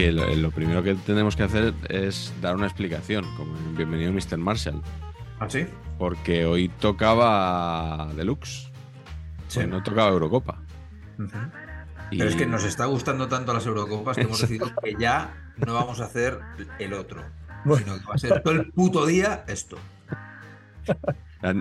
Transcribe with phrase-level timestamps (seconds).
[0.00, 4.10] Que lo, lo primero que tenemos que hacer es dar una explicación, como en Bienvenido
[4.12, 4.38] Mr.
[4.38, 4.80] Marshall.
[5.38, 5.66] ¿Ah, sí?
[5.98, 8.70] Porque hoy tocaba Deluxe.
[9.48, 9.60] Sí.
[9.66, 10.62] No tocaba Eurocopa.
[12.10, 15.34] Y- Pero es que nos está gustando tanto las Eurocopas que hemos decidido que ya
[15.58, 16.38] no vamos a hacer
[16.78, 17.22] el otro.
[17.64, 19.76] Sino que va a ser todo el puto día esto.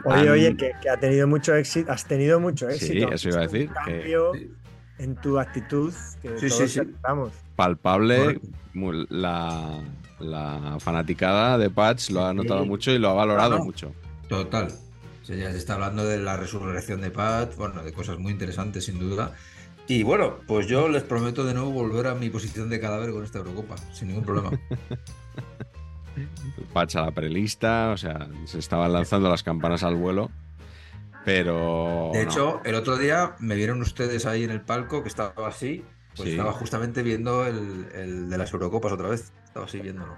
[0.05, 3.11] Oye, oye, que, que ha tenido mucho éxito, has tenido mucho Sí, éxito.
[3.11, 4.51] eso iba a decir, que- cambio Sí.
[4.99, 6.79] En tu actitud que Sí, todos sí, sí.
[6.81, 7.31] aceptamos.
[7.55, 8.39] palpable,
[9.09, 9.81] la,
[10.19, 12.37] la fanaticada de Patch lo ha Sí.
[12.37, 13.63] notado mucho y lo ha valorado Claro.
[13.65, 13.93] mucho.
[14.27, 14.67] Total.
[15.21, 18.31] O sea, ya se está hablando de la resurrección de Pat, bueno, de cosas muy
[18.31, 19.33] interesantes sin duda.
[19.87, 23.23] Y bueno, pues yo les prometo de nuevo volver a mi posición de cadáver con
[23.23, 24.51] esta Eurocopa, sin ningún problema.
[26.73, 30.29] Patch a la prelista, o sea, se estaban lanzando las campanas al vuelo.
[31.33, 32.09] Pero.
[32.13, 32.29] De no.
[32.31, 35.83] hecho, el otro día me vieron ustedes ahí en el palco que estaba así,
[36.15, 36.31] pues Sí.
[36.31, 39.31] estaba justamente viendo el, el de las Eurocopas otra vez.
[39.45, 40.15] Estaba así viéndolo.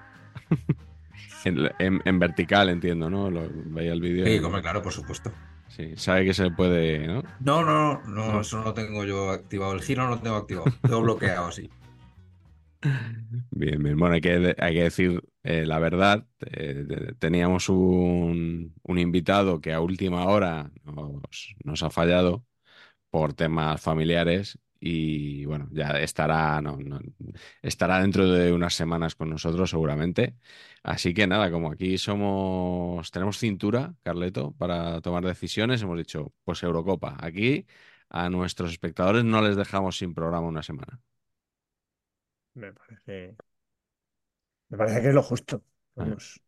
[1.45, 3.29] en, en- en vertical, entiendo, ¿no?
[3.29, 4.25] Lo, veía el vídeo.
[4.25, 5.31] Sí, y- come, claro, por supuesto.
[5.67, 7.23] Sí, sabe que se puede, ¿no?
[7.39, 9.71] No, no, no, eso no lo tengo yo activado.
[9.73, 10.65] El giro no lo tengo activado.
[10.81, 11.69] Tengo bloqueado así.
[13.51, 13.97] Bien, bien.
[13.97, 16.27] Bueno, hay que, hay que decir eh, la verdad.
[16.41, 20.71] eh, teníamos un, invitado que a última hora
[21.63, 22.45] nos, ha fallado
[23.09, 26.61] por temas familiares y bueno, ya estará,
[27.61, 30.35] estará dentro de unas semanas con nosotros seguramente.
[30.83, 36.63] Así que nada, como aquí somos, tenemos cintura, Carleto, para tomar decisiones, hemos dicho, pues
[36.63, 37.17] Eurocopa.
[37.19, 37.67] Aquí
[38.09, 40.99] a nuestros espectadores no les dejamos sin programa una semana.
[42.55, 43.35] Me parece.
[44.71, 45.63] Me parece que es lo justo.
[45.97, 46.11] Ah.
[46.11, 46.41] Vamos.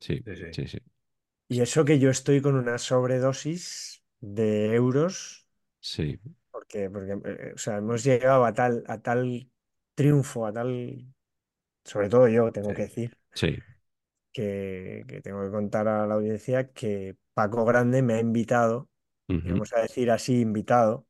[0.00, 0.66] Sí, Sí, sí.
[0.68, 0.78] sí.
[1.48, 5.46] Y eso que yo estoy con una sobredosis de euros,
[5.80, 6.18] Sí,
[6.50, 9.50] porque, porque eh, o sea, hemos llegado a tal, a tal
[9.94, 11.06] triunfo, a tal.
[11.84, 12.74] Sobre todo yo, tengo Sí.
[12.74, 13.18] que decir.
[13.34, 13.62] sí.
[14.32, 18.88] que, que tengo que contar a la audiencia que Paco Grande me ha invitado,
[19.48, 21.06] vamos a decir así, invitado,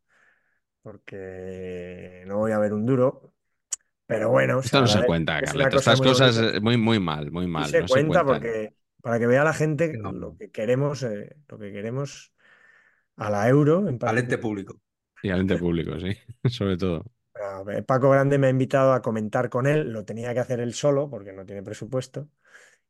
[0.83, 3.35] porque no voy a ver un duro,
[4.13, 5.77] pero bueno, Esto no se agradece, cuenta, es una Carleto.
[5.77, 6.57] cosa Estas muy cosas bonita.
[6.57, 7.71] eh, muy, muy mal, muy mal.
[7.71, 10.13] se no cuenta se porque para que vea la gente No.
[10.13, 12.33] lo que queremos, eh, lo que queremos
[13.17, 14.81] a la euro en Al ente público.
[15.23, 16.17] Y al ente público, sí,
[16.51, 17.05] sobre todo.
[17.65, 20.75] Ver, Paco Grande me ha invitado a comentar con él, lo tenía que hacer él
[20.75, 22.29] solo porque no tiene presupuesto.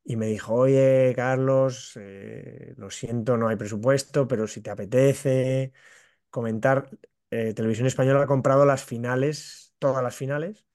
[0.05, 5.73] Y me dijo, oye, Carlos, eh, lo siento, no hay presupuesto, pero si te apetece
[6.31, 6.91] comentar,
[7.31, 10.67] eh, Televisión Española ha comprado las finales, todas las finales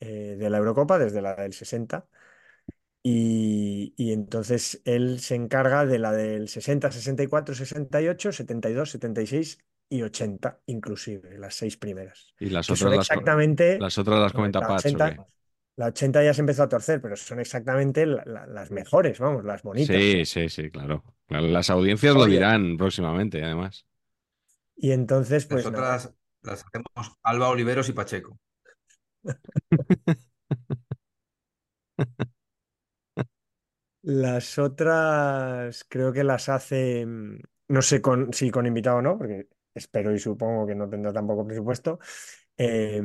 [0.00, 2.06] eh, de la Eurocopa, desde la del 60.
[3.02, 9.58] Y, y entonces él se encarga de la del 60, 64, 68, 72, 76
[9.88, 12.34] y 80, inclusive, las seis primeras.
[12.40, 13.78] Y las otras son las, exactamente.
[13.78, 15.20] las otras las comenta la Patch, ¿o 80, qué?
[15.76, 19.44] la 80 ya se empezó a torcer, pero son exactamente la- la- las mejores, vamos,
[19.44, 19.96] las bonitas.
[19.96, 21.04] Sí, sí, sí, claro.
[21.28, 22.34] Las audiencias lo Oye.
[22.34, 23.86] dirán próximamente, además.
[24.76, 28.38] Y entonces, pues Las otras las hacemos Alba Oliveros y Pacheco.
[34.02, 37.38] Las otras creo que las hace, mm,
[37.68, 41.12] no sé con, si con invitado o no, porque espero y supongo que no tendrá
[41.12, 41.98] tampoco presupuesto.
[42.56, 43.02] Eh,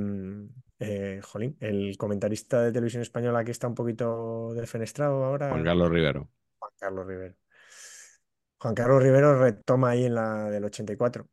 [0.80, 5.90] eh, jolín, el comentarista de televisión española que está un poquito defenestrado ahora, Juan Carlos
[5.90, 6.30] Rivero.
[6.60, 7.36] Juan Carlos Rivero.
[8.58, 11.28] Juan Carlos Rivero retoma ahí en la del 84.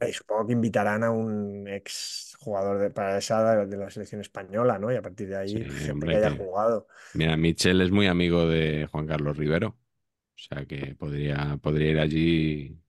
[0.00, 4.78] Y supongo que invitarán a un ex jugador de, para esa de la selección española,
[4.78, 4.92] ¿no?
[4.92, 6.88] Y a partir de ahí, Sí, gente hombre, que haya jugado.
[7.12, 9.68] Mira, Michel es muy amigo de Juan Carlos Rivero.
[9.70, 12.80] O sea que podría, podría ir allí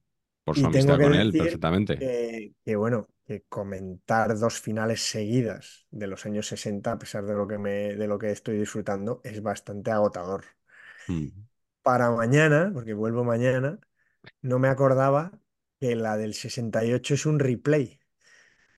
[0.44, 2.06] por su Y amistad con él perfectamente.
[2.06, 7.34] que, que, bueno, que comentar dos finales seguidas de los años 60, a pesar de
[7.34, 10.46] lo que me, de lo que estoy disfrutando, es bastante agotador.
[11.10, 11.46] Mm.
[11.82, 13.80] Para mañana, porque vuelvo mañana,
[14.42, 15.32] no me acordaba
[15.84, 18.00] que la del 68 es un replay.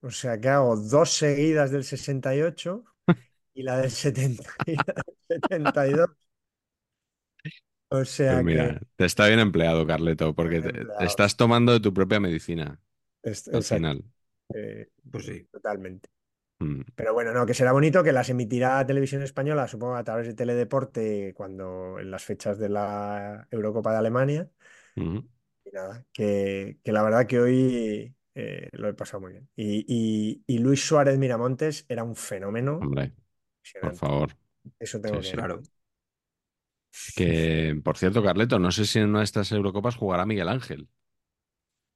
[0.01, 2.85] O sea que hago dos seguidas del 68
[3.55, 6.09] y la del 70 y la del 72.
[7.89, 11.79] O sea Pues mira, que te está bien empleado, Carleto, porque te, estás tomando de
[11.79, 12.79] tu propia medicina
[13.23, 14.05] es- al exacto, final.
[14.53, 15.47] eh, Pues sí.
[15.51, 16.09] totalmente.
[16.59, 16.81] Mm.
[16.95, 20.35] Pero bueno, no, que será bonito que las emitirá Televisión Española, supongo, a través de
[20.35, 24.49] Teledeporte cuando en las fechas de la Eurocopa de Alemania.
[25.75, 29.49] Nada, que, que la verdad que hoy eh, lo he pasado muy bien.
[29.55, 33.13] Y, y- y Luis Suárez Miramontes era un fenómeno Hombre,
[33.81, 34.37] por favor.
[34.79, 35.37] Eso tengo Sí, que sí.
[35.37, 35.61] Claro.
[37.15, 40.89] Que, por cierto, Carleto, no sé si en una de estas Eurocopas jugará Miguel Ángel,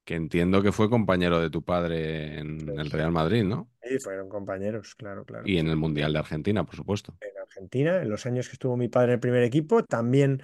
[0.04, 3.70] que entiendo que fue compañero de tu padre en el Real Madrid, ¿no?
[3.82, 5.46] Sí, fueron compañeros, claro, claro.
[5.48, 7.16] Y en el Mundial de Argentina, por supuesto.
[7.22, 10.42] En Argentina, en los años que estuvo mi padre en el primer equipo, también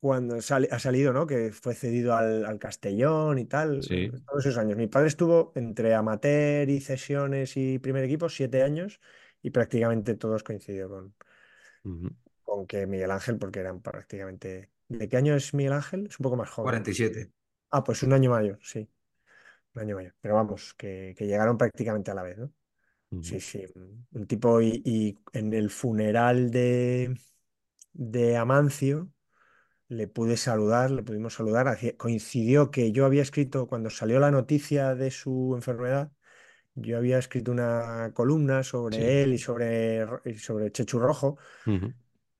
[0.00, 1.26] cuando ha salido, ¿no?
[1.26, 4.10] Que fue cedido al, al Castellón y tal, Sí.
[4.26, 4.76] todos esos años.
[4.76, 9.00] Mi padre estuvo entre amateur y cesiones y primer equipo siete años
[9.42, 11.14] y prácticamente todos coincidió con,
[12.44, 14.70] con que Miguel Ángel, porque eran prácticamente...
[14.88, 16.06] ¿De qué año es Miguel Ángel?
[16.06, 16.70] Es un poco más joven.
[16.70, 17.30] 47.
[17.70, 18.88] Ah, pues un año mayor, sí.
[19.74, 20.14] Un año mayor.
[20.20, 22.52] Pero vamos, que, que llegaron prácticamente a la vez, ¿no?
[23.22, 23.64] Sí, sí.
[24.12, 27.18] Un tipo y, y en el funeral de,
[27.92, 29.10] de Amancio
[29.88, 31.78] le pude saludar, le pudimos saludar.
[31.96, 36.12] Coincidió que yo había escrito, cuando salió la noticia de su enfermedad,
[36.74, 39.02] yo había escrito una columna sobre Sí.
[39.24, 40.06] él y sobre,
[40.38, 41.38] sobre Chechu Rojo.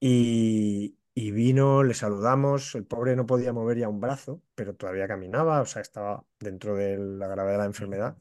[0.00, 5.08] Y, y vino, le saludamos, el pobre no podía mover ya un brazo, pero todavía
[5.08, 8.16] caminaba, o sea, estaba dentro de la gravedad de la enfermedad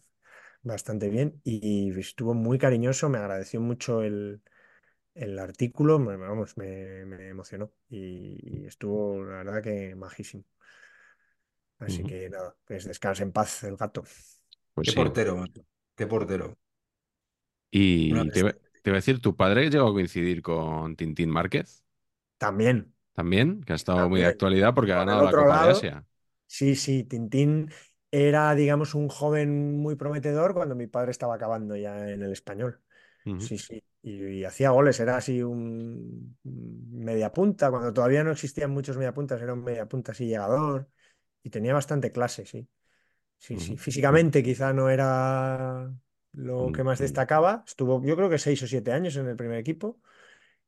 [0.64, 4.42] bastante bien y estuvo muy cariñoso, me agradeció mucho el,
[5.18, 10.44] el artículo, me- vamos, me, me emocionó y, y estuvo, la verdad que majísimo.
[11.80, 14.04] Así que nada, pues descanse en paz el gato.
[14.74, 14.94] Pues Qué sí.
[14.94, 15.50] portero.
[15.96, 16.58] Qué portero.
[17.72, 21.84] Y te iba a decir, ¿tu padre llegó a coincidir con Tintín Márquez?
[22.40, 26.06] También, También, que ha estado muy de actualidad porque ha ganado la Copa de Asia.
[26.48, 27.72] Sí, sí, Tintín
[28.12, 32.82] era, digamos, un joven muy prometedor cuando mi padre estaba acabando ya en el español.
[33.36, 38.72] Sí, sí, y, y hacía goles, era así un un mediapunta, cuando todavía no existían
[38.72, 40.90] muchos mediapuntas, era un mediapunta así llegador
[41.44, 42.70] y tenía bastante clase, sí.
[43.40, 45.94] Sí, sí, físicamente quizá no era
[46.34, 49.60] lo que más destacaba, estuvo yo creo que seis o siete años en el primer
[49.60, 50.00] equipo.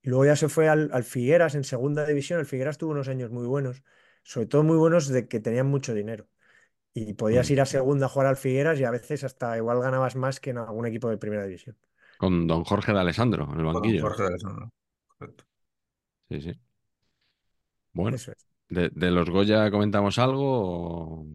[0.01, 3.07] Y luego ya se fue al, al Figueras en segunda división, el Figueras tuvo unos
[3.09, 3.83] años muy buenos,
[4.23, 6.27] sobre todo muy buenos de que tenían mucho dinero.
[6.93, 7.53] Y podías Mm.
[7.53, 10.51] ir a segunda a jugar al Figueras y a veces hasta igual ganabas más que
[10.51, 11.77] en algún equipo de primera división.
[12.21, 14.01] Con don Jorge de Alessandro en el Con don banquillo.
[14.03, 14.69] Jorge de Alessandro.
[15.17, 15.43] Correcto.
[16.29, 16.53] Sí, sí.
[17.93, 18.47] Bueno, Eso es.
[18.69, 21.21] ¿de, de los Goya comentamos algo?
[21.21, 21.25] o-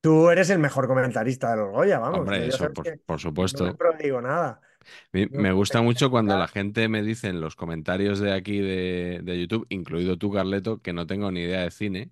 [0.00, 2.20] Tú eres el mejor comentarista de los Goya, vamos.
[2.20, 3.76] Hombre, eso, por, por no me supuesto.
[3.76, 4.60] prodigo nada.
[5.12, 9.40] Me, gusta mucho cuando la gente me dice en los comentarios de aquí de, de
[9.40, 12.10] YouTube, incluido tú, Carleto, que no tengo ni idea de cine,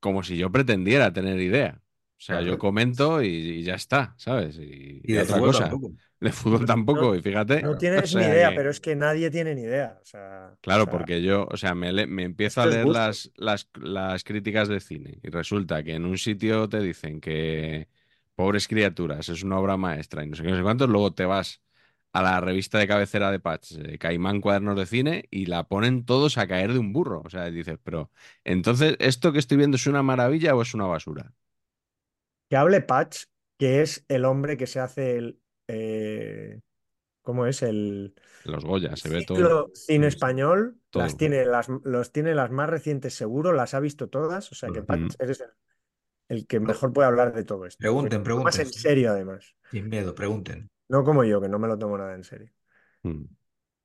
[0.00, 1.80] como si yo pretendiera tener idea.
[2.20, 2.58] O sea, yo Claro.
[2.58, 4.56] comento y, y ya está, ¿sabes?
[4.58, 5.82] Y, Y y de otra cosa.
[5.84, 5.92] tampoco.
[6.20, 7.66] De fútbol tampoco, y fíjate.
[7.66, 9.98] No O tienes ni idea, que- pero es que nadie tiene ni idea.
[10.02, 12.86] O sea, Claro, o sea, porque yo, o sea, me, le- me empiezo a leer
[12.86, 17.88] las, las, las críticas de cine y resulta que en un sitio te dicen que
[18.34, 21.24] Pobres criaturas es una obra maestra y no sé qué, no sé cuántos, luego te
[21.24, 21.62] vas
[22.12, 26.04] a la revista de cabecera de Patch, eh, Caimán Cuadernos de Cine, y la ponen
[26.04, 27.22] todos a caer de un burro.
[27.24, 28.10] O sea, dices, pero
[28.44, 31.32] entonces, ¿esto que estoy viendo es una maravilla o es una basura?
[32.50, 33.24] Que hable Patch,
[33.56, 35.40] que es el hombre que se hace el.
[35.68, 36.60] eh,
[37.22, 37.62] ¿cómo es?
[37.62, 38.14] El
[38.44, 39.70] Los Goya, se ve todo.
[39.72, 40.78] cine español.
[40.90, 41.04] Todo.
[41.04, 44.50] Las tiene las, los tiene las más recientes seguro, las ha visto todas.
[44.50, 44.82] O sea que.
[44.82, 45.50] Patch eres el,
[46.28, 47.78] el que mejor puede hablar de todo esto.
[47.78, 48.66] Pregunten, Porque Más pregunten.
[48.66, 49.54] en serio, además.
[49.70, 50.68] Sin miedo, pregunten.
[50.88, 52.50] No como yo, que no me lo tomo nada en serio.
[53.04, 53.22] Mm.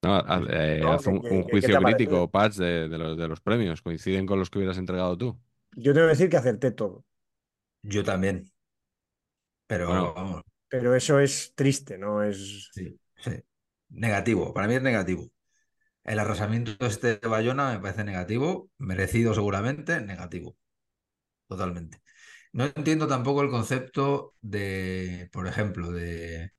[0.01, 2.31] No, haz, eh, No, haz que- un, que- un que- ¿qué juicio crítico?
[2.31, 3.81] Patch, de, de los, de los premios.
[3.83, 5.39] ¿Coinciden con los que hubieras entregado tú?
[5.75, 7.05] Yo tengo que decir que acerté todo.
[7.83, 8.51] Yo también.
[9.67, 10.13] Pero Bueno.
[10.13, 12.23] vamos, Pero eso es triste, ¿no?
[12.23, 12.71] Es.
[12.71, 13.31] sí, sí.
[13.89, 14.53] Negativo.
[14.53, 15.31] Para mí es negativo.
[16.03, 20.57] El arrasamiento este de Bayona me parece negativo, merecido seguramente, negativo.
[21.47, 22.01] Totalmente.
[22.53, 26.51] No entiendo tampoco el concepto de, por ejemplo, de,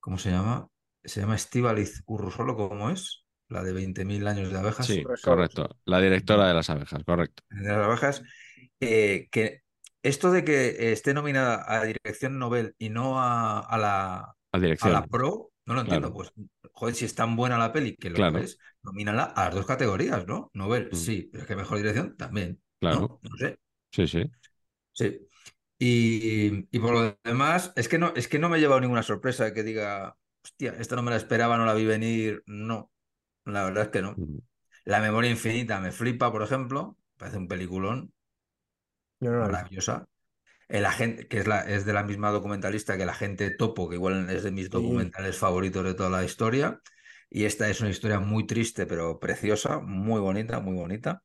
[0.00, 0.68] ¿cómo se llama?
[1.04, 3.24] Se llama Estíbaliz Urrusolo, ¿cómo es?
[3.48, 4.86] La de 20.000 años de abejas.
[4.86, 5.78] Sí, correcto.
[5.84, 7.42] La directora de las abejas, correcto.
[7.50, 8.22] de las abejas,
[8.80, 9.62] eh, que
[10.02, 14.92] esto de que esté nominada a dirección Nobel y no a, a la, a dirección.
[14.92, 16.08] la Pro, no lo entiendo.
[16.08, 16.14] Claro.
[16.14, 16.32] Pues,
[16.72, 18.38] joder, si es tan buena la peli, que lo Claro.
[18.38, 20.50] es, nomínala a las dos categorías, ¿no?
[20.54, 20.96] Nobel, Mm.
[20.96, 22.60] sí, pero es que mejor dirección también.
[22.80, 23.00] Claro.
[23.00, 23.20] ¿no?
[23.22, 23.58] No sé.
[23.92, 24.30] Sí, sí.
[24.92, 25.26] Sí.
[25.78, 29.02] Y, y por lo demás, es que no, es que no me he llevado ninguna
[29.02, 32.42] sorpresa que diga, hostia, esta no me la esperaba, no la vi venir.
[32.46, 32.90] No,
[33.46, 34.14] la verdad es que no.
[34.16, 34.38] Mm.
[34.84, 38.12] La memoria infinita me flipa, por ejemplo, parece un peliculón
[39.20, 40.06] Yo no maravillosa.
[40.68, 43.96] El agente, que es, la, es de la misma documentalista que el agente Topo, que
[43.96, 44.70] igual es de mis Sí.
[44.70, 46.80] documentales favoritos de toda la historia.
[47.28, 51.22] Y esta es una historia muy triste, pero preciosa, muy bonita, muy bonita.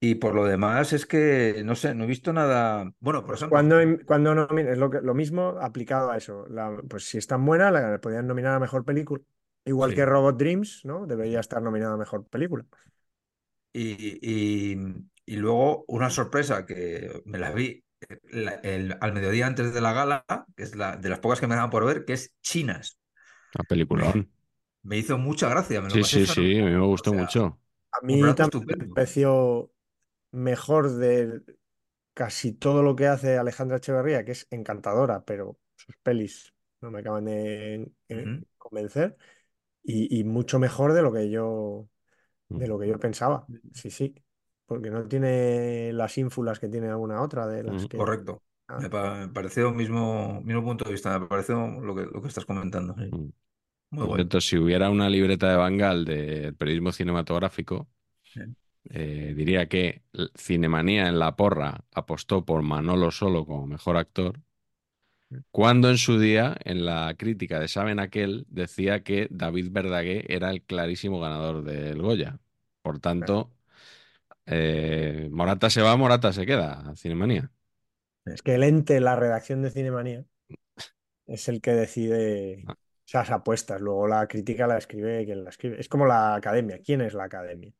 [0.00, 2.90] Y por lo demás es que, no sé, no he visto nada.
[2.98, 6.44] Bueno, por ejemplo, Cuando, cuando es lo, que- lo mismo aplicado a eso.
[6.48, 9.22] La- pues si es tan buena, la podrían nominar a mejor película.
[9.64, 9.96] Igual Sí.
[9.96, 11.06] que Robot Dreams, ¿no?
[11.06, 12.64] Debería estar nominada a mejor película.
[13.72, 14.76] Y, y-
[15.26, 19.80] y luego una sorpresa que me la vi eh, la- el- al mediodía antes de
[19.80, 20.24] la gala,
[20.56, 22.98] que es la, de las pocas que me daban por ver, que es Chinas.
[23.54, 24.30] La peliculón.
[24.82, 27.16] Me hizo mucha gracia, me lo Sí, pasé sí, sí, a mí me gustó O
[27.16, 27.58] sea, mucho.
[27.92, 29.72] A mí también me pareció
[30.32, 31.42] mejor de
[32.14, 37.00] casi todo lo que hace Alejandra Echeverría, que es encantadora, pero sus pelis no me
[37.00, 39.16] acaban de eh, convencer.
[39.84, 41.88] Y, y mucho mejor de lo que yo,
[42.54, 42.68] de Mm.
[42.68, 43.50] lo que yo pensaba.
[43.72, 44.14] Sí, sí.
[44.72, 47.98] Porque no tiene las ínfulas que tiene alguna otra de las Mm, que.
[47.98, 48.42] Correcto.
[48.68, 52.22] Ah, Me, pa- me pareció mismo, mismo punto de vista, me pareció lo que, lo
[52.22, 52.96] que estás comentando.
[52.96, 53.02] sí.
[53.10, 53.28] Mm.
[53.90, 54.30] Muy Por bueno.
[54.30, 57.88] cierto, si hubiera una libreta de Bangal de periodismo cinematográfico,
[58.24, 58.40] Sí.
[58.90, 60.02] eh, diría que
[60.36, 64.40] Cinemanía en la porra apostó por Manolo Solo como mejor actor,
[65.50, 70.50] cuando en su día, en la crítica de Saben Aquel, decía que David Verdaguer era
[70.50, 72.38] el clarísimo ganador del Goya.
[72.82, 73.52] Por tanto,
[74.46, 77.50] eh, Morata se va, Morata se queda, Cinemanía.
[78.24, 80.24] Es que el ente, la redacción de Cinemanía,
[81.26, 82.74] es el que decide Ah.
[83.06, 83.80] esas apuestas.
[83.80, 85.80] Luego la crítica la escribe quien la escribe.
[85.80, 86.80] Es como la academia.
[86.80, 87.70] ¿Quién es la academia?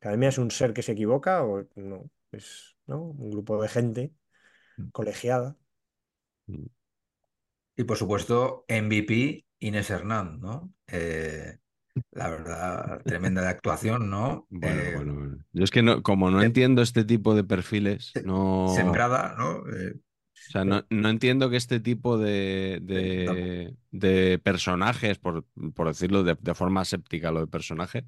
[0.00, 2.10] ¿La academia es un ser que se equivoca o no?
[2.32, 3.02] Es ¿no?
[3.02, 4.12] un grupo de gente
[4.92, 5.56] colegiada.
[6.46, 6.66] Mm.
[7.76, 10.72] Y por supuesto, MVP Inés Hernán, ¿no?
[10.86, 11.58] Eh,
[12.12, 14.46] la verdad, tremenda de actuación, ¿no?
[14.50, 15.44] Bueno, Eh, bueno, bueno.
[15.52, 18.74] Yo es que no, como no entiendo este tipo de perfiles, no.
[18.74, 19.66] Sembrada, ¿no?
[19.72, 19.94] Eh,
[20.46, 26.22] O sea, no, no entiendo que este tipo de, de, de personajes, por, por decirlo
[26.22, 28.04] de, de forma séptica lo de personaje,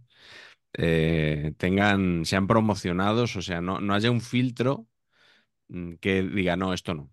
[0.74, 4.88] eh, tengan, sean promocionados, o sea, no, no haya un filtro
[5.68, 7.04] mm, que diga, no, esto no.
[7.04, 7.12] O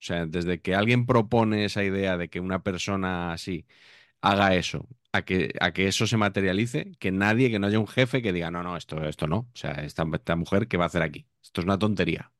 [0.00, 3.66] sea, desde que alguien propone esa idea de que una persona así
[4.20, 7.88] haga eso, a que, a que eso se materialice, que nadie, que no haya un
[7.88, 9.38] jefe que diga, no, no, esto, esto no.
[9.38, 11.26] O sea, esta, esta mujer, ¿qué va a hacer aquí?
[11.42, 12.32] Esto es una tontería.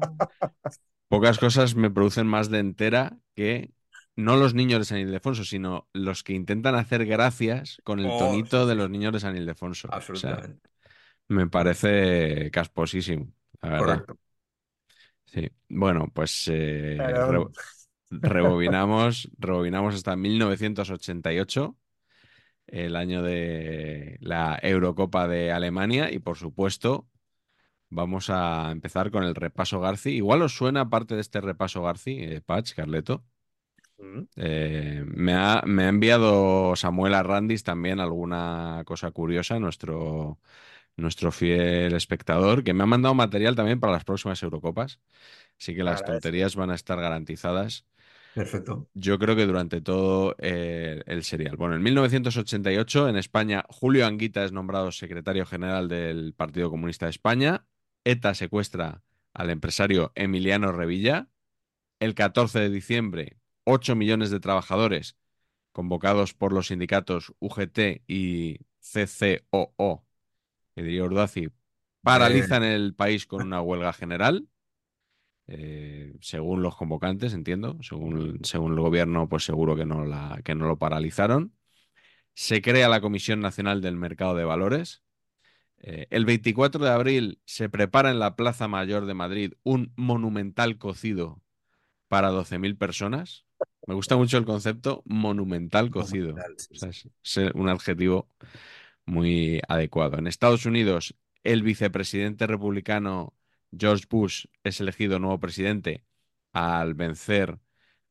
[1.09, 3.73] pocas cosas me producen más de entera que
[4.17, 8.17] no los niños de San Ildefonso, sino los que intentan hacer gracias con el Oh,
[8.17, 9.97] tonito sí, de los niños de San Ildefonso.
[10.13, 10.71] O sea, Absolutamente.
[11.29, 14.07] me parece casposísimo, la verdad.
[14.07, 14.19] Correcto.
[15.27, 15.49] Sí.
[15.69, 17.47] Bueno, pues eh, re-
[18.11, 21.77] rebobinamos, rebobinamos hasta 1988,
[22.69, 27.09] el año de la Eurocopa de Alemania, y por supuesto
[27.91, 30.11] vamos a empezar con el repaso Garci.
[30.11, 33.25] Igual os suena parte de este repaso Garci, eh, Patch, Carleto.
[33.99, 34.21] Mm.
[34.37, 40.39] Eh, me ha, me ha enviado Samuel Arrandis también alguna cosa curiosa, nuestro,
[40.97, 45.01] nuestro fiel espectador, que me ha mandado material también para las próximas Eurocopas.
[45.59, 47.87] Así que las tonterías van a estar garantizadas.
[48.39, 48.89] Perfecto.
[48.95, 51.57] Yo creo que durante todo eh, el serial.
[51.57, 57.11] Bueno, en 1988 en España Julio Anguita es nombrado secretario general del Partido Comunista de
[57.11, 57.67] España.
[58.05, 59.03] ETA secuestra
[59.35, 61.27] al empresario Emiliano Revilla.
[61.99, 65.17] El 14 de diciembre, 8 millones de trabajadores
[65.73, 70.05] convocados por los sindicatos UGT y CCOO,
[70.77, 71.03] que diría
[72.03, 74.47] paralizan el país con una huelga general
[75.51, 80.55] eh, según los convocantes, entiendo, según, según el gobierno, pues seguro que no, la, que
[80.55, 81.55] no lo paralizaron.
[82.35, 85.03] Se crea la Comisión Nacional del Mercado de Valores.
[85.79, 90.77] Eh, el 24 de abril se prepara en la Plaza Mayor de Madrid un monumental
[90.77, 91.41] cocido
[92.09, 93.47] para 12.000 personas.
[93.87, 96.33] Me gusta mucho el concepto monumental cocido.
[96.33, 98.29] Monumental, sí, O sea, es, es un adjetivo
[99.07, 100.19] muy adecuado.
[100.19, 103.33] En Estados Unidos, el vicepresidente republicano
[103.77, 106.05] George Bush es elegido nuevo presidente
[106.53, 107.59] al vencer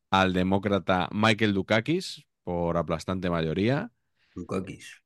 [0.09, 3.91] al demócrata Michael Dukakis por aplastante mayoría.
[4.35, 5.01] Dukakis.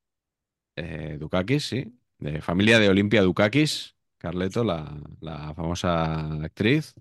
[0.75, 1.97] Eh, Dukakis, sí.
[2.19, 6.93] De familia de Olimpia Dukakis, Carleto, la, la famosa actriz.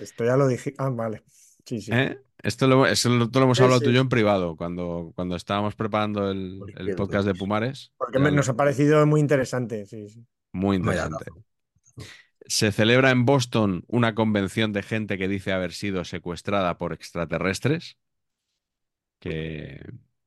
[0.00, 0.74] Esto ya lo dije.
[0.78, 1.22] Ah, vale.
[1.66, 1.92] Sí, sí.
[1.92, 2.18] ¿Eh?
[2.42, 3.84] Esto lo, esto lo- esto lo hemos hablado sí.
[3.84, 6.60] tú y yo en privado cuando, cuando estábamos preparando el,
[6.96, 7.34] podcast de.
[7.34, 7.92] Pumares.
[7.98, 9.86] Porque me- nos ha parecido muy interesante.
[9.86, 10.24] Sí, sí.
[10.52, 11.44] Muy Vaya interesante.
[12.46, 17.98] Se celebra en Boston una convención de gente que dice haber sido secuestrada por extraterrestres.
[19.18, 19.80] Que,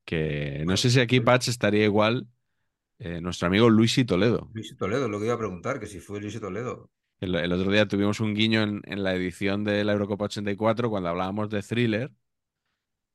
[0.06, 2.28] que no sé si aquí, Patch, estaría igual
[3.00, 4.50] eh, nuestro amigo Luis y Toledo.
[4.54, 6.90] Luis Toledo, lo que iba a preguntar, que si fue Luis Toledo.
[7.20, 10.90] El, el otro día tuvimos un guiño en, en la edición de la Eurocopa 84
[10.90, 12.12] cuando hablábamos de thriller,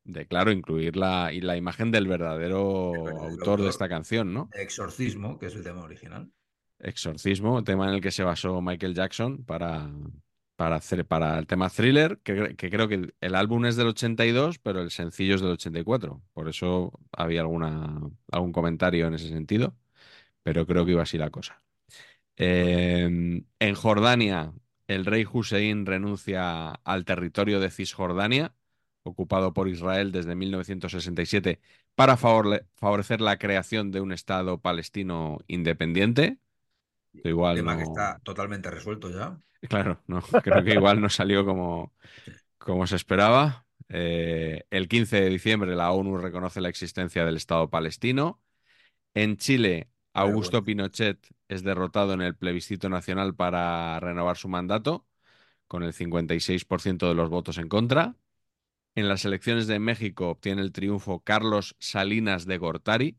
[0.04, 4.48] de claro, incluir la, y la imagen del verdadero, autor de esta canción, ¿no?
[4.52, 6.30] Exorcismo, que es el tema original.
[6.80, 9.90] Exorcismo, tema en el que se basó Michael Jackson para,
[10.56, 14.80] para, hacer, para el tema thriller, que, creo que el, álbum es del 82, pero
[14.82, 16.22] el sencillo es del 84.
[16.32, 18.00] Por eso había alguna,
[18.32, 19.76] algún comentario en ese sentido,
[20.42, 21.62] pero creo que iba así la cosa.
[22.36, 24.52] Eh, en Jordania,
[24.88, 28.54] el rey Hussein renuncia al territorio de Cisjordania,
[29.02, 31.60] ocupado por Israel desde 1967,
[31.94, 36.38] para favor- favorecer la creación de un Estado palestino independiente.
[37.12, 39.38] Igual tema no- que está totalmente resuelto ya.
[39.68, 41.92] Claro, no, creo que igual no salió como,
[42.58, 43.66] como se esperaba.
[43.88, 48.40] Eh, el 15 de diciembre la ONU reconoce la existencia del Estado palestino.
[49.14, 50.62] En Chile, Augusto.
[50.64, 51.18] Pinochet
[51.48, 55.06] es derrotado en el plebiscito nacional para renovar su mandato,
[55.68, 58.16] con el 56% de los votos en contra.
[58.94, 63.18] En las elecciones de México obtiene el triunfo Carlos Salinas de Gortari,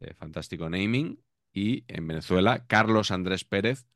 [0.00, 1.18] eh, fantástico naming.
[1.52, 3.86] Y en Venezuela, Carlos Andrés Pérez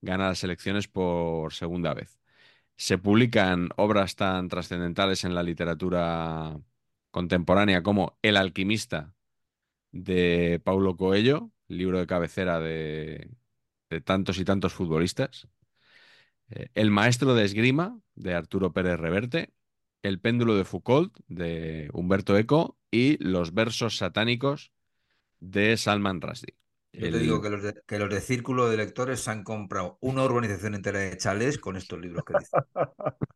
[0.00, 2.20] gana las elecciones por segunda vez.
[2.76, 6.60] Se publican obras tan trascendentales en la literatura
[7.10, 9.14] contemporánea como El alquimista
[9.92, 13.30] de Paulo Coelho, libro de cabecera de,
[14.04, 15.48] tantos y tantos futbolistas.
[16.50, 19.52] Eh, El maestro de esgrima de Arturo Pérez Reverte.
[20.02, 24.72] El péndulo de Foucault de Humberto Eco y Los versos satánicos
[25.40, 26.56] de Salman Rushdie.
[26.92, 29.42] Yo El- te digo que los, de, que los de Círculo de Lectores se han
[29.44, 32.60] comprado una urbanización entera de chalés con estos libros que dicen.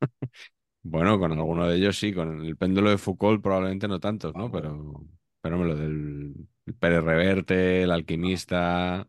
[0.82, 4.50] Bueno, con alguno de ellos sí, con el péndulo de Foucault probablemente no tantos, ¿no?
[4.50, 5.06] Pero,
[5.40, 6.34] pero me lo del
[6.66, 9.08] el Pérez Reverte, el alquimista.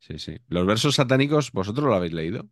[0.00, 0.38] Sí, sí.
[0.48, 2.48] Los versos satánicos, ¿vosotros lo habéis leído?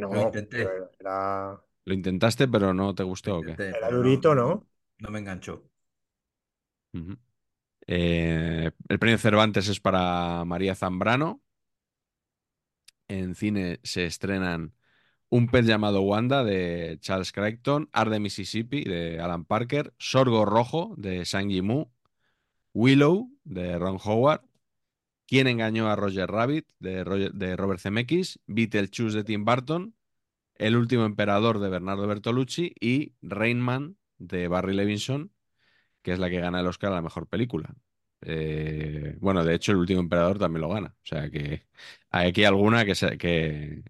[0.00, 0.62] No, Lo intenté.
[1.00, 3.60] era, ¿Lo intentaste, pero no te gustó o qué?
[3.78, 4.68] Era durito, ¿no?
[4.98, 5.64] No me enganchó.
[6.94, 7.16] Ujú.
[7.86, 11.42] Eh, el premio Cervantes es para María Zambrano.
[13.08, 14.74] En cine se estrenan
[15.28, 21.24] Un pez llamado Wanda de Charles Crichton, Arde Mississippi de Alan Parker, Sorgo Rojo de
[21.24, 21.90] Sang Yimou,
[22.74, 24.42] Willow de Ron Howard,
[25.26, 29.94] Quién engañó a Roger Rabbit de, Roger- de Robert Zemeckis, Beetlejuice de Tim Burton,
[30.54, 35.32] El último emperador de Bernardo Bertolucci y Rain Man de Barry Levinson,
[36.02, 37.74] que es la que gana el Oscar a la mejor película.
[38.22, 40.94] Eh, bueno, de hecho, El último emperador también lo gana.
[41.02, 41.66] O sea que
[42.10, 43.82] hay aquí alguna que, se- que,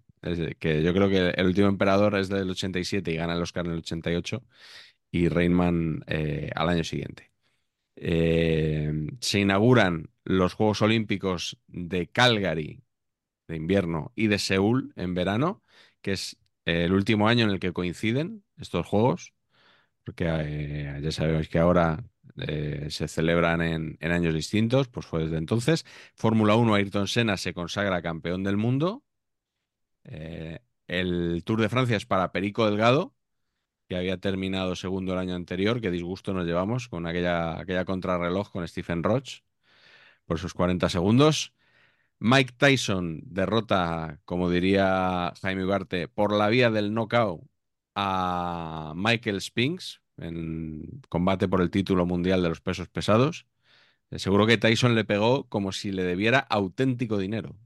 [0.59, 3.73] que yo creo que El último emperador es del 87 y gana el Oscar en
[3.73, 4.43] el 88
[5.11, 7.31] y Rain Man eh, al año siguiente.
[7.95, 12.83] Eh, se inauguran los Juegos Olímpicos de Calgary
[13.47, 15.63] de invierno y de Seúl en verano,
[16.01, 19.32] que es el último año en el que coinciden estos Juegos,
[20.03, 22.03] porque eh, ya sabemos que ahora
[22.37, 25.85] eh, se celebran en, años distintos, pues fue desde entonces.
[26.15, 29.03] Fórmula 1, Ayrton Senna se consagra campeón del mundo.
[30.05, 33.15] Eh, el Tour de Francia es para Perico Delgado,
[33.87, 35.81] que había terminado segundo el año anterior.
[35.81, 39.41] Qué disgusto nos llevamos con aquella, aquella contrarreloj con Stephen Roach
[40.25, 41.53] por sus 40 segundos.
[42.19, 47.43] Mike Tyson derrota, como diría Jaime Ugarte, por la vía del knockout
[47.95, 53.47] a Michael Spinks en combate por el título mundial de los pesos pesados.
[54.11, 57.57] Eh, Seguro que Tyson le pegó como si le debiera auténtico dinero.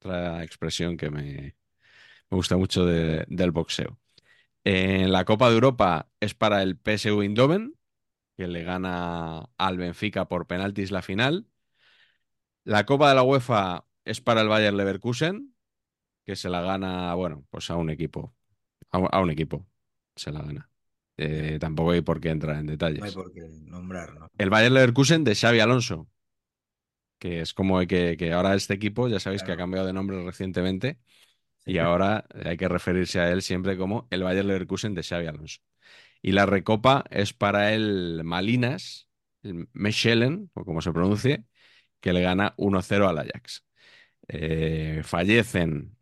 [0.00, 1.56] Otra expresión que me,
[2.30, 3.98] me gusta mucho de- del boxeo.
[4.64, 7.74] En la Copa de Europa es para el PSV Eindhoven,
[8.36, 11.46] que le gana al Benfica por penaltis la final.
[12.64, 15.54] La Copa de la UEFA es para el Bayer Leverkusen,
[16.26, 18.34] que se la gana, bueno, pues a un equipo.
[18.92, 19.66] A un equipo
[20.16, 20.70] se la gana.
[21.16, 23.14] Eh, tampoco hay por qué entrar en No hay detalles.
[23.14, 24.28] por qué nombrar, ¿no?
[24.38, 26.08] El Bayer Leverkusen de Xavi Alonso,
[27.18, 30.22] que es como que, que ahora este equipo, ya sabéis que ha cambiado de nombre
[30.24, 30.98] recientemente
[31.64, 35.60] y ahora hay que referirse a él siempre como el Bayer Leverkusen de Xavi Alonso.
[36.20, 39.08] Y la recopa es para el Malinas,
[39.42, 41.44] el Mechelen, o como se pronuncie,
[42.00, 43.64] que le gana 1-0 al Ajax.
[44.28, 45.96] Eh, fallecen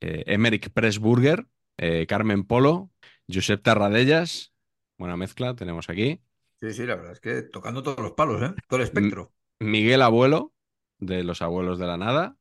[0.00, 2.90] eh, Emerick Pressburger, eh, Carmen Polo,
[3.28, 4.52] Josep Tarradellas,
[4.98, 6.20] buena mezcla tenemos aquí,
[6.60, 8.54] Sí, sí, la verdad es que tocando todos los palos, ¿eh?
[8.68, 9.32] Todo el espectro.
[9.60, 10.52] Miguel Abuelo,
[10.98, 12.36] de Los Abuelos de la Nada,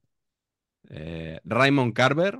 [0.89, 2.39] eh, Raymond Carver,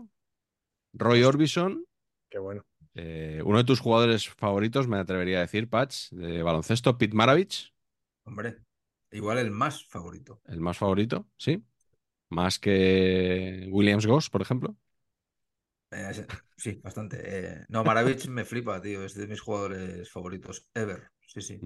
[0.93, 1.85] Roy Orbison,
[2.29, 2.63] Qué bueno.
[2.95, 7.73] eh, uno de tus jugadores favoritos, me atrevería a decir, Patch, de baloncesto, Pete Maravich,
[8.25, 8.57] Hombre,
[9.11, 10.41] igual el más favorito.
[10.45, 11.63] el más favorito, ¿sí?
[12.29, 14.77] Más que Williams Goss, por ejemplo.
[15.93, 16.27] Eh,
[16.57, 17.21] sí, bastante.
[17.23, 19.03] Eh, no, Maravich me flipa, tío.
[19.03, 21.03] Es de mis jugadores favoritos ever.
[21.27, 21.59] Sí, sí.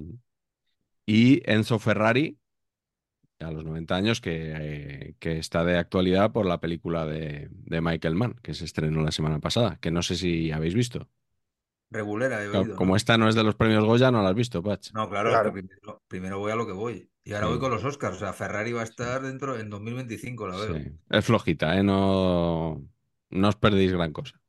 [1.05, 2.37] Y Enzo Ferrari,
[3.39, 7.81] a los 90 años, que, eh, que está de actualidad por la película de, de
[7.81, 11.09] Michael Mann, que se estrenó la semana pasada, que no sé si habéis visto.
[11.89, 12.75] Regulera, he Claro, oído.
[12.75, 12.97] Como ¿no?
[12.97, 14.91] esta no es de los premios Goya, no la has visto, Patch.
[14.93, 17.09] No, claro, primero, primero voy a lo que voy.
[17.23, 17.51] Y ahora Sí.
[17.53, 18.17] voy con los Oscars.
[18.17, 20.75] O sea, Ferrari va a estar dentro en 2025, la veo.
[20.75, 20.91] Sí.
[21.09, 21.83] Es flojita, ¿eh?
[21.83, 22.83] No,
[23.29, 24.41] no os perdéis gran cosa,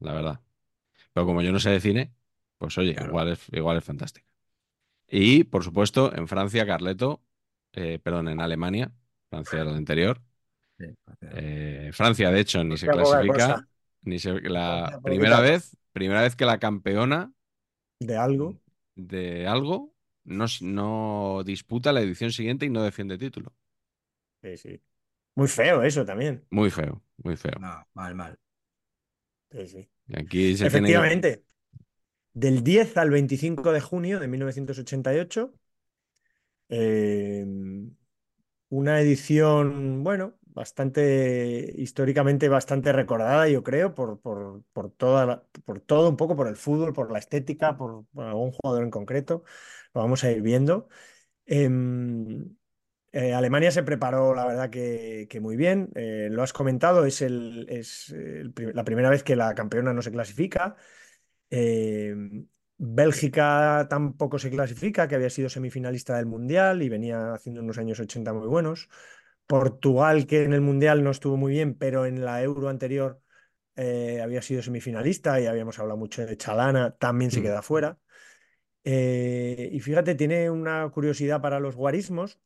[0.00, 0.40] la verdad.
[1.12, 2.14] Pero como yo no sé de cine,
[2.58, 3.04] pues oye, Claro.
[3.04, 4.28] igual es, igual es fantástica.
[5.08, 7.22] Y, por supuesto, en Francia, Carleto,
[7.72, 8.92] eh, perdón, en Alemania,
[9.30, 10.22] Francia era la anterior.
[10.78, 10.86] Sí,
[11.30, 13.62] Eh, Francia, de hecho, ni se clasifica,
[14.02, 17.32] ni se, la primera vez, primera vez que la campeona
[18.00, 18.58] De algo.
[18.96, 23.54] de algo no, no disputa la edición siguiente y no defiende título.
[24.42, 24.80] Sí, sí.
[25.38, 26.44] Muy feo eso también.
[26.50, 27.52] Muy feo, muy feo.
[27.60, 28.36] no, mal, mal.
[29.52, 29.90] Sí, sí.
[30.08, 31.44] Y Aquí se tiene que- Efectivamente.
[32.32, 35.54] Del 10 al 25 de junio de 1988,
[36.68, 37.46] eh,
[38.70, 45.80] una edición, bueno, bastante, históricamente bastante recordada, yo creo, por, por, por toda la- por
[45.80, 49.44] todo, un poco por el fútbol, por la estética, por, por algún jugador en concreto.
[49.94, 50.88] Lo vamos a ir viendo.
[51.46, 52.56] Em,
[53.12, 55.90] eh, Alemania se preparó, la verdad, que, que muy bien.
[55.94, 59.92] Eh, lo has comentado, es, el, es el pri- la primera vez que la campeona
[59.92, 60.76] no se clasifica.
[61.50, 62.14] Eh,
[62.78, 68.00] Bélgica tampoco se clasifica, que había sido semifinalista del Mundial y venía haciendo unos años
[68.00, 68.88] 80 muy buenos.
[69.46, 73.20] Portugal, que en el Mundial no estuvo muy bien, pero en la Euro anterior
[73.76, 77.44] eh, había sido semifinalista y habíamos hablado mucho de Chalana, también se Mm.
[77.44, 77.98] queda fuera.
[78.84, 82.40] Eh, y fíjate, tiene una curiosidad para los guarismos,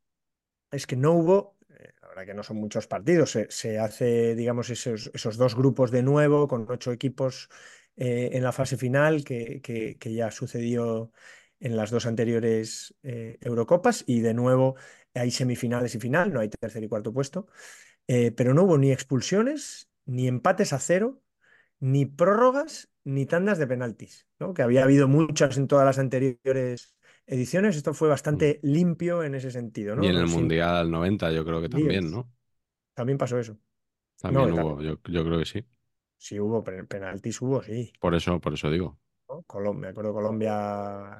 [0.73, 4.71] es que no hubo, eh, la verdad que no son muchos partidos, se, hace, digamos,
[4.71, 7.49] esos, esos dos grupos de nuevo con ocho equipos
[7.97, 11.13] eh, en la fase final, que, que- ya sucedió
[11.61, 14.77] en las dos anteriores eh, Eurocopas, y de nuevo
[15.15, 17.47] hay semifinales y final, no hay tercer y cuarto puesto,
[18.07, 21.23] pero no hubo ni expulsiones, ni empates a cero,
[21.81, 24.55] ni prórrogas, ni tandas de penaltis, ¿no?
[24.55, 26.95] Que había habido muchas en todas las anteriores
[27.27, 30.05] ediciones, esto fue bastante limpio en ese sentido, ¿no?
[30.05, 32.11] Y en el Mundial 90 yo creo que también.
[32.11, 32.31] ¿no?
[32.95, 33.59] También pasó eso.
[34.21, 35.65] También No, hubo, yo, yo creo que sí.
[36.17, 37.93] Sí hubo pe- penaltis, hubo, sí.
[38.01, 38.99] Por eso, por eso digo.
[39.29, 39.43] ¿no?
[39.47, 40.55] Colom- me acuerdo Colombia,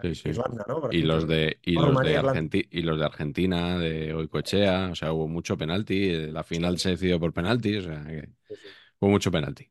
[0.03, 0.31] Sí, sí.
[0.31, 0.81] Irlanda, ¿no?
[0.81, 2.19] Por Y los de, y los de.
[2.19, 6.11] Argenti- y los de Argentina, de Oikoechea, o sea, hubo mucho penalti.
[6.11, 8.29] eh, La final se decidió por penalti, o sea, que
[9.01, 9.69] hubo mucho penalti.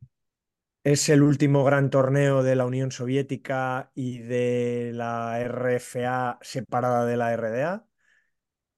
[0.83, 7.17] Es el último gran torneo de la Unión Soviética y de la RFA separada de
[7.17, 7.87] la RDA.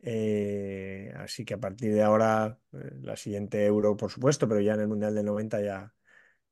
[0.01, 4.75] Eh, así que a partir de ahora, eh, la siguiente Euro, por supuesto, pero ya
[4.75, 5.93] en el Mundial del 90 ya,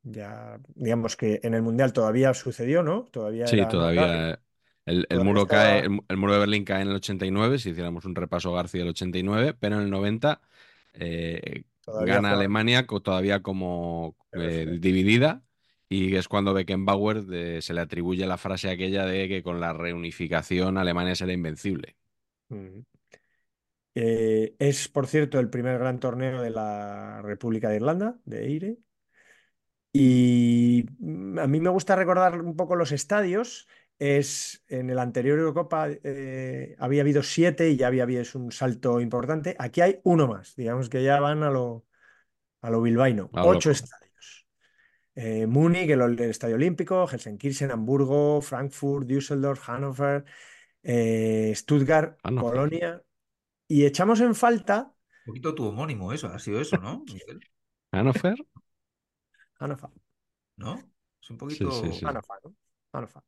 [0.03, 3.05] ya, digamos que en el Mundial todavía sucedió, ¿no?
[3.11, 4.39] Todavía Sí, todavía.
[4.85, 7.69] El, el muro estaba- cae, el, el muro de Berlín cae en el 89, si
[7.71, 10.41] hiciéramos un repaso García del 89, pero en el 90
[10.93, 15.41] eh, Todavía gana Alemania todavía como eh, dividida
[15.89, 20.77] y es cuando Beckenbauer se le atribuye la frase aquella de que con la reunificación
[20.77, 21.97] Alemania será invencible.
[22.49, 22.81] Mm.
[23.95, 28.77] Eh, es, por cierto, el primer gran torneo de la República de Irlanda, de Eire.
[29.93, 33.67] Y mm, a mí me gusta recordar un poco los estadios.
[34.03, 38.51] Es en el anterior Eurocopa eh, había habido siete y ya había habido es un
[38.51, 39.55] salto importante.
[39.59, 41.85] Aquí hay uno más, digamos que ya van a lo,
[42.61, 43.29] a lo bilbaíno.
[43.33, 43.71] Ocho loco.
[43.71, 44.47] estadios.
[45.15, 50.25] Eh, Múnich, el, el Estadio Olímpico, Helsinki, Hamburgo, Frankfurt, Düsseldorf, Hannover,
[50.83, 52.51] eh, Stuttgart, Hannover.
[52.51, 53.03] Colonia.
[53.67, 54.93] Y echamos en falta
[55.25, 57.03] Un poquito tu homónimo, eso, ha sido eso, ¿no?
[57.93, 58.35] ¿Hannover?
[59.59, 59.91] Hannover.
[60.55, 60.79] ¿No?
[61.21, 61.71] Es un Sí, poquito.
[61.71, 62.05] sí, sí.
[62.05, 62.55] Hannover, ¿no?
[62.93, 63.23] Hannover.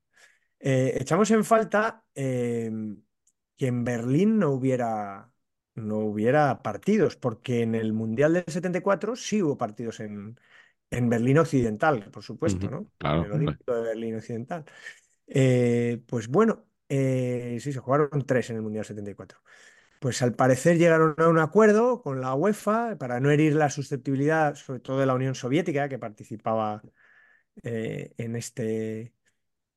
[0.66, 2.72] Eh, echamos en falta eh,
[3.58, 5.30] que en Berlín no hubiera,
[5.76, 10.40] no hubiera partidos, porque en el Mundial del 74 sí hubo partidos en,
[10.90, 12.90] en Berlín Occidental, por supuesto, ¿no?
[12.98, 14.64] claro, En el de Berlín Occidental.
[15.28, 19.42] Eh, pues bueno, eh, sí, se jugaron tres en el Mundial 74.
[20.00, 24.56] Pues al parecer llegaron a un acuerdo con la UEFA para no herir la susceptibilidad,
[24.56, 26.82] sobre todo de la Unión Soviética, que participaba
[27.64, 29.14] en este,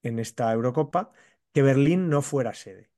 [0.03, 1.13] en esta Eurocopa,
[1.53, 2.91] que Berlín no fuera sede.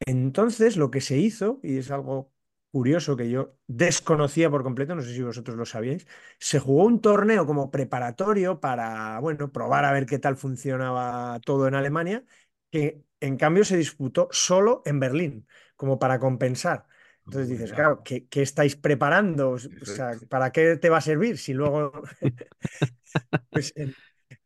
[0.00, 2.32] Entonces, lo que se hizo, y es algo
[2.70, 6.06] curioso que yo desconocía por completo, no sé si vosotros lo sabíais,
[6.38, 11.68] se jugó un torneo como preparatorio para, bueno, probar a ver qué tal funcionaba todo
[11.68, 12.24] en Alemania,
[12.70, 16.86] que en cambio se disputó solo en Berlín, como para compensar.
[17.24, 19.50] Entonces dices, claro, ¿qué, qué estáis preparando?
[19.50, 20.12] O sea.
[20.28, 21.92] ¿para qué te va a servir si luego...
[23.50, 23.72] Pues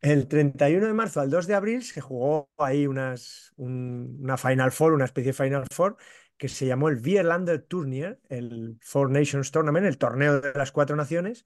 [0.01, 4.37] el, el 31 de marzo al 2 de abril se jugó ahí unas, un- una
[4.37, 5.97] Final Four, una especie de Final Four,
[6.37, 10.95] que se llamó el Vierlander Turnier, el Four Nations Tournament, el torneo de las cuatro
[10.95, 11.45] naciones,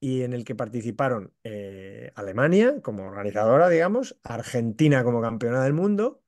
[0.00, 6.22] y en el que participaron eh, Alemania como organizadora, digamos, Argentina como campeona del mundo,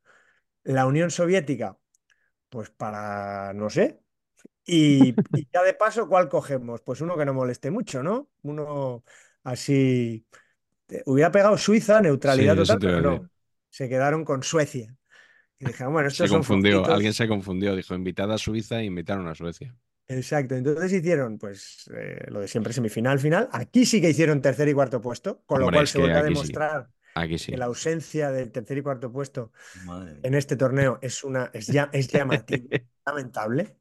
[0.65, 1.79] la Unión Soviética,
[2.49, 4.03] pues para, no sé,
[4.67, 5.21] y
[5.53, 6.83] ya de paso, ¿cuál cogemos?
[6.83, 8.31] Pues uno que no moleste mucho, ¿no?
[8.43, 9.05] Uno
[9.45, 10.27] así.
[11.07, 13.31] Hubiera pegado Suiza, neutralidad Sí, total, pero no.
[13.69, 14.95] Se quedaron con Suecia.
[15.59, 18.85] Y dijeron, bueno, Se estos son confundió, alguien se confundió, dijo invitada a Suiza e
[18.85, 19.75] invitaron a Suecia.
[20.09, 20.57] Exacto.
[20.57, 23.49] Entonces hicieron, pues, eh, lo de siempre, semifinal, final.
[23.53, 26.29] Aquí sí que hicieron tercer y cuarto puesto, con lo cual se vuelve a sí.
[26.29, 27.53] demostrar Aquí sí.
[27.53, 29.53] que la ausencia del tercer y cuarto puesto
[29.85, 32.69] Madre en este torneo es una es, ya, es llamativo,
[33.07, 33.77] lamentable.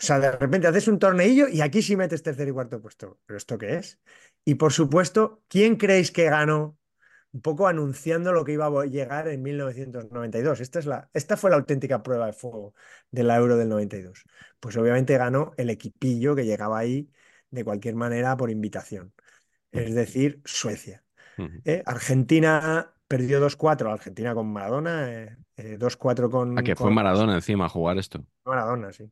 [0.00, 3.20] O sea, de repente haces un torneillo y aquí sí metes tercer y cuarto puesto.
[3.26, 4.00] ¿Pero esto qué es?
[4.44, 6.78] Y por supuesto, ¿quién creéis que ganó?
[7.32, 10.60] Un poco anunciando lo que iba a llegar en 1992.
[10.60, 12.74] Esta, es la, esta fue la auténtica prueba de fuego
[13.10, 14.24] de la Euro del 92.
[14.60, 17.10] Pues obviamente ganó el equipillo que llegaba ahí
[17.50, 19.12] de cualquier manera por invitación.
[19.72, 21.02] Es decir, Suecia.
[21.64, 21.82] ¿eh?
[21.86, 27.34] Argentina perdió 2-4, Argentina con Maradona, eh, eh, 2-4 con, Ah, que fue con Maradona
[27.34, 28.24] encima a jugar esto.
[28.44, 29.10] Maradona, sí.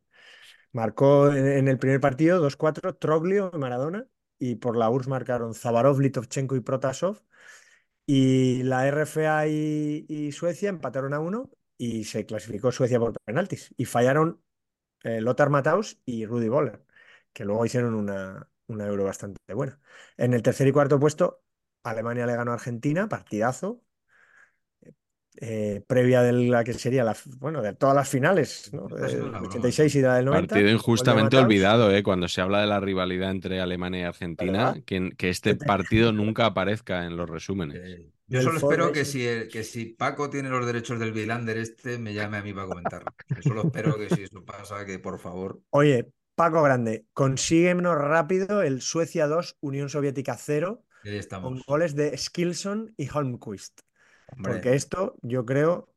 [0.73, 4.07] Marcó en, en el primer partido 2-4 Troglio Maradona,
[4.43, 7.23] y por la URSS marcaron Zavarov, Litovchenko y Protasov,
[8.07, 13.85] y la RFA y, Suecia empataron a uno y se clasificó Suecia por penaltis, y
[13.85, 14.43] fallaron
[15.05, 16.85] eh, Lothar Matthaus y Rudi Voller,
[17.33, 19.81] que luego hicieron una, una Euro bastante buena.
[20.17, 21.45] En el tercer y cuarto puesto,
[21.85, 23.85] Alemania le ganó a Argentina, partidazo.
[25.37, 28.89] Eh, previa de la que sería la, bueno, de todas las finales, ¿no?
[28.89, 30.47] Esta ha sido Del una broma, 86 y la del 90.
[30.49, 32.03] Partido de injustamente olvidado, ¿eh?
[32.03, 36.47] Cuando se habla de la rivalidad entre Alemania y Argentina, que, que este partido nunca
[36.47, 37.79] aparezca en los resúmenes.
[37.83, 39.09] Eh, yo solo espero que Nations.
[39.09, 42.53] si, el- que si Paco tiene los derechos del Vilander este, me llame a mí
[42.53, 43.15] para comentarlo.
[43.29, 45.61] Yo solo espero que si eso pasa, que por favor.
[45.71, 52.17] Oye, Paco Grande, consíguenos rápido el Suecia 2, Unión Soviética 0, Ahí con goles de
[52.17, 53.81] Skilson y Holmquist.
[54.37, 55.89] Hombre, Porque esto yo creo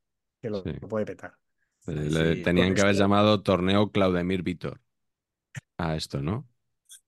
[0.41, 0.71] que lo Sí.
[0.89, 1.37] puede petar.
[1.87, 4.81] Ahí le sí, tenían que haber llamado torneo Claudemir Vitor
[5.77, 6.47] a esto, ¿no?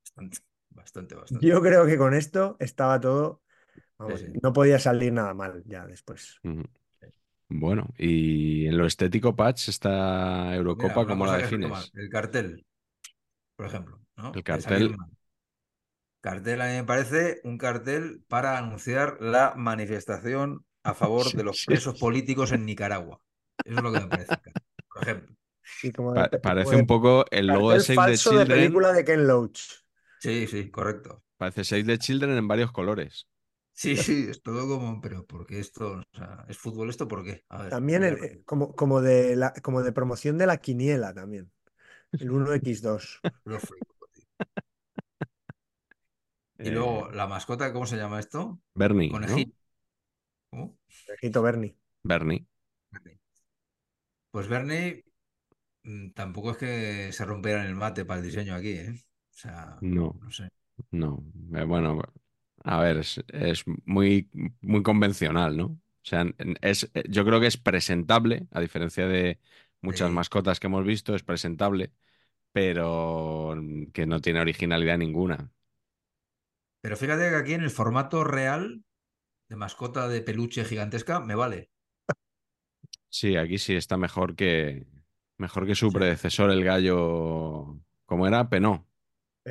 [0.04, 0.38] bastante,
[0.70, 1.48] bastante, bastante.
[1.48, 3.42] Yo creo que con esto estaba todo,
[3.98, 4.42] vamos, Sí, sí.
[4.44, 6.42] no podía salir nada mal ya después.
[7.50, 11.94] Bueno, y en lo estético, Patch, esta Mira, Eurocopa, una ¿cómo la defines?
[11.94, 12.66] El cartel,
[13.58, 14.40] por ejemplo, ¿no?
[14.40, 14.96] El cartel.
[16.22, 21.60] Cartel a mí me parece un cartel para anunciar la manifestación a favor de los
[21.60, 23.22] presos políticos en Nicaragua.
[23.64, 24.36] Eso es lo que me parece.
[24.94, 25.36] Por ejemplo.
[25.96, 28.48] Como Pa- parece de un poco el logo de Save the falso de Children.
[28.48, 29.60] película de Ken Loach.
[30.20, 31.24] Sí, sí, correcto.
[31.38, 33.28] Parece Save the Children en varios colores.
[33.74, 36.02] Sí, sí, es todo como, pero ¿por qué esto?
[36.14, 37.08] O sea, ¿es fútbol esto?
[37.08, 37.44] ¿Por qué?
[37.50, 41.14] A ver, También el- eh, como, como, de la, como de promoción de la quiniela
[41.14, 41.52] también.
[42.20, 43.20] El 1x2.
[43.46, 44.26] Lo flipo, tío.
[46.62, 48.60] Y Eh, luego, la mascota, ¿cómo se llama esto?
[48.76, 49.20] Bernie, ¿no?
[49.20, 49.57] Conejito.
[50.50, 50.78] ¿Cómo?
[51.34, 51.76] Bernie.
[52.04, 52.48] Bernie.
[54.32, 55.04] Pues Bernie
[55.84, 58.92] mm, tampoco es que se rompiera en el mate para el diseño aquí, ¿eh?
[59.34, 60.50] O sea, No, no sé.
[60.92, 61.24] no.
[61.56, 62.02] Eh, bueno,
[62.64, 64.30] a ver, es, es muy,
[64.62, 65.66] muy convencional, ¿no?
[65.68, 66.26] O sea,
[66.62, 69.40] es, yo creo que es presentable, a diferencia de
[69.82, 70.14] muchas Sí.
[70.14, 71.94] mascotas que hemos visto, es presentable,
[72.54, 73.56] pero
[73.94, 75.52] que no tiene originalidad ninguna.
[76.82, 78.84] Pero fíjate que aquí en el formato real
[79.50, 81.70] de mascota de peluche gigantesca me vale.
[83.10, 84.86] Sí, aquí sí está mejor que
[85.38, 85.94] mejor que su Sí.
[85.94, 87.80] predecesor, el gallo.
[88.06, 88.50] ¿Cómo era?
[88.50, 88.88] Penó.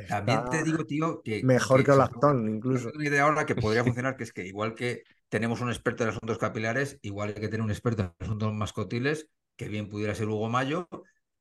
[0.07, 2.05] También te Está digo, tío, que, mejor que que me
[2.51, 2.91] incluso.
[2.95, 6.09] una idea ahora que podría funcionar, que es que igual que tenemos un experto en
[6.09, 10.29] asuntos capilares, igual hay que tener un experto en asuntos mascotiles, que bien pudiera ser
[10.29, 10.87] Hugo Mayo,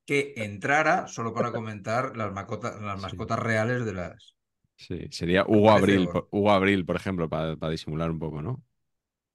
[0.05, 3.01] que entrara solo para comentar las mascotas, las Sí.
[3.01, 4.36] mascotas reales de las...
[4.77, 8.19] Sí, sería ¿Te Hugo Abril, o por- Hugo Abril, por ejemplo, para, para disimular un
[8.19, 8.63] poco, ¿no?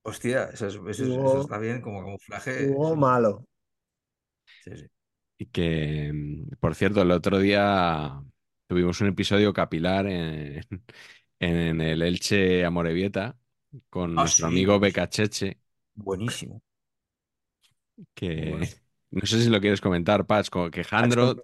[0.03, 2.69] Hostia, eso, es- eso es- eso Hugo, está bien como camuflaje.
[2.71, 3.45] Hugo Sí, malo.
[4.59, 4.85] sí, sí.
[5.37, 6.13] Y que,
[6.59, 8.21] por cierto, el otro día
[8.67, 10.61] tuvimos un episodio capilar en,
[11.39, 13.37] en el Elche Amorebieta
[13.89, 14.79] con Ah, nuestro sí, amigo.
[14.79, 15.59] Becacheche,
[15.95, 16.61] Buenísimo.
[18.13, 18.67] Que bueno.
[19.11, 21.35] No sé si lo quieres comentar, Paz, como que Jandro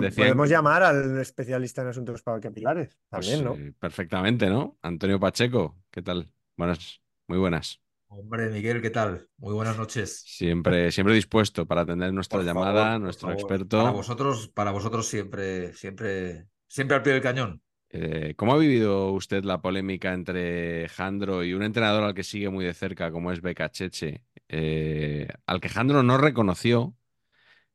[0.00, 3.54] decían Podemos llamar al especialista en asuntos capilares Pues también, ¿no?
[3.54, 4.78] eh, perfectamente, ¿no?
[4.82, 6.32] Antonio Pacheco, ¿qué tal?
[6.56, 7.80] Buenas, muy buenas.
[8.08, 9.28] Hombre, Miguel, ¿qué tal?
[9.36, 10.22] Muy buenas noches.
[10.26, 13.36] Siempre, siempre dispuesto para atender nuestra Por llamada, favor, nuestro favor.
[13.48, 13.92] Para experto.
[13.92, 17.62] vosotros, para vosotros siempre, siempre, siempre al pie del cañón.
[17.90, 22.50] Eh, ¿cómo ha vivido usted la polémica entre Jandro y un entrenador al que sigue
[22.50, 26.94] muy de cerca, como es Becacheche, eh, al que Jandro no reconoció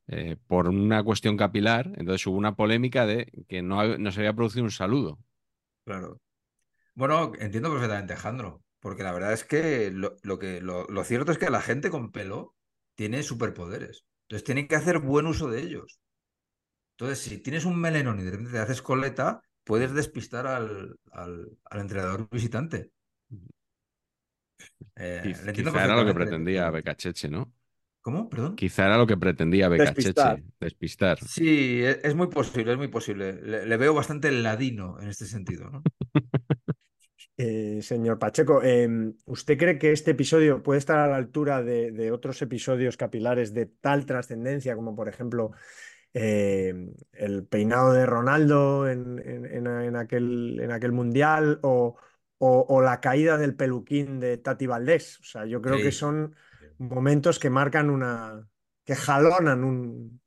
[0.07, 1.87] eh, por una cuestión capilar?
[1.97, 5.19] Entonces hubo una polémica de que no, no se había producido un saludo.
[5.85, 6.21] Claro.
[6.95, 11.31] Bueno, entiendo perfectamente, Alejandro, porque la verdad es que lo, lo que lo, lo cierto
[11.31, 12.55] es que la gente con pelo
[12.95, 14.05] tiene superpoderes.
[14.23, 15.99] Entonces tiene que hacer buen uso de ellos.
[16.93, 21.57] Entonces, si tienes un melenón y de repente te haces coleta, puedes despistar al, al,
[21.65, 22.91] al entrenador visitante.
[24.95, 25.21] Eh,
[25.53, 26.69] Quizá era lo que pretendía.
[26.69, 27.53] Becacheche, ¿no?
[28.03, 28.29] ¿Cómo?
[28.29, 28.55] Perdón.
[28.57, 30.35] Quizá era lo que pretendía Despistar.
[30.35, 31.19] Becacheche, despistar.
[31.19, 33.41] Sí, e- es muy posible, es muy posible.
[33.41, 35.81] Le, le veo bastante ladino en este sentido, ¿no?
[37.35, 41.91] Eh, señor Pacheco, em, ¿usted cree que este episodio puede estar a la altura de,
[41.91, 45.51] de otros episodios capilares de tal trascendencia como, por ejemplo,
[46.13, 51.95] em, el peinado de Ronaldo en, en- en- en aquel, en aquel mundial o,
[52.37, 55.19] o- o la caída del peluquín de Tati Valdés?
[55.21, 55.97] O sea, yo creo que Sí.
[55.99, 56.35] son
[56.83, 58.47] momentos que marcan una,
[58.85, 60.21] que jalonan un,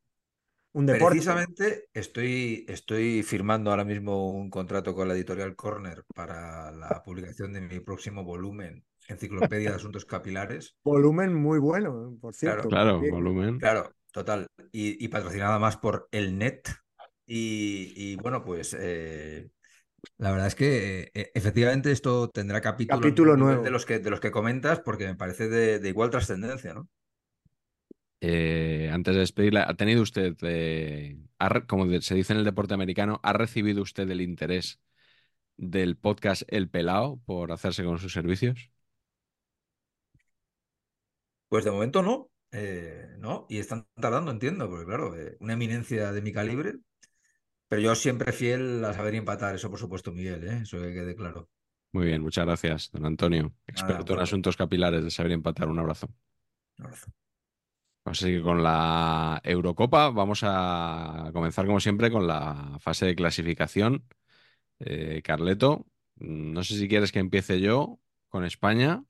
[0.72, 1.16] un deporte.
[1.16, 7.52] Precisamente estoy, estoy firmando ahora mismo un contrato con la editorial Corner para la publicación
[7.52, 10.76] de mi próximo volumen, Enciclopedia de Asuntos Capilares.
[10.84, 12.68] Volumen muy bueno, por cierto.
[12.68, 13.58] Claro, volumen.
[13.58, 14.46] claro, total.
[14.72, 16.68] Y, y patrocinada más por el Net.
[17.28, 19.50] Y, y bueno, pues eh,
[20.18, 23.64] la verdad es que eh, efectivamente esto tendrá capítulos Capítulo nuevo.
[23.64, 26.88] de los que, de los que comentas, porque me parece de, de igual trascendencia, ¿no?
[28.20, 32.74] Eh, antes de despedirla, ¿ha tenido usted, eh, ha como se dice en el deporte
[32.74, 34.80] americano, ha recibido usted el interés
[35.56, 38.70] del podcast El Pelao por hacerse con sus servicios?
[41.48, 46.12] Pues de momento no, eh, no, y están tardando, entiendo, porque claro, eh, una eminencia
[46.12, 46.74] de mi calibre,
[47.68, 50.60] pero yo siempre fiel a saber empatar, eso por supuesto, Miguel, ¿eh?
[50.62, 51.48] Eso que quede claro.
[51.92, 55.68] Muy bien, muchas gracias, don Antonio, Nada, experto en asuntos capilares de saber empatar.
[55.68, 56.08] Un abrazo.
[56.78, 57.10] un abrazo.
[58.04, 64.04] Así que con la Eurocopa vamos a comenzar como siempre con la fase de clasificación.
[64.78, 67.98] Eh, Carleto, no sé si quieres que empiece yo
[68.28, 69.02] con España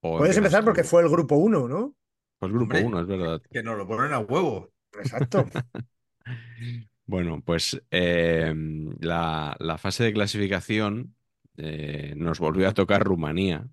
[0.00, 1.94] o Puedes empezar porque fue el grupo 1, ¿no?
[2.38, 3.42] Pues grupo Hombre, 1, es verdad.
[3.50, 4.72] que nos lo ponen a huevo.
[4.94, 5.44] Exacto.
[7.08, 8.54] Bueno, pues eh,
[9.00, 11.16] la, fase de clasificación
[11.56, 13.68] eh, nos volvió a tocar Rumanía.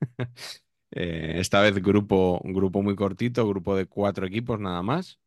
[0.90, 5.20] Eh, esta vez grupo, grupo muy cortito, grupo de cuatro equipos nada más,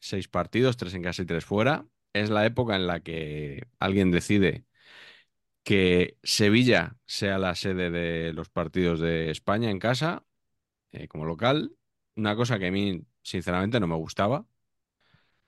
[0.00, 1.86] seis partidos, tres en casa y tres fuera.
[2.14, 4.64] Es la época en la que alguien decide
[5.62, 10.24] que Sevilla sea la sede de los partidos de España en casa,
[10.92, 11.76] eh, como local.
[12.16, 14.46] Una cosa que a mí, sinceramente, no me gustaba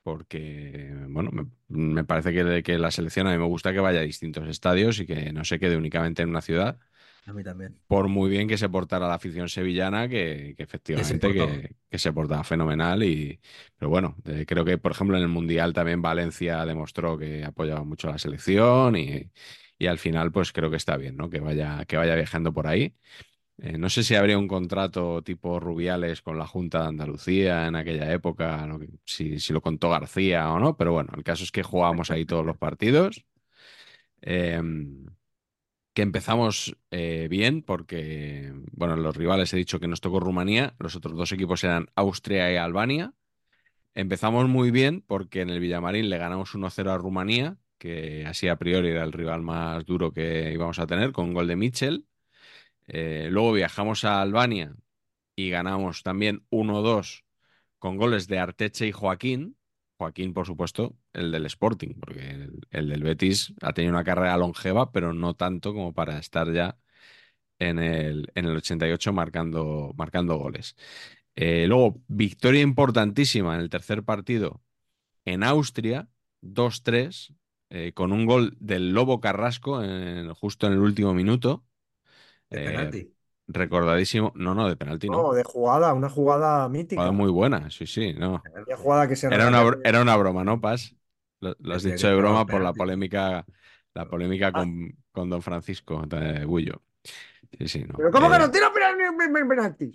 [0.06, 3.98] porque, bueno, me, me parece que, que la selección a mí me gusta que vaya
[4.00, 6.78] a distintos estadios y que no se quede únicamente en una ciudad.
[7.26, 7.78] A mí también.
[7.86, 11.30] por muy bien que se portara la afición sevillana, que, que efectivamente
[11.90, 13.02] que se portaba fenomenal.
[13.04, 13.40] Y,
[13.78, 17.84] pero bueno, eh, creo que, por ejemplo, en el Mundial también Valencia demostró que apoyaba
[17.84, 19.30] mucho a la selección y,
[19.78, 21.30] y al final, pues creo que está bien, ¿no?
[21.30, 22.96] Que vaya, que vaya viajando por ahí.
[23.58, 27.76] Eh, no sé si habría un contrato tipo Rubiales con la Junta de Andalucía en
[27.76, 28.68] aquella época,
[29.06, 32.44] si lo contó García o no, pero bueno, el caso es que jugábamos ahí todos
[32.44, 33.24] los partidos.
[34.22, 35.06] Em,
[35.94, 40.96] que empezamos eh, bien porque, bueno, los rivales he dicho que nos tocó Rumanía, los
[40.96, 43.14] otros dos equipos eran Austria y Albania.
[43.94, 48.56] Empezamos muy bien porque en el Villamarín le ganamos 1-0 a Rumanía, que así a
[48.56, 52.06] priori era el rival más duro que íbamos a tener, con un gol de Mitchell.
[52.88, 54.74] Eh, luego viajamos a Albania
[55.34, 57.24] y ganamos también 1-2
[57.78, 59.56] con goles de Arteche y Joaquín.
[59.98, 64.36] Joaquín, por supuesto, el del Sporting, porque el, el del Betis ha tenido una carrera
[64.36, 66.78] longeva, pero no tanto como para estar ya
[67.58, 70.76] en el, en el 88 marcando, marcando goles.
[71.36, 74.62] Eh, luego, victoria importantísima en el tercer partido
[75.26, 76.08] en Austria,
[76.42, 77.34] 2-3,
[77.70, 79.82] eh, con un gol del Lobo Carrasco
[80.36, 81.65] justo en el último minuto.
[82.50, 83.14] De Eh, penalti.
[83.48, 85.18] recordadísimo, no, no, de penalti no.
[85.18, 87.02] No, de jugada, una jugada mítica.
[87.02, 88.42] Jugada muy buena, sí, sí, no.
[88.66, 90.94] Una jugada que se Era una, era una broma, ¿no, Paz?
[91.40, 93.44] Lo, lo has dicho de broma por la polémica,
[93.94, 94.62] la polémica Ah.
[94.62, 96.82] con, con don Francisco de Bullo.
[97.58, 97.94] Sí, sí, no.
[97.96, 99.88] Pero ¿cómo que Eh, no tira penalti?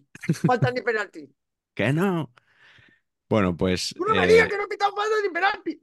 [0.45, 1.23] Falta ni penalti.
[1.75, 2.33] que no.
[3.29, 5.81] Bueno, pues Tú no me eh, digas que no he pitado falta ni penalti.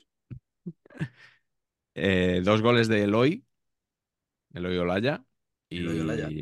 [1.94, 3.44] eh, dos goles de Eloy,
[4.54, 5.24] Eloy Olaya,
[5.68, 6.36] y Eloy Olaya.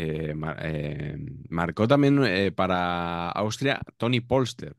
[0.00, 1.16] Eh, eh,
[1.48, 4.76] marcó también eh, para Austria Tony Polster,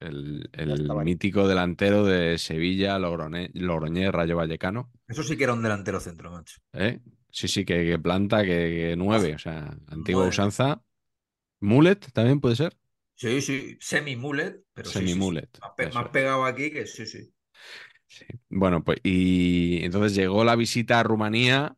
[0.00, 3.50] el, el mítico delantero de Sevilla, Logroñé,
[4.12, 4.90] Rayo Vallecano.
[5.08, 6.56] Eso sí que era un delantero centro, macho.
[6.72, 7.00] ¿eh?
[7.30, 10.30] Sí, sí, que, que planta, que, que nueve, o sea, antigua Nueve.
[10.30, 10.82] usanza.
[11.60, 12.76] Mullet también puede ser.
[13.14, 15.18] Sí, sí, semi-mullet, pero sí, sí,
[15.94, 17.32] Más, pegado aquí que sí, sí.
[18.06, 18.26] Sí.
[18.50, 21.76] Bueno, pues y entonces llegó la visita a Rumanía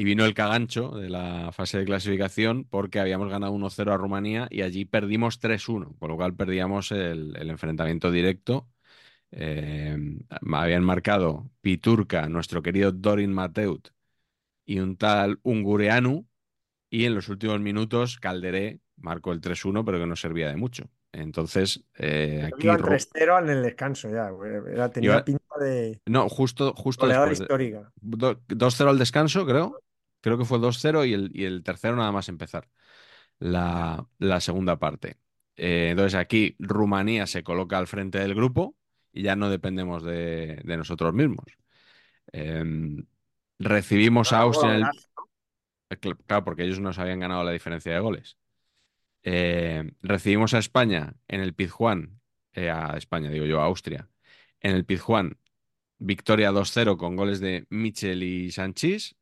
[0.00, 4.46] y vino el cagancho de la fase de clasificación porque habíamos ganado 1-0 a Rumanía
[4.48, 8.68] y allí perdimos 3-1, con lo cual perdíamos el, el enfrentamiento directo.
[9.32, 9.98] Eh,
[10.52, 13.88] habían marcado Piturca, nuestro querido Dorin Mateut
[14.64, 16.28] y un tal Ungureanu
[16.90, 20.88] y en los últimos minutos Calderé marcó el 3-1 pero que no servía de mucho.
[21.10, 22.66] Entonces, eh, aquí...
[22.66, 24.30] Iban Ru- 3-0 en el descanso ya.
[24.72, 27.38] Era- tenía Iba- pinta de No, justo, justo después.
[27.40, 27.92] de- histórica.
[28.00, 29.80] Do- 2-0 al descanso, creo.
[30.20, 32.68] Creo que fue 2-0 y el, y el tercero nada más empezar
[33.38, 35.18] la, la segunda parte.
[35.56, 38.76] Eh, entonces aquí Rumanía se coloca al frente del grupo
[39.12, 41.46] y ya no dependemos de, de nosotros mismos.
[42.32, 43.06] Em,
[43.58, 44.90] recibimos a Austria en el-.
[45.90, 48.36] Cl- Claro, porque ellos nos habían ganado la diferencia de goles.
[49.24, 52.20] Eh, recibimos a España en el Pizjuán,
[52.54, 54.10] eh, a España, digo yo, a Austria,
[54.60, 55.38] en el Pizjuán,
[55.98, 59.16] victoria 2-0 con goles de Michel y Sanchís.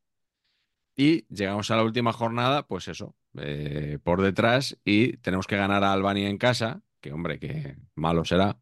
[0.97, 5.85] Y llegamos a la última jornada, pues eso, eh, por detrás y tenemos que ganar
[5.85, 8.59] a Albania en casa, que hombre, que malo será,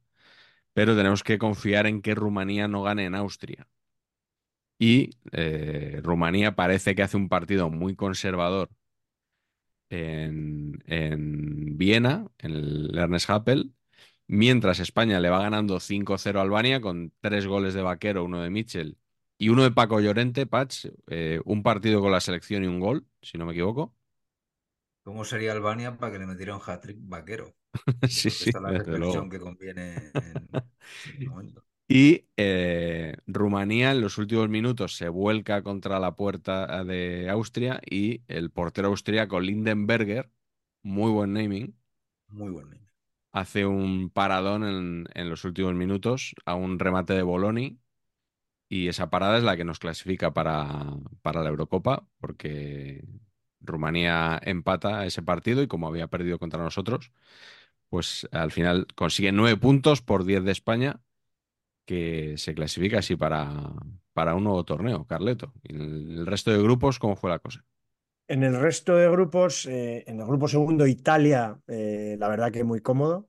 [0.74, 3.68] pero tenemos que confiar en que Rumanía no gane en Austria.
[4.78, 8.70] Y eh, Rumanía parece que hace un partido muy conservador
[9.90, 13.72] en, en Viena, en el Ernest Happel,
[14.26, 18.50] mientras España le va ganando 5-0 a Albania con tres goles de Vaquero, uno de
[18.50, 18.98] Mitchell
[19.38, 23.06] y uno de Paco Llorente, Patch, eh, un partido con la selección y un gol,
[23.22, 23.94] si no me equivoco.
[25.02, 27.54] ¿Cómo sería Albania para que le metiera un hat-trick vaquero?
[28.08, 30.48] sí, sí, esta es la reflexión que conviene en
[31.14, 31.64] este momento.
[31.86, 38.22] Y eh, Rumanía en los últimos minutos se vuelca contra la puerta de Austria y
[38.28, 40.30] el portero austríaco Lindenberger,
[40.82, 41.76] muy buen naming,
[42.28, 42.76] Muy bueno.
[43.32, 47.78] hace un paradón en, en los últimos minutos a un remate de Boloni
[48.68, 53.04] y esa parada es la que nos clasifica para, para la Eurocopa porque
[53.60, 57.12] Rumanía empata ese partido y como había perdido contra nosotros,
[57.88, 61.00] pues al final consigue nueve puntos por 10 de España
[61.86, 63.50] que se clasifica así para,
[64.12, 65.52] para un nuevo torneo, Carleto.
[65.62, 67.64] ¿Y en el resto de grupos cómo fue la cosa?
[68.26, 72.64] En el resto de grupos, eh, en el grupo segundo, Italia, eh, la verdad que
[72.64, 73.28] muy cómodo,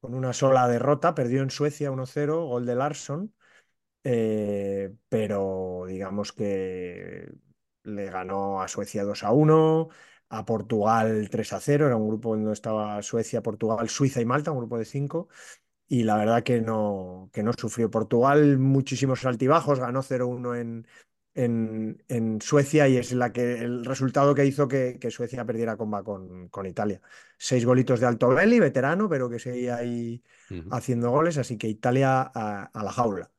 [0.00, 3.34] con una sola derrota, perdió en Suecia 1-0, gol de Larsson,
[4.10, 7.30] eh, pero digamos que
[7.82, 9.88] le ganó a Suecia 2-1,
[10.30, 14.78] a Portugal 3-0, era un grupo donde estaba Suecia, Portugal, Suiza y Malta, un grupo
[14.78, 15.28] de cinco,
[15.88, 17.90] y la verdad que no, que no sufrió.
[17.90, 20.86] Portugal muchísimos altibajos, ganó 0-1 en,
[21.34, 25.76] en, en Suecia y es la que, el resultado que hizo que, que Suecia perdiera
[25.76, 27.00] comba con, con Italia.
[27.38, 30.22] Seis golitos de Altobelli, veterano, pero que seguía ahí
[30.70, 33.30] haciendo goles, así que Italia a, a la jaula.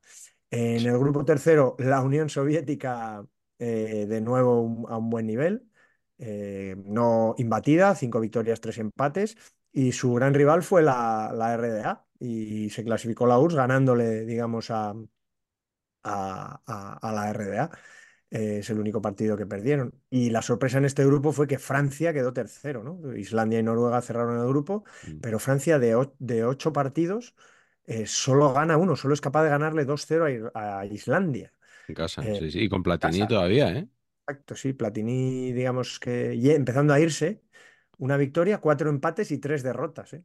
[0.50, 3.24] En el grupo tercero, la Unión Soviética
[3.58, 5.68] eh, de nuevo un- a un buen nivel,
[6.18, 9.36] eh, no imbatida, cinco victorias, tres empates,
[9.72, 14.70] y su gran rival fue la, la RDA, y se clasificó la URSS ganándole, digamos,
[14.70, 14.94] a,
[16.02, 17.70] a, a- a la RDA.
[18.30, 19.92] Eh, es el único partido que perdieron.
[20.08, 23.16] Y la sorpresa en este grupo fue que Francia quedó tercero, ¿no?
[23.16, 25.18] Islandia y Noruega cerraron el grupo, Mm.
[25.20, 27.34] pero Francia de, de ocho partidos
[27.86, 31.52] eh, solo gana uno, solo es capaz de ganarle 2-0 a, a Islandia.
[31.88, 32.60] En casa, Eh, sí, sí.
[32.64, 33.26] Y con Platini casa.
[33.26, 33.86] todavía, ¿eh?
[34.26, 37.42] Exacto, sí, Platini, digamos que ye- empezando a irse,
[37.98, 40.24] una victoria, cuatro empates y tres derrotas, ¿eh?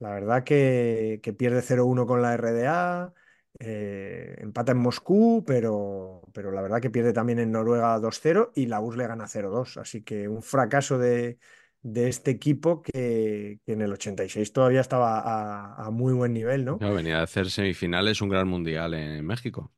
[0.00, 3.14] La verdad que, que pierde 0-1 con la RDA,
[3.60, 8.66] eh, empata en Moscú, pero, pero la verdad que pierde también en Noruega 2-0 y
[8.66, 9.76] la URSS le gana 0-2.
[9.78, 11.38] Así que un fracaso de,
[11.82, 16.64] de este equipo que, que en el 86 todavía estaba a, a muy buen nivel,
[16.64, 16.78] ¿no?
[16.78, 19.72] Venía a hacer semifinales un gran mundial en México.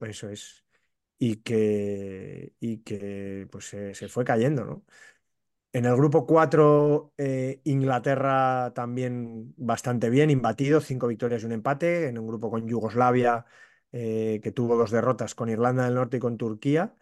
[0.00, 0.64] Eso es.
[1.18, 4.84] Y que, y que pues se, se fue cayendo, ¿no?
[5.72, 12.08] En el grupo 4, eh, Inglaterra también bastante bien, imbatido, cinco victorias y un empate.
[12.08, 13.46] En un grupo con Yugoslavia,
[13.92, 16.94] eh, que tuvo dos derrotas con Irlanda del Norte y con Turquía.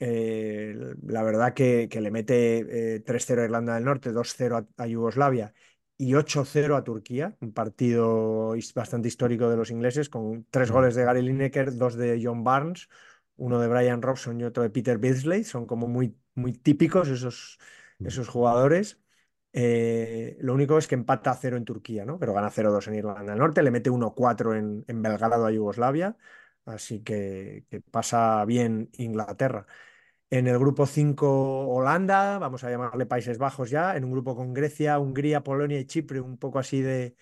[0.00, 0.76] Eh,
[1.06, 4.86] la verdad que, que le mete eh, 3-0 a Irlanda del Norte, 2-0 a, a
[4.86, 5.52] Yugoslavia
[5.96, 11.04] y 8-0 a Turquía, un partido bastante histórico de los ingleses, con tres goles de
[11.04, 12.88] Gary Lineker, dos de John Barnes,
[13.36, 15.42] uno de Brian Robson y otro de Peter Beardsley.
[15.44, 17.58] Son como muy, muy típicos esos,
[18.00, 18.06] Mm.
[18.06, 19.00] esos jugadores.
[19.52, 22.18] Eh, lo único es que empata a 0 en Turquía, ¿no?
[22.18, 26.16] Pero gana 0-2 en Irlanda del Norte, le mete 1-4 en, en Belgrado a Yugoslavia,
[26.64, 29.66] así que, que pasa bien Inglaterra.
[30.30, 33.96] En el grupo 5, Holanda, vamos a llamarle Países Bajos ya.
[33.96, 37.16] En un grupo con Grecia, Hungría, Polonia y Chipre, un poco así de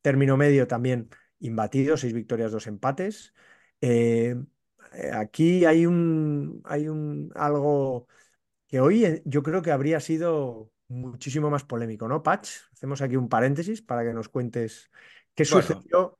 [0.00, 3.34] término medio también imbatido, seis victorias, dos empates.
[3.82, 4.34] Eh,
[5.12, 8.08] aquí hay un, hay un algo
[8.66, 12.50] que hoy eh, yo creo que habría sido muchísimo más polémico, ¿no, Patch?
[12.72, 14.90] Hacemos aquí un paréntesis para que nos cuentes
[15.34, 16.18] qué Bueno, sucedió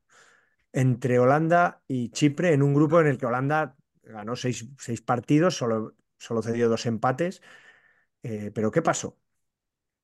[0.73, 5.57] entre Holanda y Chipre en un grupo en el que Holanda ganó seis, seis partidos,
[5.57, 7.43] solo, solo cedió dos empates.
[8.23, 9.19] Eh, pero ¿qué pasó?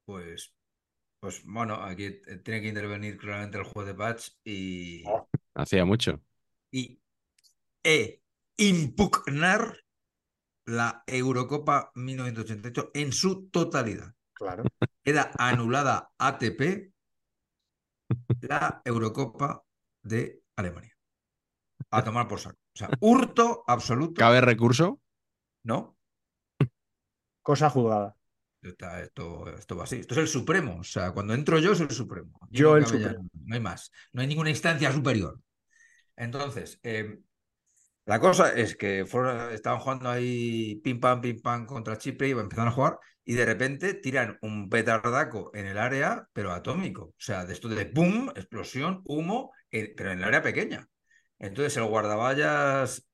[0.04, 0.54] pues,
[1.20, 5.04] pues bueno, aquí eh, tiene que intervenir claramente el juez de Patch y,
[5.54, 6.20] Hacía mucho.
[6.70, 7.00] y
[7.82, 8.22] e
[8.56, 9.84] impugnar
[10.66, 14.14] la Eurocopa 1988 en su totalidad.
[14.32, 14.64] Claro.
[15.02, 16.92] Queda anulada ATP
[18.42, 19.64] la Eurocopa
[20.02, 20.96] de Alemania.
[21.90, 22.58] A tomar por saco.
[22.74, 24.18] O sea, hurto absoluto.
[24.18, 25.00] ¿Cabe recurso?
[25.62, 25.93] ¿No?
[27.44, 28.16] Cosa juzgada.
[28.62, 29.96] Está- Esto, esto va así.
[29.96, 30.78] Esto es el Supremo.
[30.80, 32.40] O sea, cuando entro yo es el Supremo.
[32.50, 33.28] Yo el Supremo.
[33.44, 33.92] no hay más.
[34.12, 35.38] No hay ninguna instancia superior.
[36.16, 37.18] Entonces, eh,
[38.06, 42.30] la cosa es que fueron- estaban jugando ahí pim pam, pim pam contra Chipre y
[42.30, 47.02] empezaron a jugar y de repente tiran un petardaco en el área, pero atómico.
[47.04, 50.88] O sea, de esto de pum, explosión, humo, eh, pero en el área pequeña.
[51.38, 53.06] Entonces el guardaballas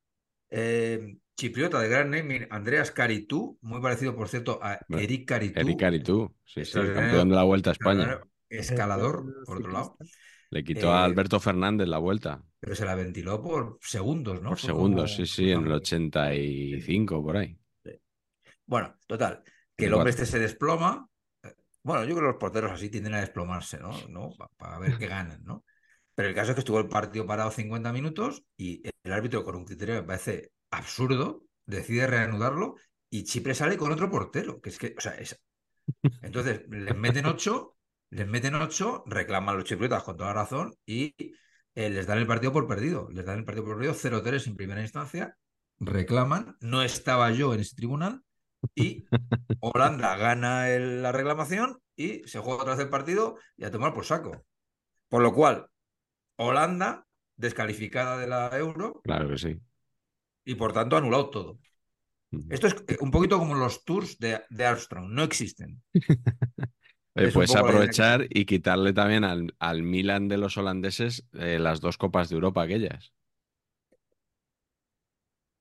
[0.51, 5.61] eh, chipriota de gran naming, Andreas Caritú, muy parecido, por cierto, a Bueno, Eric Caritú.
[5.61, 8.20] Eric Caritú, sí, sí, extraordinario- campeón de la Vuelta a España.
[8.49, 9.97] Escalador, por otro lado.
[10.51, 14.51] Le quitó Eh, a Alberto Fernández la vuelta Pero se la ventiló por segundos, ¿no?
[14.51, 17.57] por segundos, como- sí, sí, en el como- 85 por ahí.
[18.66, 19.43] Bueno, total,
[19.76, 21.09] que el hombre este se desploma.
[21.43, 23.93] Eh, Bueno, yo creo que los porteros así tienden a desplomarse, ¿no?
[24.09, 24.31] ¿No?
[24.37, 25.64] Pa- Para ver qué ganan, ¿no?
[26.14, 29.55] Pero el caso es que estuvo el partido parado 50 minutos y el árbitro, con
[29.57, 32.76] un criterio que me parece absurdo, decide reanudarlo
[33.10, 35.40] y Chipre sale con otro portero, que es que, o sea, es...
[36.22, 37.76] Entonces, les meten ocho,
[38.10, 41.14] les meten ocho, reclaman los chipriotas con toda razón y
[41.74, 43.08] eh, les dan el partido por perdido.
[43.10, 45.36] Les dan el partido por perdido 0-3 en primera instancia,
[45.78, 48.22] reclaman, no estaba yo en ese tribunal
[48.74, 49.04] y
[49.60, 53.94] Holanda gana el- la reclamación y se juega otra vez el partido y a tomar
[53.94, 54.44] por saco.
[55.08, 55.66] Por lo cual,
[56.36, 57.06] Holanda
[57.36, 59.60] descalificada de la Euro Claro que sí.
[60.51, 61.59] Y por tanto anulado todo.
[62.48, 65.82] Esto es eh, un poquito como los tours de, de Armstrong, no existen.
[67.14, 71.98] Oye, puedes aprovechar y quitarle también al, al Milan de los holandeses eh, las dos
[71.98, 73.12] copas de Europa aquellas.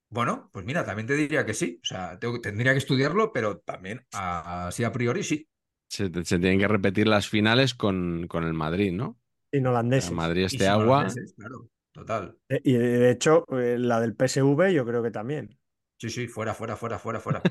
[0.08, 1.78] Bueno, pues mira, también te diría que sí.
[1.82, 5.48] O sea, tengo- tendría que estudiarlo, pero también a- así a priori sí.
[5.88, 9.18] Se, se tienen que repetir las finales con, con el Madrid, ¿no?
[9.52, 9.66] En
[9.98, 10.12] El holandeses.
[10.12, 11.20] Madrid Y este sin agua.
[11.36, 11.68] claro,
[12.00, 12.38] total.
[12.48, 15.58] Eh, Y de hecho, eh, la del PSV yo creo que también.
[15.98, 17.42] Sí, sí, fuera, fuera, fuera, fuera, fuera.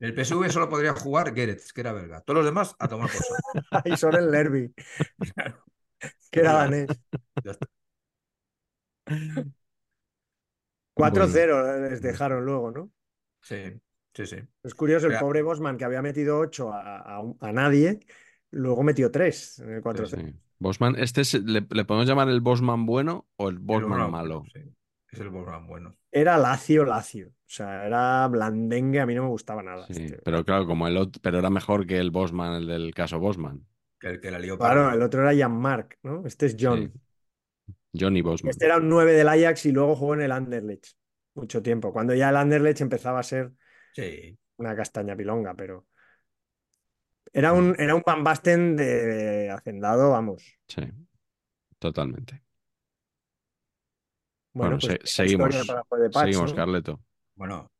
[0.00, 2.20] El PSV solo podría jugar Gerets, que era belga.
[2.22, 3.40] Todos los demás a tomar saco.
[3.84, 4.74] Y son el Lerby,
[5.34, 5.64] Claro.
[6.30, 6.88] que era danés.
[7.44, 7.66] ya está.
[10.94, 12.90] 4-0 les dejaron luego, ¿no?
[13.40, 13.80] Sí,
[14.14, 14.36] sí, sí.
[14.62, 15.20] Es curioso, el Mira.
[15.20, 18.00] pobre Bosman, que había metido 8 a, a a nadie,
[18.50, 20.24] luego metió 3 en el 4-0.
[20.24, 20.40] Sí.
[20.58, 24.44] Bosman, ¿este es- le, le podemos llamar el Bosman bueno o el Bosman malo?
[24.52, 24.60] sí.
[25.12, 25.96] Es el Bosman bueno.
[26.10, 27.28] Era lacio, lacio.
[27.28, 29.86] O sea, era blandengue, a mí no me gustaba nada.
[29.86, 30.18] Sí, este.
[30.18, 33.64] pero claro, como el otro, pero era mejor que el Bosman, el del caso Bosman.
[34.00, 36.26] Que el que la lió Claro, el otro era Jan-Marc, ¿no?
[36.26, 36.92] Este es John.
[36.92, 37.00] Sí.
[37.98, 38.50] Johnny Bosman.
[38.50, 40.88] Este era un 9 del Ajax y luego jugó en el Anderlecht
[41.34, 41.92] mucho tiempo.
[41.92, 43.52] Cuando ya el Anderlecht empezaba a ser
[43.92, 45.86] Sí, una castaña pilonga, pero.
[47.40, 50.42] Era un, era un Van Basten de, hacendado, vamos.
[50.68, 50.82] Sí,
[51.78, 52.42] totalmente.
[54.58, 55.76] Bueno, Bueno, pues se- seguimos,
[56.10, 56.54] seguimos, ¿no?
[56.54, 57.00] Carleto.
[57.36, 57.70] bueno,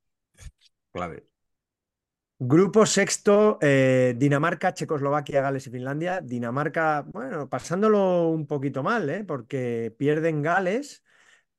[0.91, 1.27] clave.
[2.39, 6.21] Grupo sexto, eh, Dinamarca, Checoslovaquia, Gales y Finlandia.
[6.21, 9.23] Dinamarca, bueno, pasándolo un poquito mal, ¿eh?
[9.23, 11.03] Porque pierden Gales,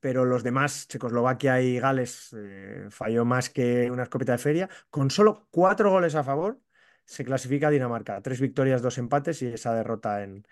[0.01, 4.69] pero los demás, Checoslovaquia y Gales, eh, falló más que una escopeta de feria.
[4.91, 6.61] Con solo cuatro goles a favor,
[7.09, 8.21] se clasifica Dinamarca.
[8.21, 10.47] Tres victorias, dos empates y esa derrota en,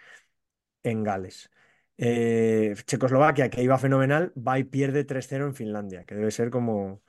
[0.82, 1.50] en Gales.
[1.98, 7.02] Eh, Checoslovaquia, que iba fenomenal, va y pierde 3-0 en Finlandia, que debe ser como,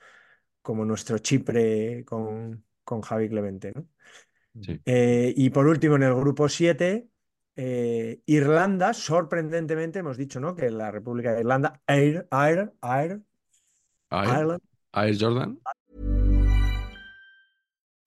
[0.60, 3.86] como nuestro Chipre con, con Javi Clemente, ¿no?
[4.60, 4.78] Sí.
[4.84, 7.08] Eh, y por último, en el grupo 7,
[7.56, 10.54] eh, Irlanda, sorprendentemente, hemos dicho, ¿no?
[10.54, 13.22] Que la República de Irlanda, Air, Air, Air,
[14.10, 14.58] Air,
[14.92, 15.58] Air Jordan.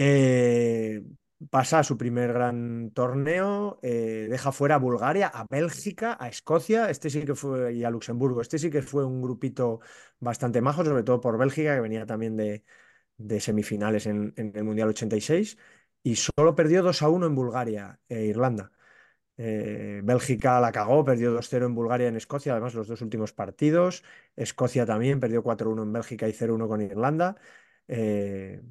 [0.00, 1.02] Eh,
[1.50, 6.88] pasa a su primer gran torneo, eh, deja fuera a Bulgaria, a Bélgica, a Escocia,
[6.88, 8.40] este sí que fue, y a Luxemburgo.
[8.40, 9.80] Este sí que fue un grupito
[10.20, 12.62] bastante majo, sobre todo por Bélgica, que venía también de,
[13.40, 15.58] semifinales en, el Mundial 86,
[16.04, 18.72] y solo perdió 2 a 1 en Bulgaria e Irlanda.
[19.36, 24.02] Bélgica la cagó, perdió 2-0 en Bulgaria y en Escocia, además los dos últimos partidos.
[24.36, 27.36] Escocia también perdió 4-1 en Bélgica y 0-1 con Irlanda.
[27.88, 28.62] Eh,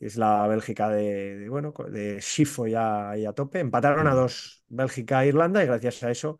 [0.00, 3.60] es la Bélgica de, de, bueno, de Schifo ya, ya a tope.
[3.60, 6.38] Empataron a dos Bélgica e Irlanda y gracias a eso,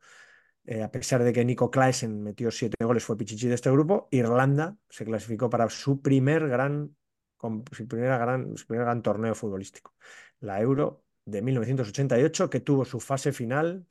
[0.65, 4.09] eh, a pesar de que Nico Claesen metió siete goles, fue Pichichi de este grupo,
[4.11, 6.95] Irlanda se clasificó para su primer gran,
[7.37, 9.95] con, su primera gran, su primer gran torneo futbolístico,
[10.41, 13.87] la Euro de 1988, que tuvo su fase final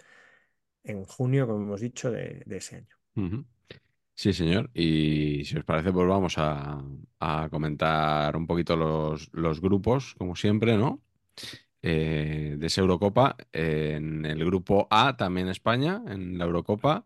[0.84, 2.95] en junio, como hemos dicho, de, de ese año.
[4.20, 4.72] Sí, señor.
[4.74, 6.84] Y si os parece, pues vamos a,
[7.20, 11.03] a comentar un poquito los, los grupos, como siempre, ¿no?
[11.82, 13.38] Eh, de esa Eurocopa.
[13.53, 17.05] En el grupo A, también España, en la Eurocopa,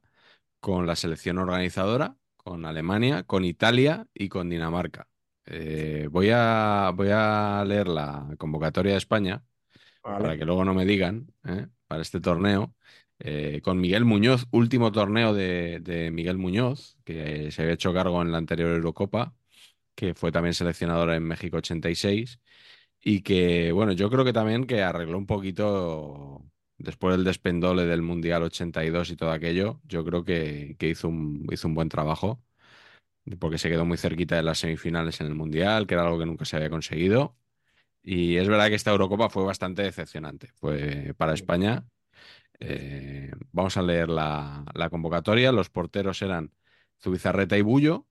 [0.62, 5.10] con la selección organizadora, con Alemania, con Italia y con Dinamarca.
[5.46, 9.44] Eh, voy a, voy a leer la convocatoria de España
[10.04, 10.22] Vale.
[10.22, 11.68] para que luego no me digan, ¿eh?
[11.88, 12.76] para este torneo,
[13.24, 18.22] eh, con Miguel Muñoz, último torneo de, de Miguel Muñoz, que se había hecho cargo
[18.22, 19.36] en la anterior Eurocopa,
[19.96, 22.40] que fue también seleccionador en México 86,
[23.02, 26.46] y que, bueno, yo creo que también que arregló un poquito,
[26.78, 31.48] después del despendole del Mundial 82 y todo aquello, yo creo que, que hizo un,
[31.52, 32.42] hizo un buen trabajo,
[33.40, 36.26] porque se quedó muy cerquita de las semifinales en el Mundial, que era algo que
[36.26, 37.38] nunca se había conseguido.
[38.04, 40.50] Y es verdad que esta Eurocopa fue bastante decepcionante.
[40.56, 41.86] Fue para España.
[42.62, 45.52] Eh, vamos a leer la, convocatoria.
[45.52, 46.54] Los porteros eran
[47.02, 48.08] Zubizarreta y Bullo.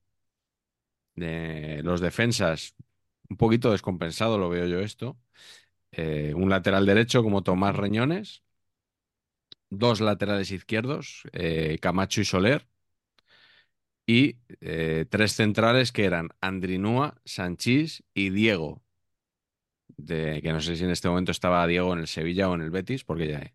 [1.17, 2.75] Eh, los defensas,
[3.29, 5.19] un poquito descompensado lo veo yo esto.
[5.93, 8.43] Eh, un lateral derecho como Tomás Reñones.
[9.71, 11.23] Dos laterales izquierdos,
[11.81, 12.67] Camacho y Soler.
[14.05, 14.35] Y
[15.09, 18.83] tres centrales que eran Andrinúa, Sanchís y Diego
[19.97, 22.63] de que no sé si en este momento estaba Diego en el Sevilla o en
[22.63, 23.53] el Betis, porque ya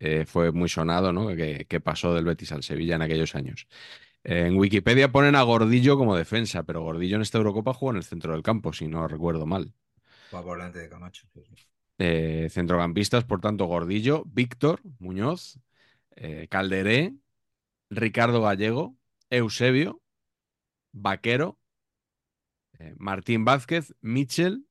[0.00, 1.28] eh, fue muy sonado, ¿no?
[1.28, 3.68] Que, que, pasó del Betis al Sevilla en aquellos años.
[4.24, 7.98] Eh, en Wikipedia ponen a Gordillo como defensa, pero Gordillo en esta Eurocopa jugó en
[7.98, 9.72] el centro del campo, si no recuerdo mal.
[10.34, 11.28] Va por delante de Camacho.
[11.98, 15.58] Eh, centrocampistas, por tanto, Gordillo, Víctor, Muñoz,
[16.16, 17.14] eh, Calderé,
[17.90, 18.96] Ricardo Gallego,
[19.28, 20.00] Eusebio,
[20.92, 21.58] Vaquero,
[22.96, 24.64] Martín Vázquez, Mitchell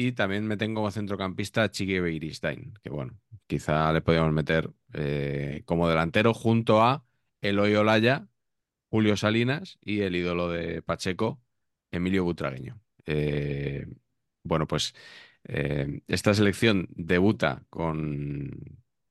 [0.00, 4.70] y también me tengo como centrocampista a Chiqui Beiristain, que bueno, quizá le podíamos meter
[4.94, 7.04] eh, como delantero junto a
[7.40, 8.28] Eloy Olaya,
[8.90, 11.42] Julio Salinas y el ídolo de Pacheco,
[11.90, 12.80] Emilio Butragueño.
[13.06, 13.86] Eh,
[14.44, 14.94] bueno, pues
[15.44, 18.50] eh, esta selección debuta con,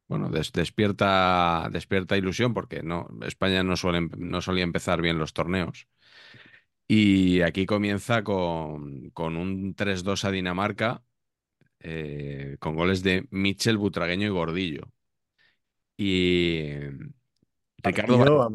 [0.08, 5.34] bueno, des- despierta, despierta ilusión porque no, España no suele, no solía empezar bien los
[5.34, 5.88] torneos.
[6.88, 11.04] Y aquí comienza con, con un 3-2 a Dinamarca,
[11.82, 14.84] eh, con goles de Michel, Butragueño y Gordillo.
[15.98, 16.92] Y eh,
[17.84, 18.48] Ricardo Partido,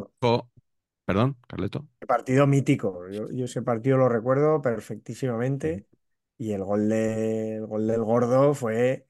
[1.04, 1.86] perdón, Carleto.
[2.06, 3.08] partido mítico.
[3.10, 5.86] Yo, yo ese partido lo recuerdo perfectísimamente.
[6.38, 9.06] Y el gol de- el gol del gordo fue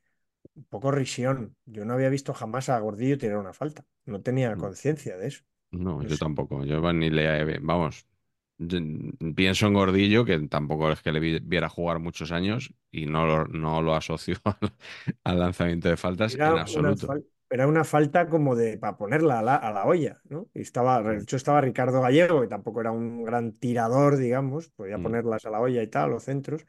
[0.57, 1.57] un poco risión.
[1.67, 3.87] Yo no había visto jamás a Gordillo tirar una falta.
[4.07, 4.59] No tenía Mm.
[4.59, 5.45] conciencia de eso.
[5.71, 6.19] No, No yo sé.
[6.19, 6.65] tampoco.
[6.65, 8.07] Yo ni le, vamos,
[9.35, 13.27] pienso en Gordillo, que tampoco es que le vi- viera jugar muchos años y no
[13.27, 14.57] lo, no lo asocio al,
[15.25, 17.07] al lanzamiento de faltas Era en una, absoluto.
[17.07, 20.49] fal- era una falta como de para ponerla a la, a la olla, ¿no?
[20.55, 24.99] Y estaba, de hecho, estaba Ricardo Gallego, que tampoco era un gran tirador, digamos, podía
[24.99, 25.03] Mm.
[25.03, 26.65] ponerlas a la olla y tal, los centros,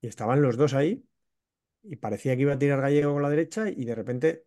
[0.00, 1.04] y estaban los dos ahí,
[1.84, 4.46] y parecía que iba a tirar Gallego con la derecha, y de repente,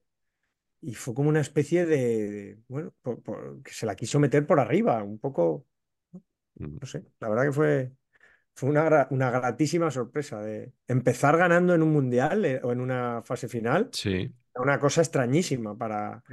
[0.82, 1.98] y fue como una especie de,
[2.32, 5.66] de- bueno, por- por- que se la quiso meter por arriba, un poco.
[6.82, 7.94] No sé, la verdad que fue,
[8.56, 13.24] fue una, una gratísima sorpresa de empezar ganando en un mundial eh, o en una
[13.24, 13.92] fase final.
[13.92, 16.24] Sí, Una cosa extrañísima para,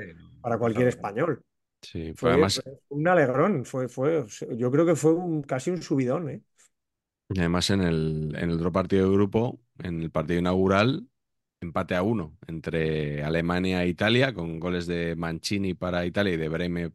[0.41, 1.45] para cualquier español.
[1.83, 2.14] sí.
[2.14, 6.31] Fue Fue, además, un alegrón, fue, fue, yo creo que fue un- casi un subidón,
[6.31, 6.43] ¿eh?
[7.29, 11.09] y además en el, en el otro partido de grupo, en el partido inaugural,
[11.61, 16.49] empate a uno entre Alemania e Italia, con goles de Mancini para Italia y de
[16.49, 16.93] Breme,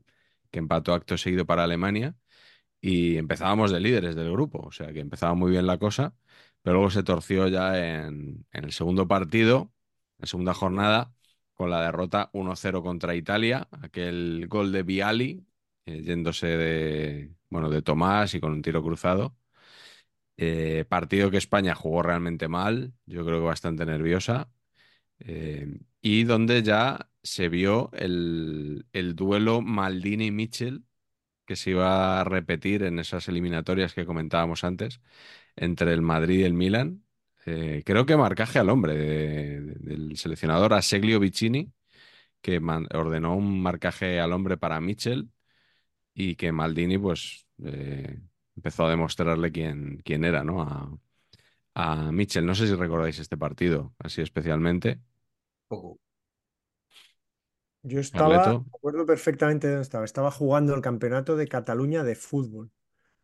[0.52, 2.16] que empató acto seguido para Alemania.
[2.82, 6.16] Y empezábamos de líderes del grupo, o sea que empezaba muy bien la cosa,
[6.62, 9.72] pero luego se torció ya en, en el segundo partido,
[10.18, 11.14] la segunda jornada,
[11.54, 15.46] con la derrota 1-0 contra Italia, aquel gol de Viali,
[15.86, 19.36] eh, yéndose de, bueno, de Tomás y con un tiro cruzado.
[20.38, 24.50] Eh, partido que España jugó realmente mal, yo creo que bastante nerviosa,
[25.20, 30.84] eh, y donde ya se vio el, el duelo Maldini-Mitchell
[31.46, 35.02] que se iba a repetir en esas eliminatorias que comentábamos antes
[35.56, 37.06] entre el Madrid y el Milan.
[37.46, 41.72] Eh, creo que marcaje al hombre de- de- del seleccionador Aseglio Vicini,
[42.41, 42.60] que
[42.93, 45.30] ordenó un marcaje al hombre para Mitchell
[46.14, 48.20] y que Maldini pues eh,
[48.56, 50.62] empezó a demostrarle quién, quién era, ¿no?
[50.64, 50.91] A,
[51.76, 52.46] a Mitchell.
[52.46, 55.02] No sé si recordáis este partido así especialmente.
[55.68, 56.00] Poco.
[57.88, 60.06] Yo estaba, me acuerdo perfectamente de dónde estaba.
[60.06, 62.72] Estaba jugando el campeonato de Cataluña de fútbol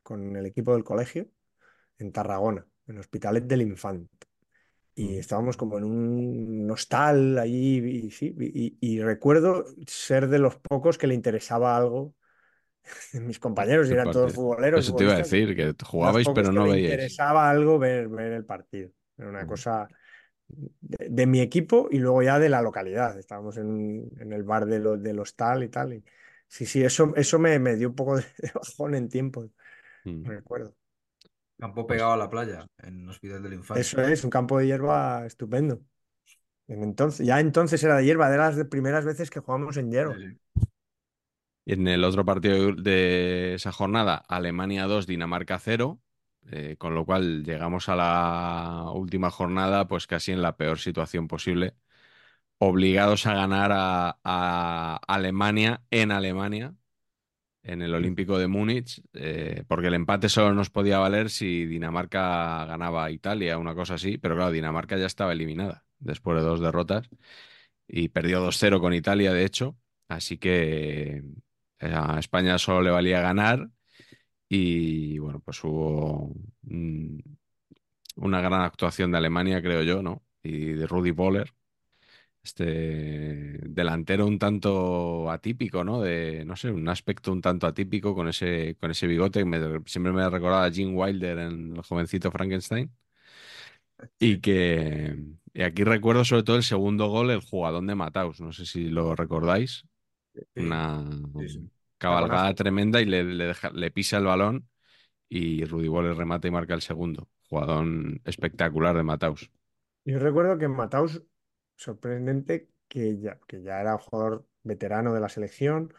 [0.03, 1.27] con el equipo del colegio
[1.99, 4.09] en Tarragona, en Hospitalet del Infant.
[4.95, 5.19] Y Mm.
[5.19, 10.97] estábamos como en un hostal allí, y, sí, y, y recuerdo ser de los pocos
[10.97, 12.15] que le interesaba algo.
[13.13, 16.67] Mis compañeros eran todos futboleros, Eso te iba a decir, que jugabais pero que no
[16.67, 18.91] le interesaba algo ver, ver el partido.
[19.17, 19.47] Era una Mm.
[19.47, 19.87] cosa
[20.81, 23.17] de, de mi equipo y luego ya de la localidad.
[23.19, 25.93] Estábamos en, en el bar de lo- del hostal y tal.
[25.93, 26.03] y-
[26.47, 29.49] sí, sí, eso, eso me, me dio un poco de, de bajón en tiempo,
[30.03, 30.23] Mm.
[30.25, 30.75] recuerdo.
[31.59, 33.81] Campo Pues- pegado a la playa, en Hospital del Infante.
[33.81, 35.79] Eso es, un campo de hierba estupendo.
[36.67, 40.15] En entonces, ya entonces era de hierba, de las primeras veces que jugamos en hierba.
[41.65, 45.99] Y en el otro partido de esa jornada, Alemania 2, Dinamarca 0,
[46.51, 51.27] eh, con lo cual llegamos a la última jornada pues casi en la peor situación
[51.27, 51.75] posible,
[52.59, 56.75] obligados a ganar a, a Alemania en Alemania,
[57.63, 62.65] en el Olímpico de Múnich, eh, porque el empate solo nos podía valer si Dinamarca
[62.65, 66.59] ganaba a Italia, una cosa así, pero claro, Dinamarca ya estaba eliminada después de dos
[66.61, 67.09] derrotas
[67.87, 69.77] y perdió 2-0 con Italia, de hecho,
[70.07, 71.23] así que
[71.79, 73.69] eh, a España solo le valía ganar
[74.53, 76.33] y bueno, pues hubo
[78.17, 80.23] una gran actuación de Alemania, creo yo, ¿no?
[80.43, 81.53] Y de Rudi Voller,
[82.43, 82.65] este
[83.69, 86.01] delantero un tanto atípico, ¿no?
[86.01, 89.81] De, no sé, un aspecto un tanto atípico con ese, con ese bigote que me-
[89.87, 92.91] siempre me ha recordado a Gene Wilder en el jovencito Frankenstein.
[94.19, 95.17] Y que
[95.53, 98.39] y aquí recuerdo sobre todo el segundo gol, el jugadón de Mataus.
[98.41, 99.85] No sé si lo recordáis.
[100.33, 101.03] Sí, Una
[101.37, 101.69] sí, sí.
[102.01, 104.69] Cabalgada tremenda y le, le deja- le pisa el balón
[105.29, 107.29] y Rudy Boller remata y marca el segundo.
[107.49, 109.51] Jugadón espectacular de Mataus.
[110.05, 111.23] Yo recuerdo que en Mataus,
[111.75, 115.93] sorprendente que ya, que ya era un jugador veterano de la selección,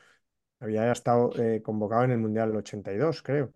[0.61, 3.53] Había estado eh, convocado en el Mundial del 82, creo,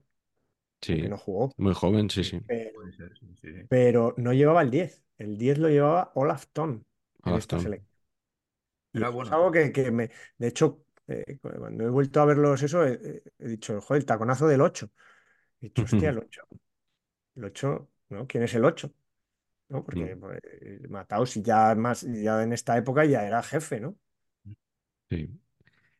[0.82, 1.50] Sí, no jugó.
[1.56, 2.40] muy joven, sí, sí.
[2.46, 3.68] Pero, Puede ser, sí, sí, sí.
[3.68, 5.04] pero no llevaba el 10.
[5.18, 6.86] El 10 lo llevaba Olaf Thon
[7.24, 7.64] en esta Olaf Thon.
[7.64, 7.90] selección.
[8.92, 9.30] Y es bueno.
[9.30, 10.10] algo que, que me.
[10.38, 14.06] De hecho, eh, cuando he vuelto a verlos, eso, he, he- he dicho, joder, el
[14.06, 14.90] taconazo del 8.
[15.60, 16.42] He dicho, hostia, el 8.
[17.36, 18.26] El 8, ¿no?
[18.28, 18.92] ¿Quién es el 8?
[19.70, 19.84] ¿No?
[19.84, 20.40] Porque pues,
[20.90, 23.96] Mataos ya más, ya en esta época ya era jefe, ¿no?
[25.10, 25.28] Sí.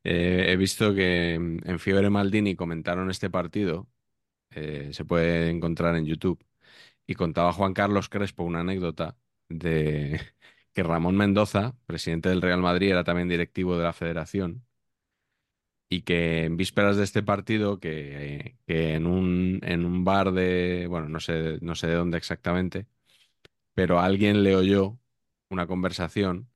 [0.05, 3.89] Eh, he visto que en Fiebre Maldini comentaron este partido,
[4.51, 6.45] eh, se puede encontrar en YouTube,
[7.07, 9.19] y contaba Juan Carlos Crespo una anécdota
[9.51, 10.21] de
[10.75, 14.66] que Ramón Mendoza, presidente del Real Madrid, era también directivo de la federación,
[15.89, 20.87] y que en vísperas de este partido, que, que en un, en un bar de,
[20.89, 22.87] bueno, no sé, no sé de dónde exactamente,
[23.75, 24.99] pero alguien le oyó
[25.51, 26.51] una conversación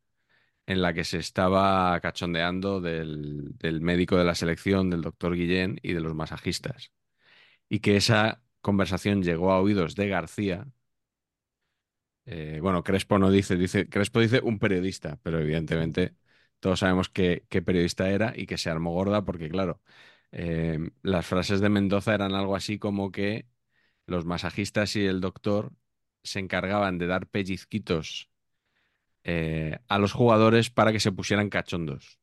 [0.66, 5.78] en la que se estaba cachondeando del, del médico de la selección, del doctor Guillén
[5.82, 6.92] y de los masajistas.
[7.68, 10.68] Y que esa conversación llegó a oídos de García.
[12.26, 16.14] Eh, bueno, Crespo no dice, dice, Crespo dice un periodista, pero evidentemente
[16.60, 19.80] todos sabemos qué periodista era y que se armó gorda porque, claro,
[20.32, 23.46] eh, las frases de Mendoza eran algo así como que
[24.06, 25.72] los masajistas y el doctor
[26.24, 28.30] se encargaban de dar pellizquitos
[29.24, 32.20] eh, a los jugadores para que se pusieran cachondos.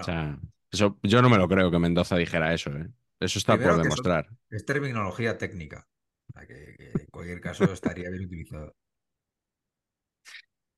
[0.00, 0.38] O Bueno, sea,
[0.70, 2.88] eso, yo no me lo creo que Mendoza dijera eso, ¿eh?
[3.20, 4.28] Eso está por eso demostrar.
[4.50, 5.88] es terminología técnica.
[6.28, 8.74] O sea, que, que en cualquier caso estaría bien utilizado.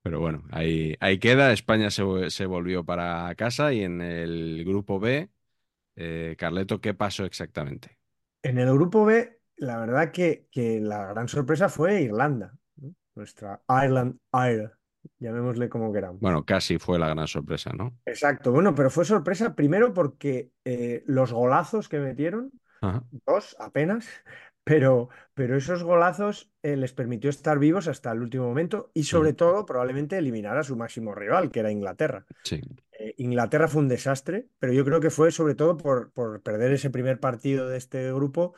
[0.06, 1.52] Pero bueno, ahí, ahí queda.
[1.52, 5.30] España se, se volvió para casa y en el grupo B,
[5.96, 7.98] eh, Carleto, ¿qué pasó exactamente?
[8.42, 12.94] En el grupo B, la verdad que, que la gran sorpresa fue Irlanda, ¿no?
[13.14, 14.70] Nuestra Ireland Ire,
[15.18, 16.22] llamémosle como queramos.
[16.22, 17.96] Bueno, casi fue la gran sorpresa, ¿no?
[18.04, 24.06] Exacto, bueno, pero fue sorpresa primero porque eh, los golazos que metieron, Ajá, dos apenas,
[24.66, 29.32] pero, pero esos golazos eh, les permitió estar vivos hasta el último momento y sobre
[29.32, 32.26] todo probablemente eliminar a su máximo rival, que era Inglaterra.
[32.42, 32.60] sí,
[32.98, 36.72] Eh, Inglaterra fue un desastre, pero yo creo que fue sobre todo por, por perder
[36.72, 38.54] ese primer partido de este grupo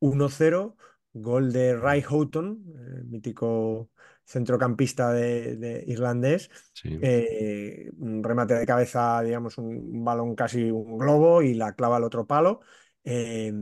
[0.00, 0.76] 1-0,
[1.12, 2.64] gol de Ray Houghton,
[2.96, 3.88] el mítico
[4.24, 10.72] centrocampista de, de irlandés, sí, eh, un remate de cabeza, digamos, un, un balón casi
[10.72, 12.62] un globo y la clava al otro palo.
[13.04, 13.52] Eh,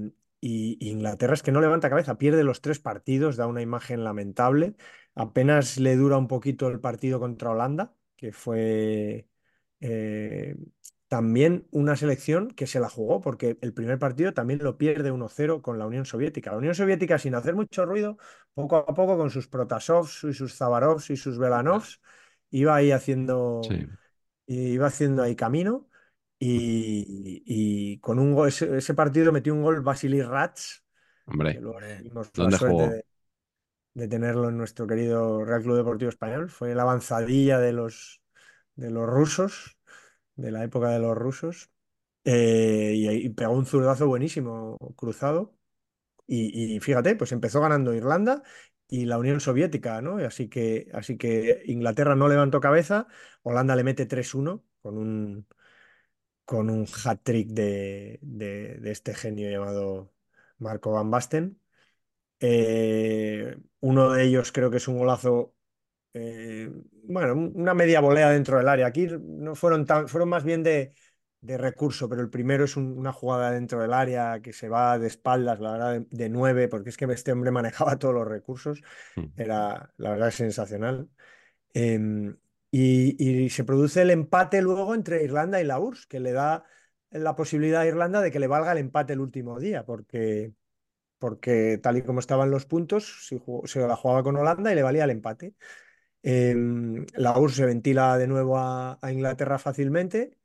[0.40, 4.74] y Inglaterra es que no levanta cabeza, pierde los tres partidos, da una imagen lamentable.
[5.14, 9.28] Apenas le dura un poquito el partido contra Holanda, que fue
[9.80, 10.56] eh,
[11.08, 15.60] también una selección que se la jugó, porque el primer partido también lo pierde 1-0
[15.60, 16.52] con la Unión Soviética.
[16.52, 18.16] La Unión Soviética, sin hacer mucho ruido,
[18.54, 22.00] poco a poco con sus Protasovs y sus Zabarovs y sus Belanovs,
[22.50, 23.86] iba ahí haciendo, sí.
[24.46, 25.89] iba haciendo ahí camino.
[26.40, 30.84] Y, y con un gol, ese, ese partido metió un gol Vasily Rats,
[31.48, 32.88] que Hombre, luego tuvimos la ¿dónde suerte jugó?
[32.88, 33.06] de,
[33.94, 36.50] de tenerlo en nuestro querido Real Club Deportivo Español.
[36.50, 38.22] Fue la avanzadilla de los,
[38.76, 39.78] de los rusos,
[40.36, 41.70] de la época de los rusos.
[42.24, 45.56] Eh, y, y pegó un zurdazo buenísimo, cruzado.
[46.26, 48.42] Y, y fíjate, pues empezó ganando Irlanda
[48.88, 50.18] y la Unión Soviética, ¿no?
[50.18, 53.08] Así que, así que Inglaterra no levantó cabeza,
[53.42, 55.46] Holanda le mete 3-1 con un,
[56.50, 60.12] con un hat-trick de, de- de este genio llamado
[60.58, 61.60] Marco Van Basten.
[62.40, 65.54] Eh, uno de ellos creo que es un golazo,
[66.14, 66.70] eh,
[67.04, 68.86] bueno, un- una media volea dentro del área.
[68.88, 70.94] Aquí no fueron tan, fueron más bien de,
[71.42, 74.98] de recurso, pero el primero es un- una jugada dentro del área que se va
[74.98, 78.82] de espaldas, la verdad, de, nueve, porque es que este hombre manejaba todos los recursos.
[79.16, 81.08] Mm, Era, la verdad, sensacional.
[81.74, 82.36] Em,
[82.70, 86.64] y, y se produce el empate luego entre Irlanda y la URSS, que le da
[87.10, 90.52] la posibilidad a Irlanda de que le valga el empate el último día, porque
[91.18, 94.74] porque tal y como estaban los puntos, se, jugó- se la jugaba con Holanda y
[94.74, 95.54] le valía el empate.
[96.22, 100.38] Em, la URSS se ventila de nuevo a, a Inglaterra fácilmente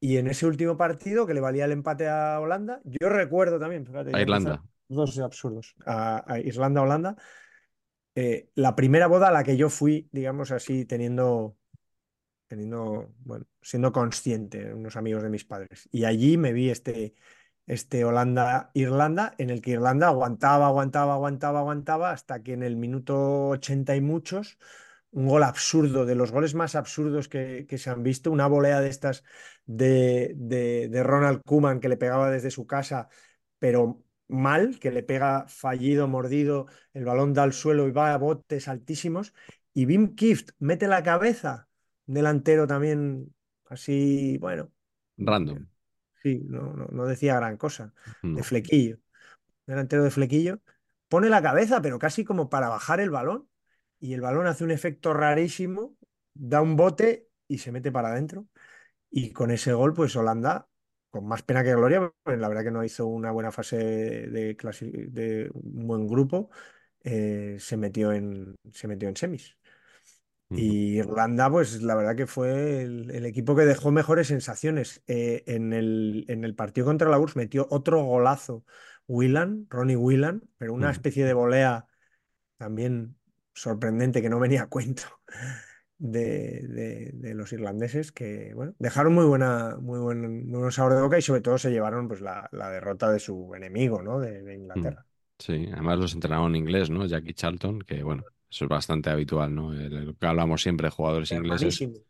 [0.00, 3.86] y en ese último partido que le valía el empate a Holanda, yo recuerdo también,
[3.86, 4.62] fíjate, A Irlanda.
[4.88, 7.16] dos absurdos, a, a Irlanda-Holanda,
[8.16, 11.57] eh, la primera boda a la que yo fui, digamos así, teniendo,
[12.48, 15.88] teniendo, bueno, siendo consciente, unos amigos de mis padres.
[15.92, 17.14] Y allí me vi este,
[17.66, 23.48] este Holanda-Irlanda, en el que Irlanda aguantaba, aguantaba, aguantaba, aguantaba, hasta que en el minuto
[23.50, 24.58] 80 y muchos,
[25.10, 28.80] un gol absurdo, de los goles más absurdos que, que se han visto, una volea
[28.80, 29.24] de estas
[29.66, 33.08] de, de, de Ronald Koeman que le pegaba desde su casa,
[33.58, 38.18] pero mal, que le pega fallido, mordido, el balón da al suelo y va a
[38.18, 39.34] botes altísimos.
[39.74, 41.67] Y Wim Kieft mete la cabeza,
[42.08, 43.34] delantero también
[43.66, 44.72] así, bueno,
[45.18, 45.66] Random.
[46.22, 47.94] Sí, no, no, no decía gran cosa.
[48.34, 48.98] De flequillo.
[49.66, 50.60] Delantero de flequillo.
[51.08, 53.48] Pone la cabeza, pero casi como para bajar el balón.
[54.00, 55.96] Y el balón hace un efecto rarísimo,
[56.34, 58.46] da un bote y se mete para adentro.
[59.10, 60.68] Y con ese gol, pues Holanda,
[61.10, 64.56] con más pena que gloria, pues la verdad que no hizo una buena fase de,
[64.56, 66.50] clasi- de un buen grupo,
[67.04, 69.56] eh, se metió en, se metió en semis.
[70.54, 75.02] Y Irlanda, pues la verdad que fue el, el equipo que dejó mejores sensaciones.
[75.06, 78.64] Eh, en el, en el partido contra la URSS metió otro golazo
[79.06, 80.90] Whelan, Ronnie Whelan, pero una Ujú.
[80.90, 81.86] especie de volea
[82.58, 83.16] también
[83.54, 85.02] sorprendente que no venía a cuento
[85.98, 90.94] de, de- de los irlandeses que, bueno, dejaron muy buena, muy buen, muy buen sabor
[90.94, 94.20] de boca y sobre todo se llevaron pues la, la derrota de su enemigo, ¿no?
[94.20, 94.92] De, de Mm.
[94.94, 95.06] Inglaterra.
[95.38, 97.06] Sí, además los entrenaron en inglés, ¿no?
[97.06, 99.72] Jackie Charlton, que bueno, eso es bastante habitual, ¿no?
[99.72, 102.04] El- lo que hablamos siempre de jugadores ingleses, Hermanísimo.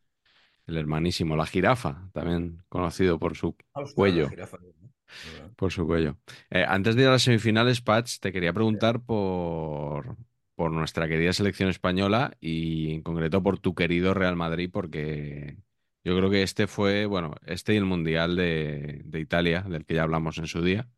[0.66, 4.28] el hermanísimo, la jirafa, también conocido por su Ostras, la cuello.
[4.28, 4.92] jirafa, ¿no?
[5.22, 5.50] ¿Verdad?
[5.56, 6.18] Por su cuello.
[6.50, 10.16] Eh, antes de ir a las semifinales, Patch, te quería preguntar por,
[10.54, 15.56] por nuestra querida selección española y en concreto por tu querido Real Madrid, porque
[16.04, 19.94] yo creo que este fue, bueno, este y el Mundial de, de Italia, del que
[19.94, 20.88] ya hablamos en su día,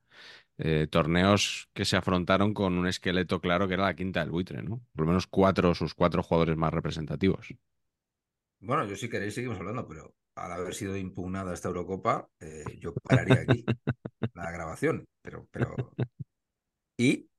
[0.62, 4.62] eh, torneos que se afrontaron con un esqueleto claro que era la quinta del buitre,
[4.62, 4.82] ¿no?
[4.92, 7.54] Por lo menos cuatro, sus cuatro jugadores más representativos.
[8.58, 12.92] Bueno, yo si queréis seguimos hablando, pero al haber sido impugnada esta Eurocopa, eh, yo
[12.92, 13.64] pararía aquí
[14.34, 15.06] la grabación.
[15.22, 15.94] Pero, pero.
[16.98, 17.30] Y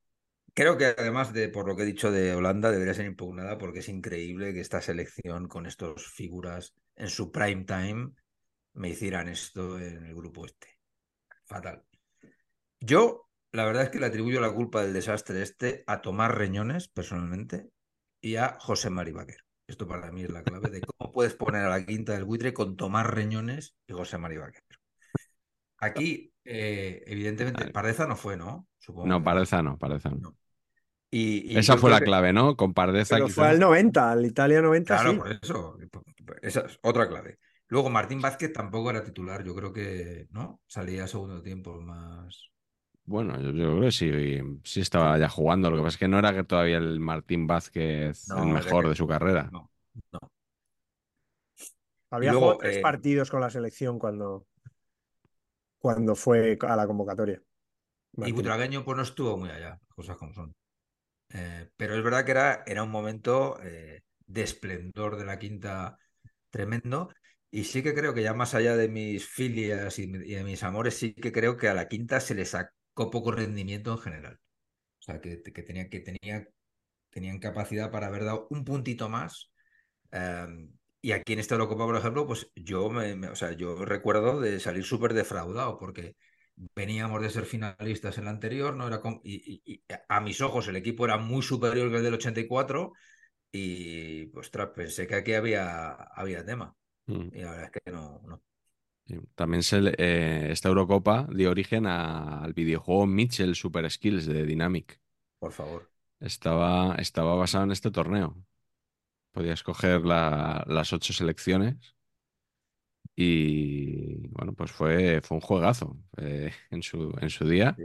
[0.56, 3.80] creo que además de por lo que he dicho de Holanda, debería ser impugnada porque
[3.80, 8.14] es increíble que esta selección con estas figuras en su prime time
[8.74, 10.80] me hicieran esto en el grupo este.
[11.46, 11.84] Fatal.
[12.82, 16.88] Yo, la verdad es que le atribuyo la culpa del desastre este a Tomás Reñones,
[16.88, 17.70] personalmente,
[18.20, 19.44] y a José Mari Vaquero.
[19.68, 22.54] Esto para mí es la clave de cómo puedes poner a la quinta del buitre
[22.54, 24.66] con Tomás Reñones y José Mari Vaquero.
[25.78, 27.72] Aquí, eh, evidentemente.
[27.72, 28.68] Pardeza no fue, ¿no?
[28.78, 30.18] Supongo No, que Pareza no, Pareza no.
[30.18, 30.38] no.
[31.10, 32.56] Y, y Esa fue la que- clave, ¿no?
[32.56, 35.18] Con Pardeza Pero fue al 90, al Italia 90 Claro, sí.
[35.18, 35.78] por eso.
[36.42, 37.40] Esa es otra clave.
[37.68, 39.44] Luego, Martín Vázquez tampoco era titular.
[39.44, 40.62] Yo creo que, ¿no?
[40.68, 42.51] Salía segundo tiempo más.
[43.06, 44.12] Bueno, yo, yo creo que sí,
[44.64, 45.70] sí estaba ya jugando.
[45.70, 48.88] Lo que pasa es que no era que todavía el Martín Vázquez No, el mejor
[48.88, 49.50] que- de su carrera.
[49.52, 49.70] No,
[50.14, 50.20] no.
[52.12, 54.46] Había luego, jugado tres eh, partidos con la selección cuando,
[55.80, 57.42] cuando fue a la convocatoria.
[58.24, 58.34] Y Martín.
[58.34, 60.56] Butragueño, pues no estuvo muy allá, cosas como son.
[61.30, 65.98] Eh, pero es verdad que era, era un momento eh, de esplendor de la quinta
[66.50, 67.10] tremendo.
[67.52, 70.64] Y sí que creo que ya más allá de mis filias y, y de mis
[70.64, 72.46] amores, sí que creo que a la quinta se le
[72.94, 74.40] sacó poco rendimiento en general.
[75.00, 76.48] O sea, que, que, tenía, que tenía,
[77.12, 79.52] tenían capacidad para haber dado un puntito más.
[80.12, 80.48] Eh,
[81.02, 84.40] y aquí en esta Eurocopa, por ejemplo, pues yo me, me- o sea, yo recuerdo
[84.42, 86.16] de salir súper defraudado porque
[86.76, 90.42] veníamos de ser finalistas en la anterior, no era con- y, y- y a mis
[90.42, 92.94] ojos el equipo era muy superior que el del 84
[93.52, 96.76] y pues ostras, pensé que aquí había, había tema.
[97.08, 98.42] Mm, Y la verdad es que no, no.
[99.36, 104.46] También se le- eh, esta Eurocopa dio origen a- al videojuego Mitchell Super Skills de
[104.46, 105.00] Dynamic.
[105.40, 105.92] Por favor.
[106.20, 108.38] Estaba, estaba basado en este torneo.
[109.32, 111.96] Podías coger la- las ocho selecciones
[113.16, 117.82] y bueno, pues fue, fue un juegazo eh, en su, en su día.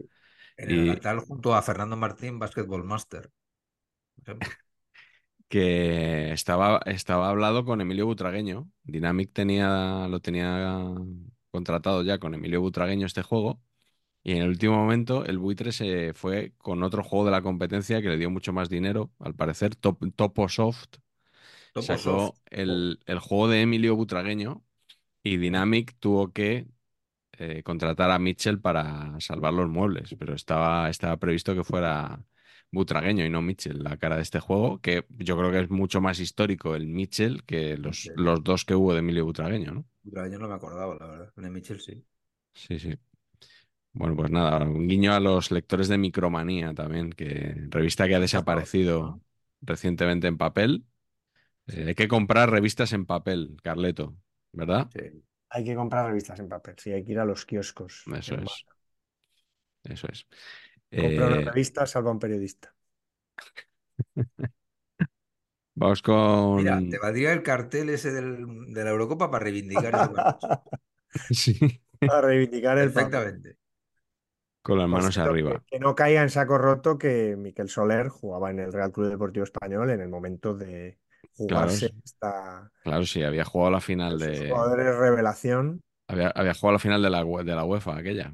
[0.58, 3.30] En Y- el Natal junto a Fernando Martín, Basketball Master.
[4.16, 4.52] por ejemplo.
[5.48, 8.70] Que estaba, estaba hablado con Emilio Butragueño.
[8.84, 10.84] Dynamic tenía, lo tenía
[11.50, 13.60] contratado ya con Emilio Butragueño este juego.
[14.22, 18.02] Y en el último momento el buitre se fue con otro juego de la competencia
[18.02, 20.96] que le dio mucho más dinero, al parecer, Top, Topo Soft.
[21.72, 24.64] Topo Sacó el, el juego de Emilio Butragueño
[25.22, 26.68] y Dynamic tuvo que
[27.32, 32.24] eh, contratar a Mitchell para salvar los muebles, pero estaba, estaba previsto que fuera
[32.70, 36.00] Butragueño y no Mitchell la cara de este juego, que yo creo que es mucho
[36.00, 39.84] más histórico el Mitchell que los, los dos que hubo de Emilio Butragueño, ¿no?
[40.04, 41.32] Yo no me acordaba, la verdad.
[41.36, 42.04] De Mitchell sí.
[42.54, 42.94] Sí, sí.
[43.92, 48.20] Bueno, pues nada, un guiño a los lectores de Micromanía también, que revista que ha
[48.20, 49.20] desaparecido
[49.62, 50.84] recientemente en papel.
[51.68, 54.16] Eh, hay que comprar revistas en papel, Carleto,
[54.52, 54.88] ¿verdad?
[54.92, 55.00] Sí.
[55.50, 58.04] Hay que comprar revistas en papel, sí, hay que ir a los kioscos.
[58.14, 58.66] Eso es.
[59.84, 60.26] Eso es.
[60.94, 62.74] Comprar una Eh, revista, salva a un periodista.
[65.74, 66.16] vamos con...
[66.56, 70.10] Mira, te valdría el cartel ese del- de la Eurocopa para reivindicar ese.
[71.30, 73.22] Sí, A reivindicar el papel.
[73.22, 73.58] Perfectamente.
[74.62, 75.58] con las manos cierto, arriba.
[75.60, 79.08] Que, que no caiga en saco roto que Miquel Soler jugaba en el Real Club
[79.10, 80.98] Deportivo Español en el momento de
[81.36, 82.02] jugarse Claro.
[82.04, 84.30] esta, Claro, sí, había jugado la final de...
[84.48, 85.82] jugadores revelación.
[86.08, 88.32] Había, había jugado la final de la, de la UEFA, aquella,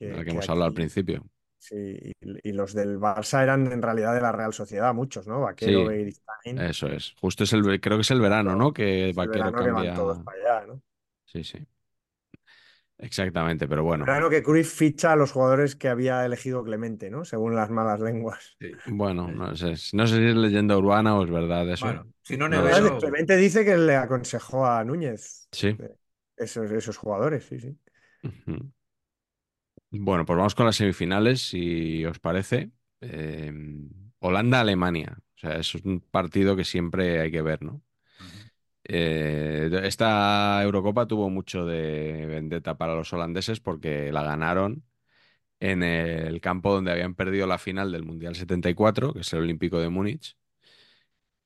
[0.00, 1.24] de la que, hemos hablado al principio.
[1.64, 5.40] Sí, y, y los del Barça eran en realidad de la Real Sociedad, muchos, ¿no?
[5.40, 6.14] Vaquero, Sí,
[6.56, 7.14] eso es.
[7.20, 8.72] Justo es el, creo que es el verano, ¿no?
[8.72, 10.82] Que es el Vaquero que van todos para allá, ¿no?
[11.24, 11.66] Sí, sí.
[12.98, 14.04] Exactamente, pero El bueno.
[14.06, 17.24] verano que Cruyff ficha a los jugadores que había elegido Clemente, ¿no?
[17.24, 18.56] Según las malas lenguas.
[18.60, 18.70] Sí.
[18.86, 21.86] Bueno, no sé, no sé si es leyenda urbana o es verdad eso.
[21.86, 22.48] Bueno, si no
[22.98, 25.78] Clemente dice que le aconsejó a Núñez Sí.
[25.78, 25.96] eh,
[26.36, 27.76] esos, esos jugadores, sí, sí.
[28.24, 28.72] Ujú.
[29.96, 32.70] Bueno, pues vamos con las semifinales, si os parece.
[33.00, 33.52] Eh,
[34.18, 35.16] Holanda-Alemania.
[35.36, 37.80] O sea, es un partido que siempre hay que ver, ¿no?
[38.84, 44.84] Eh, esta Eurocopa tuvo mucho de vendetta para los holandeses porque la ganaron
[45.60, 49.78] en el campo donde habían perdido la final del Mundial 74, que es el Olímpico
[49.80, 50.36] de Múnich,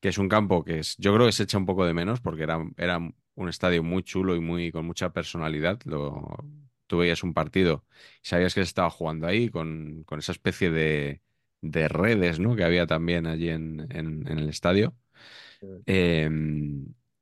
[0.01, 2.21] que es un campo que es, yo creo que se echa un poco de menos
[2.21, 2.99] porque era, era
[3.35, 5.79] un estadio muy chulo y muy con mucha personalidad.
[5.85, 6.37] Lo,
[6.89, 7.85] tú veías un partido
[8.23, 11.21] y sabías que se estaba jugando ahí con, con esa especie de,
[11.61, 12.55] de redes, ¿no?
[12.57, 14.95] que había también allí en, en- en el estadio.
[15.85, 16.29] Eh,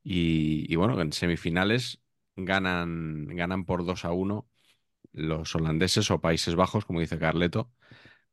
[0.03, 2.01] y, y bueno, en semifinales
[2.35, 4.47] ganan, ganan por 2 a uno
[5.13, 7.71] los holandeses o Países Bajos, como dice Carleto,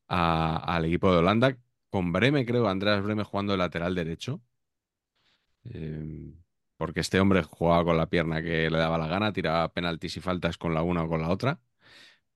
[0.08, 1.58] a- al equipo de Holanda,
[1.90, 4.42] con Breme, creo, Andreas Breme jugando de lateral derecho.
[5.64, 6.34] Eh,
[6.76, 10.20] porque este hombre jugaba con la pierna que le daba la gana, tiraba penaltis y
[10.20, 11.60] faltas con la una o con la otra.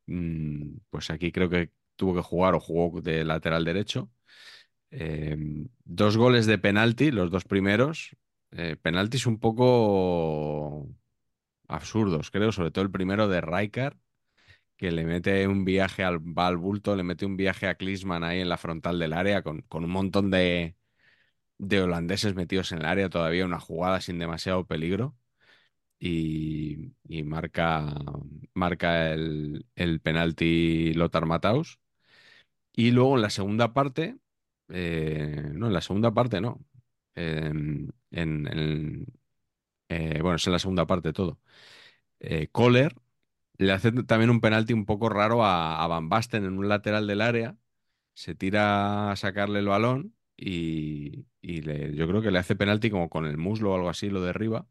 [0.06, 4.10] Mm, pues aquí creo que tuvo que jugar o jugó de lateral derecho.
[4.90, 5.36] Eh,
[5.84, 8.16] dos goles de penalti, los dos primeros.
[8.52, 10.88] Eh, penaltis un poco
[11.68, 13.96] absurdos, creo, sobre todo el primero de Rijkaard,
[14.76, 16.18] que le mete un viaje al,
[16.58, 19.84] bulto, le mete un viaje a Klinsmann ahí en la frontal del área con, con
[19.84, 20.77] un montón de,
[21.58, 25.16] de holandeses metidos en el área, todavía una jugada sin demasiado peligro.
[26.00, 27.86] Y, y marca,
[28.54, 31.80] marca el, el penalti Lothar Matthaus.
[32.72, 34.18] Y luego en la segunda parte,
[34.68, 36.64] eh, no, en la segunda parte no.
[37.14, 39.06] En- en-
[39.88, 41.40] eh, bueno, es en la segunda parte todo.
[42.20, 42.94] Eh, Kohler
[43.58, 47.06] le hace también un penalti un poco raro a, a Van Basten en un lateral
[47.06, 47.56] del área.
[48.14, 52.90] Se tira a sacarle el balón y, y le- yo creo que le hace penalti
[52.90, 54.68] como con el muslo o algo así, lo derriba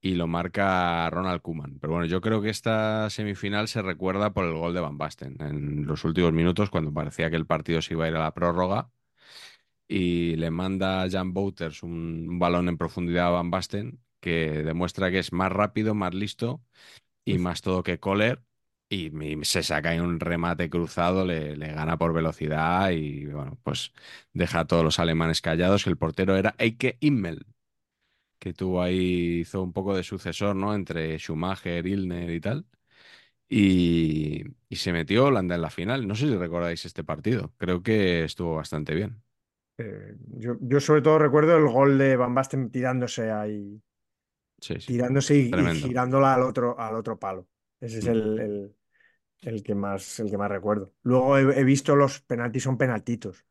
[0.00, 1.78] y lo marca Ronald Koeman.
[1.80, 5.36] Pero bueno, yo creo que esta semifinal se recuerda por el gol de Van Basten
[5.40, 8.34] en los últimos minutos cuando parecía que el partido se iba a ir a la
[8.34, 8.90] prórroga
[9.88, 14.62] y le manda a Jan Wouters un, un balón en profundidad a Van Basten que
[14.64, 16.62] demuestra que es más rápido, más listo
[17.24, 18.42] y más todo que Kohler.
[18.88, 19.10] Y,
[19.44, 23.92] se saca un remate cruzado, le, le gana por velocidad y bueno, pues
[24.32, 25.82] deja a todos los alemanes callados.
[25.84, 27.46] que El portero era Eike Immel,
[28.38, 30.74] que tuvo ahí, hizo un poco de sucesor, ¿no?
[30.74, 32.66] Entre Schumacher, Ilner y tal.
[33.48, 36.08] Y, y se metió Holanda en la final.
[36.08, 37.52] No sé si recordáis este partido.
[37.58, 39.22] Creo que estuvo bastante bien.
[39.78, 43.80] Eh, yo, yo sobre todo recuerdo el gol de Van Basten tirándose ahí,
[44.60, 44.92] Sí, sí.
[44.92, 45.40] tirándose y,
[45.76, 47.46] y girándola al otro, al otro palo.
[47.80, 48.76] Ese es el, el-
[49.42, 50.94] el que más, el que más recuerdo.
[51.04, 53.46] Luego he, he visto los penaltis, son penaltitos.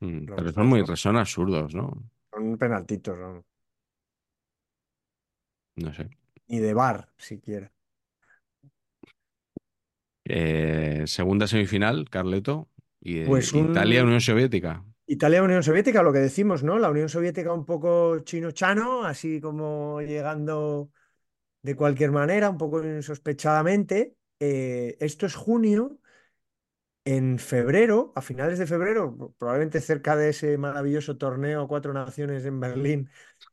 [0.00, 2.02] Mm, Los Pero son muy, son absurdos, ¿no?
[2.32, 3.44] Son penaltitos, ¿no?
[5.84, 6.08] No sé.
[6.48, 7.72] Ni de bar, siquiera.
[10.24, 12.68] Eh, segunda semifinal, Carleto.
[13.00, 14.84] Y, Pues un- Italia, Unión Soviética.
[15.06, 16.78] Italia, Unión Soviética, lo que decimos, ¿no?
[16.78, 20.90] La Unión Soviética un poco chino-chano, así como llegando
[21.62, 24.16] de cualquier manera, un poco insospechadamente.
[24.40, 25.98] Eh, esto es junio.
[27.04, 32.60] En febrero, a finales de febrero, probablemente cerca de ese maravilloso torneo Cuatro Naciones en
[32.60, 33.10] Berlín,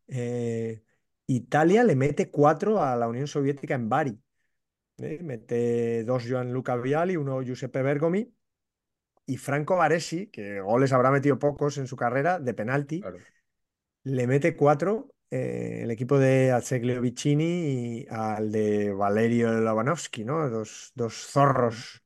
[0.10, 0.84] eh,
[1.28, 4.20] Italia le mete cuatro a la Unión Soviética en Bari.
[4.98, 5.20] ¿eh?
[5.22, 8.30] Mete dos Gianluca Vialli, uno Giuseppe Bergomi
[9.26, 13.20] y Franco Baresi, que goles habrá metido pocos en su carrera, de penalti, Claro.
[14.04, 17.44] le mete cuatro eh, el equipo de Azeglio Vicini
[18.04, 20.50] y al de Valerio Lovanovsky, ¿no?
[20.50, 22.04] Dos, dos zorros,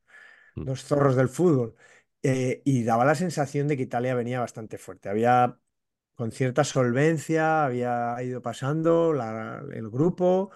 [0.58, 0.66] Mm.
[0.66, 1.76] dos zorros del fútbol.
[2.24, 5.10] Eh, y daba la sensación de que Italia venía bastante fuerte.
[5.10, 5.60] Había
[6.16, 10.52] con cierta solvencia, había ido pasando la- el grupo.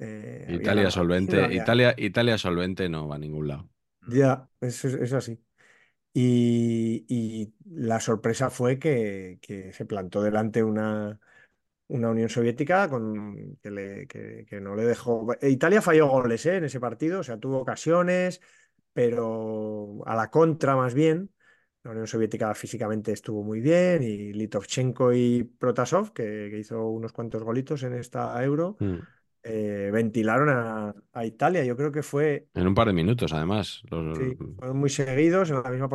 [0.00, 1.38] eh, Italia solvente.
[1.44, 3.68] Había- Italia, Italia solvente no va a ningún lado.
[4.06, 5.42] Ya, eso es así.
[6.14, 11.20] Y, y la sorpresa fue que, que se plantó delante una,
[11.88, 15.26] una Unión Soviética con, que, le- que- que no le dejó.
[15.42, 16.56] Italia falló goles, ¿eh?
[16.56, 18.40] en ese partido, o sea, tuvo ocasiones,
[18.92, 21.30] pero a la contra más bien.
[21.82, 27.12] La Unión Soviética físicamente estuvo muy bien y Litovchenko y Protasov, que, que hizo unos
[27.12, 28.94] cuantos golitos en esta Euro, Mm.
[29.42, 31.62] eh, ventilaron a, a Italia.
[31.64, 33.82] Yo creo que fue, En un par de minutos, además.
[33.90, 35.88] Los- sí, fueron muy seguidos en la misma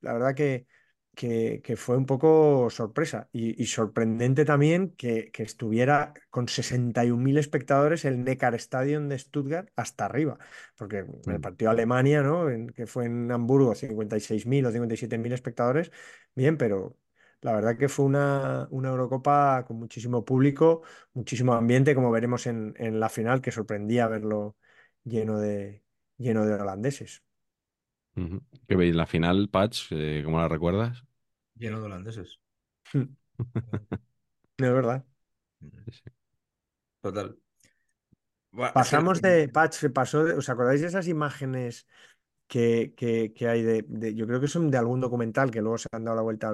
[0.00, 0.66] La verdad que,
[1.14, 7.38] que, que fue un poco sorpresa y, y sorprendente también que, que estuviera con 61.000
[7.38, 10.38] espectadores el Neckar Stadium de Stuttgart hasta arriba,
[10.76, 11.40] porque en el Mm.
[11.40, 12.48] partido de Alemania, ¿no?
[12.50, 15.90] En- que fue en Hamburgo, 56.000 o 57.000 espectadores,
[16.34, 16.96] bien, pero
[17.40, 20.82] la verdad que fue una, una Eurocopa con muchísimo público,
[21.14, 24.56] muchísimo ambiente, como veremos en, en la final, que sorprendía verlo
[25.04, 25.82] lleno de,
[26.18, 27.22] lleno de holandeses.
[28.68, 28.94] ¿Qué veis?
[28.94, 31.04] La final, Patch, eh, ¿cómo la recuerdas?
[31.54, 32.38] Lleno de holandeses.
[32.94, 33.08] No
[34.58, 35.04] es verdad.
[37.00, 37.36] Total.
[38.72, 41.86] Pasamos de, Patch, se pasó de- ¿os acordáis de esas imágenes
[42.48, 45.78] que, que- que hay de, de- yo creo que son de algún documental que luego
[45.78, 46.52] se han dado la vuelta,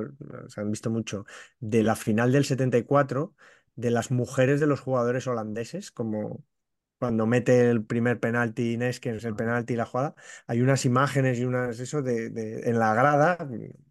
[0.48, 1.26] se han visto mucho,
[1.60, 3.34] de la final del 74,
[3.76, 6.44] de las mujeres de los jugadores holandeses, como
[6.98, 10.14] cuando mete el primer penalti Inés, que es el penalti y la jugada,
[10.46, 13.38] hay unas imágenes y unas, eso, de, de- en la grada,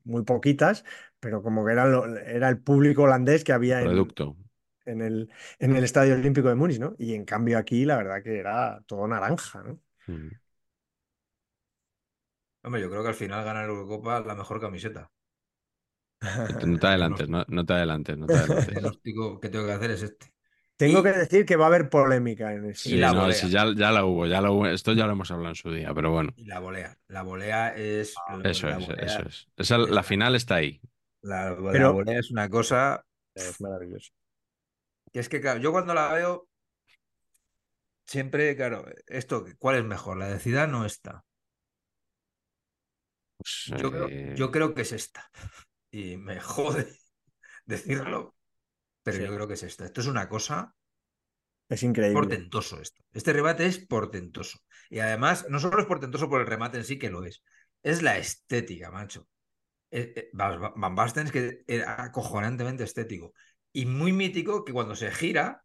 [0.04, 0.84] muy poquitas,
[1.20, 4.38] pero como que era, lo- era el público holandés que había en, Producto.
[4.86, 6.96] en el, en el Estadio Olímpico de Múnich, ¿no?
[7.00, 9.80] Y en cambio aquí la verdad que era todo naranja, ¿no?
[10.08, 10.38] Mm.
[12.64, 15.10] Hombre, yo creo que al final gana la Eurocopa la mejor camiseta.
[16.72, 18.74] No te adelantes, no, no te adelantes, no te El adelantes.
[18.74, 20.34] diagnóstico que tengo que hacer es este.
[20.78, 22.88] Tengo Y- que decir que va a haber polémica en eso.
[22.88, 23.36] Y Sí, la no, volea.
[23.36, 24.68] sí, ya, ya la hubo, ya la hubo.
[24.68, 26.96] Esto ya lo hemos hablado en su día, pero bueno, Y la volea.
[27.08, 28.14] La volea es.
[28.44, 29.48] eso la es, volea- eso es.
[29.58, 30.80] Esa- la final está ahí.
[31.22, 34.12] La, la Pero- volea es una cosa Es maravilloso.
[35.12, 36.48] que es que, claro, yo cuando la veo,
[38.06, 40.18] siempre, claro, esto, ¿cuál es mejor?
[40.18, 41.24] ¿La de Zidane o esta?
[43.38, 45.30] Pues, Yo creo, eh, yo creo que es esta.
[45.92, 46.88] Y me jode
[47.66, 48.36] decirlo,
[49.12, 49.24] pero Sí.
[49.26, 49.86] yo creo que es esta.
[49.86, 50.76] Esto es una cosa
[51.70, 52.14] Es increíble.
[52.14, 53.04] portentoso esto.
[53.14, 54.60] Este remate es portentoso.
[54.90, 57.44] Y además, no solo es portentoso por el remate en sí, que lo es,
[57.84, 59.28] es la estética, macho.
[59.92, 63.34] Eh, eh, Van Basten es que era acojonantemente estético.
[63.74, 65.64] Y muy mítico que cuando se gira,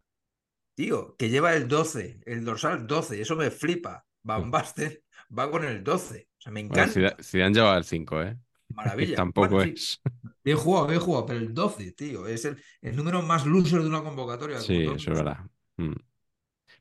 [0.74, 4.06] tío, que lleva el 12, el dorsal 12, eso me flipa.
[4.23, 4.98] Van Basten
[5.36, 6.28] va con el 12.
[6.39, 6.93] O sea, me bueno, encanta.
[6.93, 8.39] Zidane, Zidane lleva el 5, ¿eh?
[8.69, 9.16] Maravilla.
[9.23, 10.01] Tampoco Bueno, sí, es.
[10.44, 13.89] Bien jugado, bien jugado, pero el 12, tío, es el, el número más loser de
[13.89, 14.59] una convocatoria.
[14.59, 15.39] Sí, eso es verdad.
[15.77, 15.93] Mm.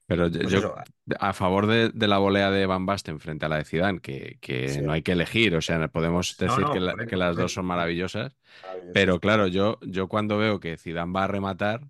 [0.08, 0.76] Pero yo, Pues yo, eso,
[1.20, 4.38] a favor de, de la volea de Van Basten frente a la de Zidane, que,
[4.42, 4.82] que Sí.
[4.82, 7.54] no hay que elegir, o sea, podemos decir no, que, la- correcto, que las dos
[7.54, 8.94] son maravillosas, Maravilloso.
[8.94, 11.82] pero claro, yo, yo cuando veo que Zidane va a rematar,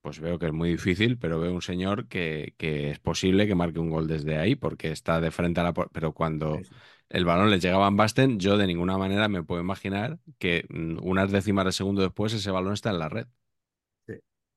[0.00, 3.54] pues veo que es muy difícil, pero veo un señor que, que es posible que
[3.54, 5.72] marque un gol desde ahí, porque está de frente a la...
[5.74, 6.74] Pero cuando Sí, sí.
[7.10, 10.98] El balón le llega a Basten, yo de ninguna manera me puedo imaginar que mm,
[11.02, 13.26] unas décimas de segundo después ese balón está en la red.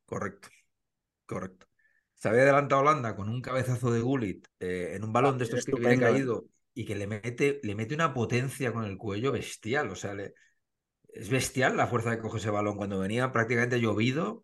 [0.05, 0.49] Correcto,
[1.25, 1.67] correcto.
[2.15, 5.65] Se había adelantado Holanda con un cabezazo de Gullit eh, en un balón de estos
[5.65, 6.09] que Estupendo, ¿eh?
[6.11, 9.89] caído y que le mete, le mete una potencia con el cuello bestial.
[9.91, 10.33] O sea, le-
[11.09, 12.77] es bestial la fuerza que coge ese balón.
[12.77, 14.43] Cuando venía prácticamente llovido,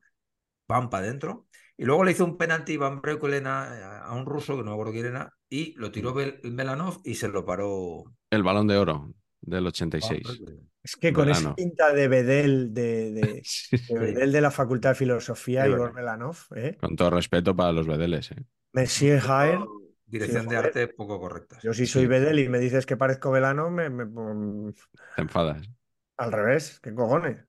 [0.68, 1.48] van para adentro.
[1.78, 4.74] Y luego le hizo un penalti Van Breukelen a, a un ruso, que no me
[4.74, 8.04] acuerdo quién era, y lo tiró Bel- Belanov y se lo paró.
[8.32, 10.24] El balón de oro del Van 86.
[10.24, 10.70] Breukelen.
[10.84, 13.78] Es que con esa pinta de Bedel, de, de, Sí.
[13.90, 15.94] de Bedel de la Facultad de Filosofía, Es Igor.
[15.94, 16.78] Belanov, ¿eh?
[16.80, 18.44] Con todo respeto para los bedeles, ¿eh?
[18.74, 19.60] Monsieur Jaer.
[20.06, 20.66] Dirección Sí, de joder.
[20.68, 21.60] arte poco correcta.
[21.62, 22.08] Yo si soy Sí.
[22.08, 24.74] Bedel y me dices que parezco Belanov, me, me- mm,
[25.16, 25.70] Te enfadas.
[26.18, 27.44] al revés, ¿qué cojones?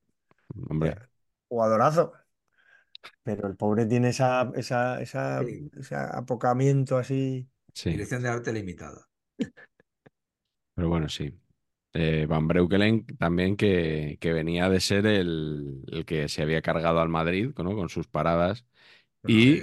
[0.69, 0.95] Hombre,
[1.47, 2.13] Jugadorazo.
[3.23, 5.69] Pero el pobre tiene esa, esa, esa- Sí.
[5.77, 7.47] ese apocamiento así.
[7.73, 7.89] sí.
[7.91, 9.07] Dirección de arte limitada.
[10.75, 11.33] Pero bueno, sí.
[11.93, 16.99] Eh, Van Breukelen también que, que venía de ser el, el que se había cargado
[17.01, 17.75] al Madrid, ¿no?
[17.75, 18.65] Con sus paradas.
[19.21, 19.59] Pero no Y,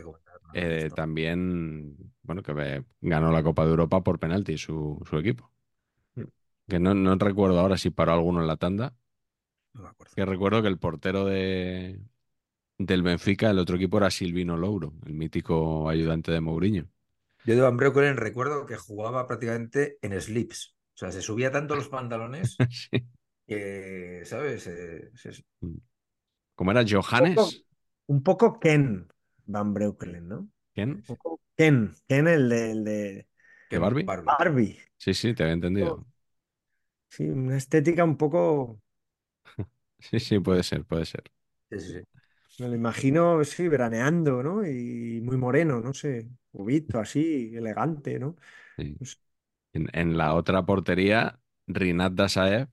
[0.54, 0.96] Eh, esto.
[0.96, 5.52] también, bueno, que ve- ganó la Copa de Europa por penalti su, su equipo.
[6.16, 6.26] Mm.
[6.68, 8.94] Que no, no recuerdo ahora si paró alguno en la tanda.
[9.74, 10.14] No me acuerdo.
[10.16, 12.00] Que recuerdo que el portero de,
[12.78, 16.88] del Benfica, el otro equipo era Silvino Louro, el mítico ayudante de Mourinho.
[17.44, 20.74] Yo de Van Breukelen recuerdo que jugaba prácticamente en slips.
[20.94, 23.06] O sea, se subía tanto los pantalones Sí.
[23.46, 24.66] que, ¿sabes?
[24.68, 25.44] Eh, se-
[26.54, 26.84] ¿Cómo era?
[26.88, 27.64] ¿Johannes?
[28.08, 29.08] Un poco Ken
[29.46, 30.48] Van Breukelen, ¿no?
[31.06, 33.28] Poco Ken, Ken el de, el de
[33.70, 34.12] ¿De Barbie?
[34.24, 34.78] Barbie.
[34.98, 35.98] Sí, sí, te había entendido.
[37.08, 38.80] Sí, una estética un poco,
[39.98, 41.24] Sí, sí, puede ser, puede ser.
[41.70, 42.15] Sí, sí, sí.
[42.58, 44.66] Me lo imagino, sí, veraneando, ¿no?
[44.66, 48.36] Y muy moreno, no sé, cubito así, elegante, ¿no?
[48.78, 48.98] Sí.
[49.74, 52.68] En, en la otra portería, Rinat Dasaev,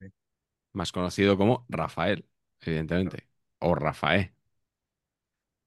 [0.00, 0.12] Sí.
[0.72, 2.26] más conocido como Rafael,
[2.60, 3.28] evidentemente.
[3.58, 4.32] O Rafael,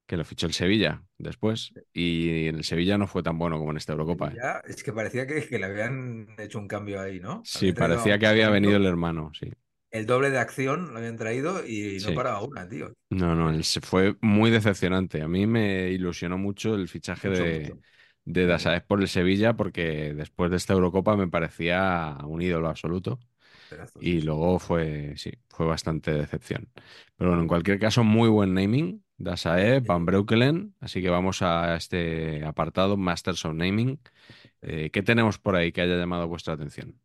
[0.06, 3.70] que lo fichó el Sevilla después y en el Sevilla no fue tan bueno como
[3.72, 4.32] en esta Eurocopa.
[4.32, 4.38] ¿eh?
[4.64, 7.42] Es que parecía que, que le habían hecho un cambio ahí, ¿no?
[7.42, 9.50] Sí, parecía que había venido el hermano, sí.
[9.96, 12.14] El doble de acción lo habían traído y no Sí.
[12.14, 12.92] paraba una, tío.
[13.10, 13.52] No, no,
[13.82, 15.22] fue muy decepcionante.
[15.22, 17.80] A mí me ilusionó mucho el fichaje Mucho, de, mucho.
[18.24, 18.46] de.
[18.46, 23.20] Dasaez por el Sevilla porque después de esta Eurocopa me parecía un ídolo absoluto
[23.68, 26.70] Pedazo, y luego fue, sí, fue bastante decepción.
[27.16, 30.04] Pero bueno, en cualquier caso, muy buen naming, Dasaez, Van.
[30.06, 34.00] Breukelen, así que vamos a este apartado, Masters of Naming.
[34.62, 37.00] Eh, ¿qué tenemos por ahí que haya llamado vuestra atención?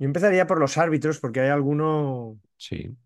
[0.00, 2.96] Yo empezaría por los árbitros porque hay alguno, Sí,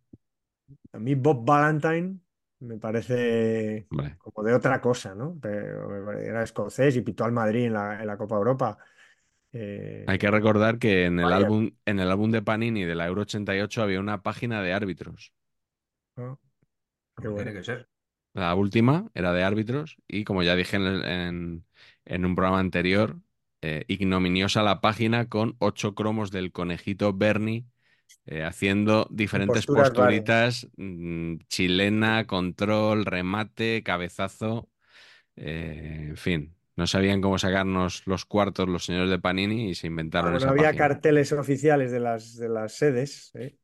[0.92, 2.18] a mí Bob Valentine
[2.60, 3.88] me parece
[4.18, 5.38] como de otra cosa, ¿no?
[5.40, 8.78] Pero era escocés y pitó al Madrid en la, en la Copa Europa.
[9.52, 13.06] Eh, Hay que recordar que en el álbum, en el álbum de Panini de la
[13.06, 15.32] Euro 88 había una página de árbitros.
[16.16, 16.40] ¿no?
[17.20, 17.36] Qué Como bueno.
[17.36, 17.88] tiene que ser.
[18.34, 21.66] La última era de árbitros y como ya dije en-
[22.06, 23.18] en un programa anterior,
[23.65, 27.66] eh, ignominiosa la página con ocho cromos del conejito Bernie
[28.27, 34.70] eh, haciendo diferentes posturas posturitas, mm, chilena, control, remate, cabezazo,
[35.36, 36.57] eh, en fin.
[36.77, 40.39] No sabían cómo sacarnos los cuartos los señores de Panini y se inventaron Bueno, no
[40.39, 40.89] esa había página.
[40.89, 43.31] carteles oficiales de las, de las sedes.
[43.35, 43.57] ¿eh?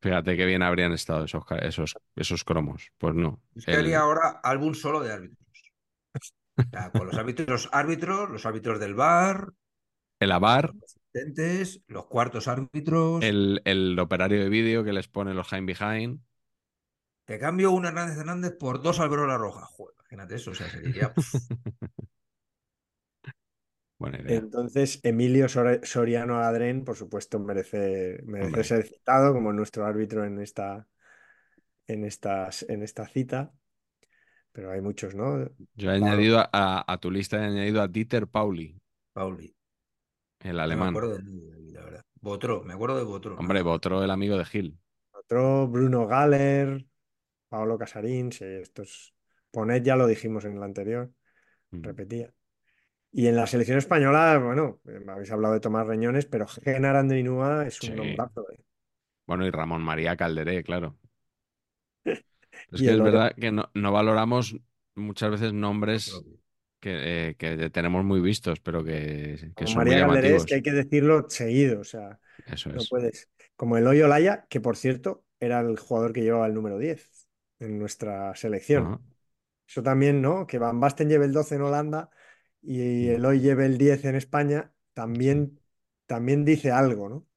[0.00, 2.92] Fíjate qué bien habrían estado esos, esos, esos cromos.
[2.98, 3.42] Pues no.
[3.54, 5.38] Es que haría El, ahora álbum solo de árbitros.
[6.94, 9.52] Con los árbitros, árbitros, los árbitros del bar,
[10.20, 13.24] el avar, los asistentes, los cuartos árbitros.
[13.28, 16.20] el, el operario de vídeo que les pone los High Behind.
[17.24, 19.64] Te cambio un Hernández Hernández por dos Alberola Roja.
[19.64, 21.14] Joder, imagínate eso, o sea, sería.
[21.14, 21.38] pf,
[23.98, 24.42] Buena idea.
[24.42, 30.40] Entonces, Emilio Sor- Soriano Adren, por supuesto, merece, merece ser citado como nuestro árbitro en
[30.40, 30.86] esta,
[31.86, 33.52] en estas, en esta cita.
[34.52, 35.44] Pero hay muchos, ¿no?
[35.76, 36.06] Yo he Pablo.
[36.06, 38.76] añadido a, a- tu lista, he añadido a Dieter Pauli,
[39.12, 39.54] Pauli.
[40.40, 40.88] el No me alemán.
[40.88, 41.22] acuerdo de
[41.72, 42.02] la verdad.
[42.20, 43.36] Botro, me acuerdo de Botro.
[43.38, 43.74] Hombre, más.
[43.74, 44.78] otro el amigo de Gil.
[45.12, 46.84] Otro, Bruno Galler,
[47.48, 49.14] Paolo Casarín, sí, estos.
[49.50, 51.12] Ponet ya lo dijimos en el anterior,
[51.72, 51.82] Mm.
[51.82, 52.32] repetía.
[53.12, 57.66] Y en la selección española, bueno, eh, habéis hablado de Tomás Reñones, pero Genar Andrinúa
[57.66, 57.96] es un Sí.
[57.96, 58.46] nombrazo.
[58.52, 58.64] ¿eh?
[59.26, 60.98] Bueno, y Ramón María Calderé, claro.
[62.72, 64.56] Es Y que el es verdad que no, no valoramos
[64.94, 66.24] muchas veces nombres
[66.80, 70.46] que, eh, que tenemos muy vistos, pero que, que son María muy llamativos.
[70.46, 72.86] que hay que decirlo seguido, o sea, Eso no es.
[72.86, 73.30] puedes.
[73.56, 77.28] Como Eloy Olaya, que por cierto era el jugador que llevaba el número 10
[77.60, 78.98] en nuestra selección.
[79.68, 80.46] Eso también, ¿no?
[80.46, 82.10] Que Van Basten lleve el 12 en Holanda
[82.62, 83.10] y Mm.
[83.10, 85.60] Eloy lleve el 10 en España, también,
[86.06, 87.28] también dice algo, ¿no?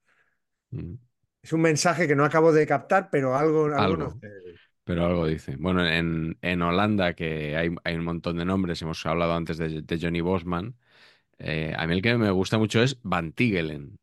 [0.73, 0.97] Mm.
[1.41, 3.97] Es un mensaje que no acabo de captar, pero algo, algo Algo.
[3.97, 4.15] nos-
[4.83, 5.55] Pero algo dice.
[5.57, 9.81] Bueno, en, en Holanda, que hay, hay un montón de nombres, hemos hablado antes de,
[9.81, 10.75] de Johnny Bosman.
[11.39, 13.99] eh, a mí el que me gusta mucho es Van Tigelen,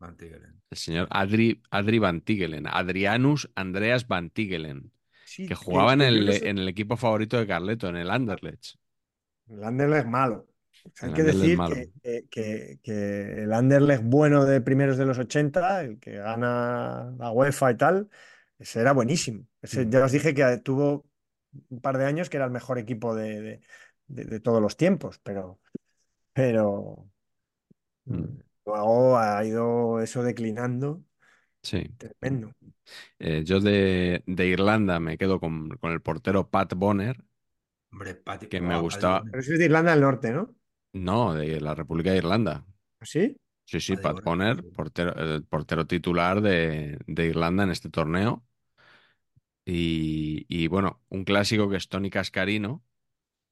[0.00, 0.60] Van Tigelen.
[0.70, 4.92] el señor Adri, Adri Van Tigelen, Adrianus Andreas Van Tigelen,
[5.24, 8.76] Sí, que jugaba en el, en el equipo favorito de Carleto, en el Anderlecht.
[9.48, 10.46] El Anderlecht malo.
[10.84, 11.90] O sea, hay que decir que-
[12.30, 17.72] que- que el Anderlecht bueno de primeros de los 80, el que gana la UEFA
[17.72, 18.10] y tal,
[18.58, 19.46] ese era buenísimo.
[19.62, 19.90] Ese, Mm.
[19.90, 21.06] ya os dije que tuvo
[21.70, 23.60] un par de años que era el mejor equipo de, de-
[24.06, 25.60] de- de todos los tiempos, pero,
[26.32, 27.08] pero
[28.04, 28.24] Mm.
[28.64, 31.02] luego ha ido eso declinando
[31.62, 31.84] Sí.
[31.98, 32.52] tremendo.
[33.18, 37.22] Eh, yo de, de Irlanda me quedo con, con el portero Pat Bonner,
[37.90, 38.46] Hombre, Pati.
[38.48, 40.54] Que me gustaba- Pero eso es de Irlanda del Norte, ¿no?
[40.92, 42.66] no, de la República de Irlanda.
[43.00, 43.36] ¿Sí?
[43.64, 44.62] Sí, sí, Paddy Pat Bonner, sí.
[44.74, 48.44] portero, el portero titular de, de Irlanda en este torneo.
[49.68, 52.82] Y, y, bueno, un clásico que es Tony Cascarino,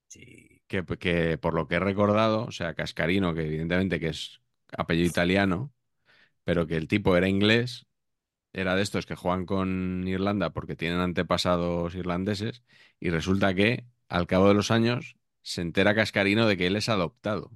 [0.09, 0.62] Sí.
[0.68, 4.40] que, que por lo que he recordado, o sea, Cascarino, que evidentemente que es
[4.76, 5.72] apellido italiano,
[6.44, 7.86] pero que el tipo era inglés,
[8.52, 12.64] era de estos que juegan con Irlanda porque tienen antepasados irlandeses,
[13.01, 16.88] y resulta que al cabo de los años se entera Cascarino de que él es
[16.90, 17.52] adoptado.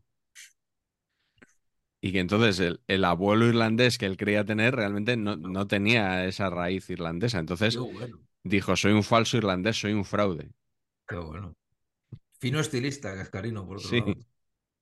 [2.03, 6.24] Y que entonces el, el abuelo irlandés que él creía tener realmente no, no tenía
[6.27, 7.39] esa raíz irlandesa.
[7.39, 8.20] Entonces bueno.
[8.45, 10.51] Dijo, soy un falso irlandés, soy un fraude.
[11.07, 11.55] Qué bueno.
[12.41, 13.99] Fino estilista, Cascarino, por otro Sí.
[13.99, 14.19] lado.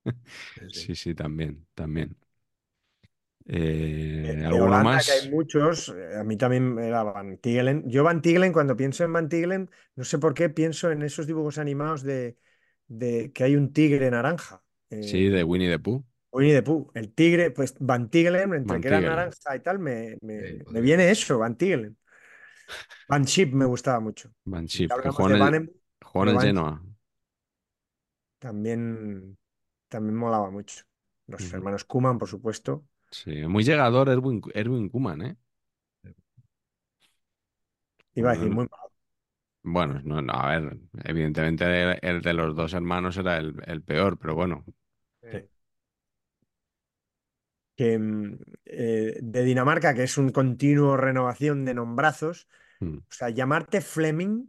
[0.72, 0.94] Sí, sí.
[0.94, 2.16] Sí, también, también.
[3.46, 5.06] Eh, De ¿alguno Holanda, más?
[5.06, 7.84] que hay muchos, eh, a mí también era Van Tigelen.
[7.88, 11.26] Yo Van Tigelen, cuando pienso en Van Tigelen, no sé por qué pienso en esos
[11.26, 12.36] dibujos animados de,
[12.88, 14.62] de que hay un tigre naranja.
[14.90, 16.04] eh, Sí, de Winnie the Pooh.
[16.32, 16.90] Winnie the Pooh.
[16.94, 20.64] El tigre, pues Van Tigelen, entre Van que era naranja y tal, me, me- Sí,
[20.68, 21.96] me viene eso, Van Tigelen.
[23.08, 24.32] Van Ship me gustaba mucho.
[24.66, 25.54] Schiff, que en el,
[26.18, 26.82] en el Genoa.
[28.38, 29.38] también,
[29.88, 30.84] también molaba mucho.
[31.26, 32.86] Los hermanos Kuman, por supuesto.
[33.10, 35.36] Sí, muy llegador Erwin, Erwin Koeman, ¿eh?
[38.14, 38.92] Iba a decir muy malo.
[39.62, 43.82] bueno, no, no, a ver, evidentemente el, el de los dos hermanos era el, el
[43.82, 44.64] peor, pero bueno,
[45.22, 45.48] Sí.
[47.78, 52.48] Que, mm, eh, de Dinamarca, que es un continuo renovación de nombrazos.
[52.80, 54.48] mm, O sea, llamarte Fleming,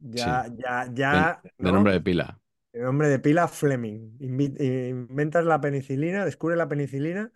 [0.00, 1.72] ya, ya, de, ya, de ¿no?
[1.72, 2.40] nombre de pila.
[2.72, 4.16] El nombre de pila, Fleming.
[4.20, 7.32] Inventas la penicilina, descubre la penicilina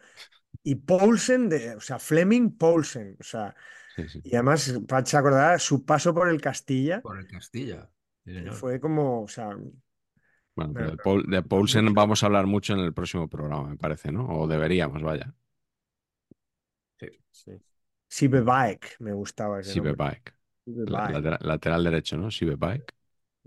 [0.62, 3.16] y Poulsen, de, o sea, Fleming Poulsen.
[3.20, 3.54] O sea,
[3.96, 4.20] Sí, sí.
[4.22, 7.90] y además, Pacha acordará, su paso por el Castilla Por el Castilla.
[8.52, 9.56] Fue como, o sea,
[10.54, 11.94] Bueno, pero de, Paul- de mucho.
[11.94, 14.26] vamos a hablar mucho en el próximo programa, me parece, ¿no?
[14.28, 15.34] O deberíamos, vaya.
[17.30, 17.52] sí.
[18.08, 19.72] Sibebaek, me gustaba ese.
[19.72, 20.34] Sibebaek.
[20.66, 21.12] La- Sibebaek.
[21.12, 22.30] latera- lateral derecho, ¿no?
[22.30, 22.94] Sibebaek.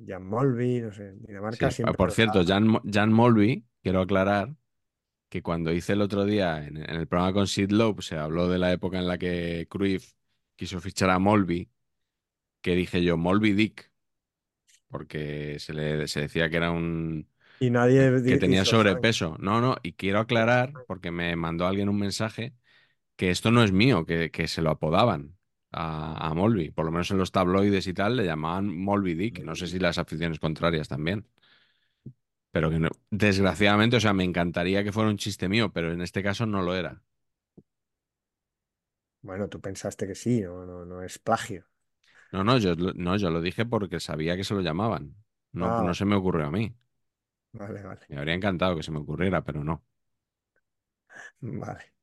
[0.06, 1.76] Jan Molby, no sé, Dinamarca Sí.
[1.77, 4.56] siempre Por cierto, Jan, Jan Molby, quiero aclarar
[5.30, 8.48] que cuando hice el otro día en, en el programa con Sid Lowe, se habló
[8.49, 10.14] de la época en la que Cruyff
[10.56, 11.69] quiso fichar a Molby,
[12.61, 13.91] que dije yo, Molby Dick,
[14.90, 17.28] porque se le se decía que era un
[17.60, 19.36] y nadie que tenía sobrepeso.
[19.40, 22.56] No, no, y quiero aclarar, porque me mandó alguien un mensaje,
[23.18, 25.38] que esto no es mío, que, que se lo apodaban
[25.72, 26.72] a, a Molby.
[26.72, 29.41] Por lo menos en los tabloides y tal le llamaban Molby Dick.
[29.44, 31.28] No sé si las aficiones contrarias también.
[32.53, 32.90] Pero que no-
[33.26, 36.62] desgraciadamente, o sea, me encantaría que fuera un chiste mío, pero en este caso no
[36.64, 37.02] lo era.
[39.22, 41.66] Bueno, tú pensaste que sí, no, no, no es plagio.
[42.36, 45.16] No, no, yo, lo- no, yo lo dije porque sabía que se lo llamaban.
[45.53, 46.76] No, Ah, no se me ocurrió a mí.
[47.53, 49.84] Vale, vale, Me habría encantado que se me ocurriera, pero no.
[51.41, 51.94] vale.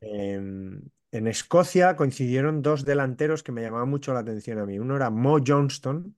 [0.00, 4.78] En, en Escocia coincidieron dos delanteros que me llamaban mucho la atención a mí.
[4.78, 6.16] Uno era Mo Johnston,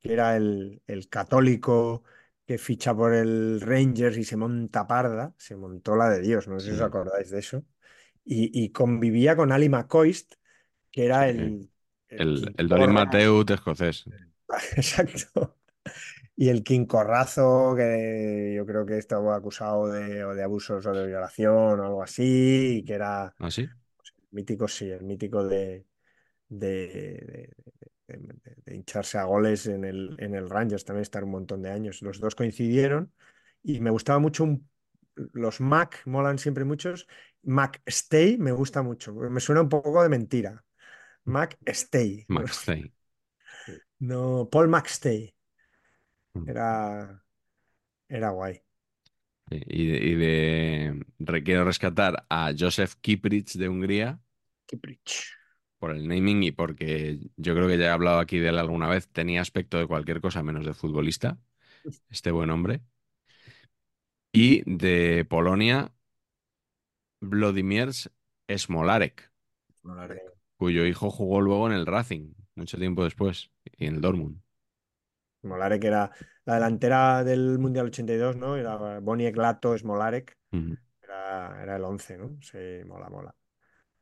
[0.00, 2.04] que era el, el católico
[2.46, 6.60] que ficha por el Rangers y se monta parda, se montó la de Dios, no
[6.60, 7.64] sé si os acordáis de eso.
[8.24, 10.34] Y, y convivía con Ali McCoist,
[10.90, 11.70] que era el,
[12.16, 14.04] el El, Corra- Mateut escocés.
[14.76, 15.56] Exacto.
[16.36, 21.06] Y el Quincorrazo, que yo creo que estaba acusado de, o de abusos o de
[21.06, 23.74] violación o algo así, y que era ¿Ah, sí?
[24.32, 25.86] mítico, sí, el mítico de,
[26.50, 27.54] de,
[28.08, 31.62] de- de- de hincharse a goles en el, en el Rangers, también estar un montón
[31.62, 32.02] de años.
[32.02, 33.12] Los dos coincidieron
[33.64, 34.70] y me gustaba mucho un-
[35.34, 37.08] los Mac, molan siempre muchos.
[37.44, 40.65] Mac Stay me gusta mucho, me suena un poco de mentira.
[41.26, 42.26] Mac Stay.
[42.28, 42.92] Max Stay.
[44.00, 45.34] No, Paul McStay.
[46.36, 46.50] Mm.
[46.52, 47.22] Era,
[48.08, 48.62] era guay.
[49.50, 54.20] Y de, y de- re- quiero rescatar a Joseph Kiprich de Hungría
[54.66, 55.34] Kiprich.
[55.78, 58.88] por el naming y porque yo creo que ya he hablado aquí de él alguna
[58.88, 59.08] vez.
[59.08, 61.38] Tenía aspecto de cualquier cosa menos de futbolista,
[62.10, 62.82] este buen hombre.
[64.32, 65.92] Y de Polonia,
[67.30, 68.08] Włodzimierz
[68.48, 69.30] Smolarek,
[69.84, 70.35] Molarek.
[70.56, 74.40] Cuyo hijo jugó luego en el Racing, mucho tiempo después, y en el Dortmund.
[75.42, 76.10] Smolarek era
[76.44, 78.56] la delantera del Mundial 82, ¿no?
[78.56, 80.36] Era Boniek Lato, Smolarek.
[80.52, 80.76] Ujú.
[81.02, 82.36] Era, era el 11, ¿no?
[82.42, 83.34] Sí, mola, mola.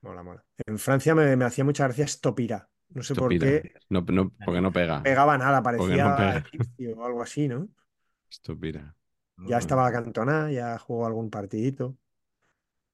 [0.03, 0.45] Mola, mola.
[0.67, 2.69] En Francia me, me hacía mucha gracia Stopira.
[2.91, 5.03] No sé por qué No, no, porque no pega.
[5.03, 6.47] pegaba nada, parecía no pega.
[6.47, 7.69] egipcio o algo así, ¿no?
[8.31, 8.95] Estupira.
[9.47, 11.97] Ya estaba Cantona, ya jugó algún partidito.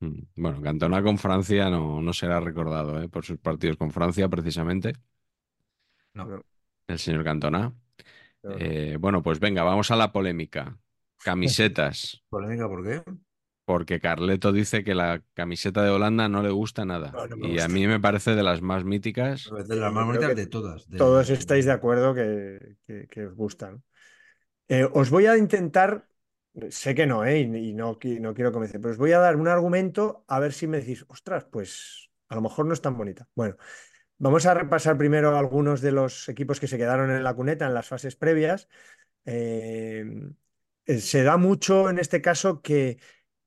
[0.01, 0.23] Mm.
[0.37, 3.09] Bueno, Cantona con Francia no, no será recordado ¿eh?
[3.09, 4.95] por sus partidos con Francia, precisamente,
[6.15, 6.43] No.
[6.87, 7.73] El señor Cantona.
[8.59, 10.77] Eh, bueno, pues venga, vamos a la polémica.
[11.23, 13.03] Camisetas, ¿Polémica por qué?
[13.67, 17.13] porque Carleto dice que la camiseta de Holanda no le gusta nada.
[17.13, 19.49] No, no me y a mí me parece de las más míticas.
[19.69, 20.89] De las más que de todas.
[20.89, 23.85] de- Todos estáis de acuerdo que, que- que os gustan.
[24.67, 26.09] Eh, os voy a intentar,
[26.71, 27.41] sé que no, ¿eh?
[27.41, 30.67] Y, no, no quiero convencer, pero os voy a dar un argumento a ver si
[30.67, 33.29] me decís, ostras, pues a lo mejor no es tan bonita.
[33.35, 33.57] Bueno,
[34.19, 37.75] vamos a repasar primero algunos de los equipos que se quedaron en la cuneta en
[37.75, 38.69] las fases previas.
[39.25, 40.05] Eh,
[40.87, 42.99] se da mucho en este caso que,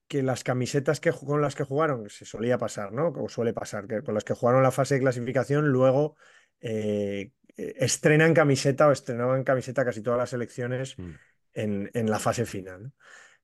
[0.07, 3.09] que las camisetas que, con las que jugaron, se solía pasar, ¿no?
[3.09, 6.15] O suele pasar, que con las que jugaron la fase de clasificación, luego
[6.61, 11.11] eh, estrenan camiseta o estrenaban camiseta casi todas las selecciones Mm.
[11.53, 12.83] En, en la fase final.
[12.83, 12.91] ¿no?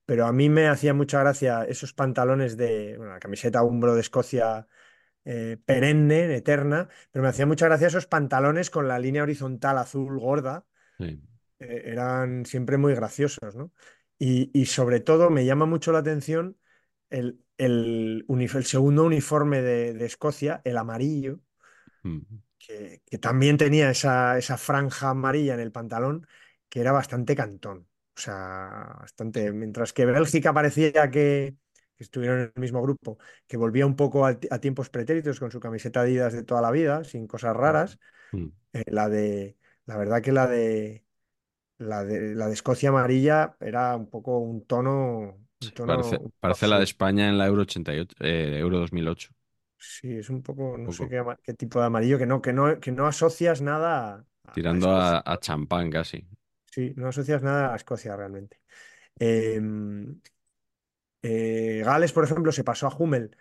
[0.06, 4.02] Pero a mí me hacía mucha gracia esos pantalones de, bueno, la camiseta Umbro de
[4.02, 4.68] Escocia
[5.24, 10.18] eh, perenne, eterna, pero me hacía mucha gracia esos pantalones con la línea horizontal azul
[10.20, 10.66] gorda
[10.98, 11.20] Sí.
[11.58, 13.72] eh, eran siempre muy graciosos, ¿no?
[14.18, 16.58] Y, y sobre todo me llama mucho la atención
[17.10, 21.40] el, el, el segundo uniforme de, de Escocia, el amarillo,
[22.04, 22.40] Mm.
[22.58, 26.26] que, que también tenía esa, esa franja amarilla en el pantalón,
[26.68, 27.88] que era bastante cantón.
[28.16, 29.52] O sea, bastante.
[29.52, 31.54] Mientras que Bélgica parecía que,
[31.96, 35.50] que estuvieron en el mismo grupo, que volvía un poco a, a tiempos pretéritos con
[35.50, 37.98] su camiseta Adidas de toda la vida, sin cosas raras.
[38.32, 38.46] Mm.
[38.72, 39.56] eh, la de,
[39.86, 41.04] la verdad que la de,
[41.78, 46.00] la de, la de Escocia amarilla era un poco un tono, un tono
[46.38, 46.84] Parece, la de.
[46.84, 49.30] España en la Euro 88, eh, Euro 2008.
[49.78, 51.36] Sí, es un poco, no sé poco.
[51.42, 55.38] qué, tipo de amarillo, que no, que no, que no asocias nada a, Tirando a
[55.40, 56.26] champán casi.
[56.70, 58.60] Sí, no asocias nada a Escocia realmente.
[59.18, 60.20] Em,
[61.22, 63.36] eh, Gales, por ejemplo, se pasó a Hummel,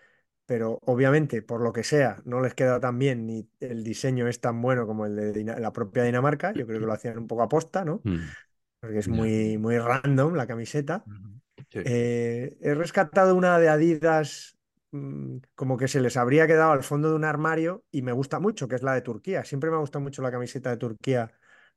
[0.45, 4.41] pero obviamente, por lo que sea, no les queda tan bien ni el diseño es
[4.41, 6.53] tan bueno como el de la propia Dinamarca.
[6.53, 8.01] Yo creo que lo hacían un poco aposta, ¿no?
[8.03, 8.17] Mm.
[8.79, 11.03] Porque es muy, muy random la camiseta.
[11.69, 11.79] Sí.
[11.85, 14.57] Eh, he rescatado una de Adidas,
[14.91, 18.39] mm, como que se les habría quedado al fondo de un armario y me gusta
[18.39, 19.43] mucho, que es la de Turquía.
[19.45, 21.31] Siempre me ha gustado mucho la camiseta de Turquía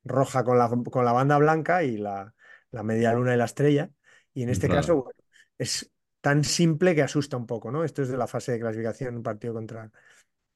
[0.04, 2.34] roja con la, con la banda blanca y la,
[2.70, 3.90] la media luna y la estrella.
[4.34, 4.80] Y en este Claro.
[4.80, 5.18] caso, bueno,
[5.58, 7.84] es tan simple que asusta un poco, ¿no?
[7.84, 9.90] Esto es de la fase de clasificación, un partido contra,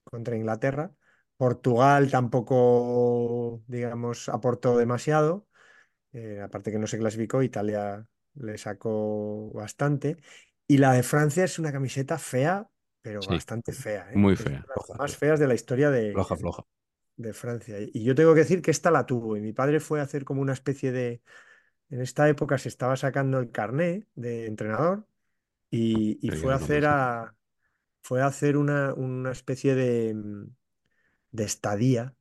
[0.05, 0.93] contra Inglaterra.
[1.37, 5.47] Portugal tampoco, digamos, aportó demasiado.
[6.13, 10.17] Eh, aparte que no se clasificó, Italia le sacó bastante.
[10.67, 12.69] Y la de Francia es una camiseta fea,
[13.03, 14.23] pero Sí, bastante fea, ¿eh?
[14.23, 14.63] muy Es fea.
[14.63, 16.63] de las más feas de la historia de, Floja, floja.
[17.17, 17.77] De Francia.
[17.81, 19.37] Y yo tengo que decir que esta la tuvo.
[19.37, 21.23] Y mi padre fue a hacer como una especie de.
[21.91, 25.07] En esta época se estaba sacando el carné de entrenador
[25.71, 27.35] y, y fue a hacer a.
[28.03, 30.15] Fue a hacer una, una especie de,
[31.31, 32.15] de estadía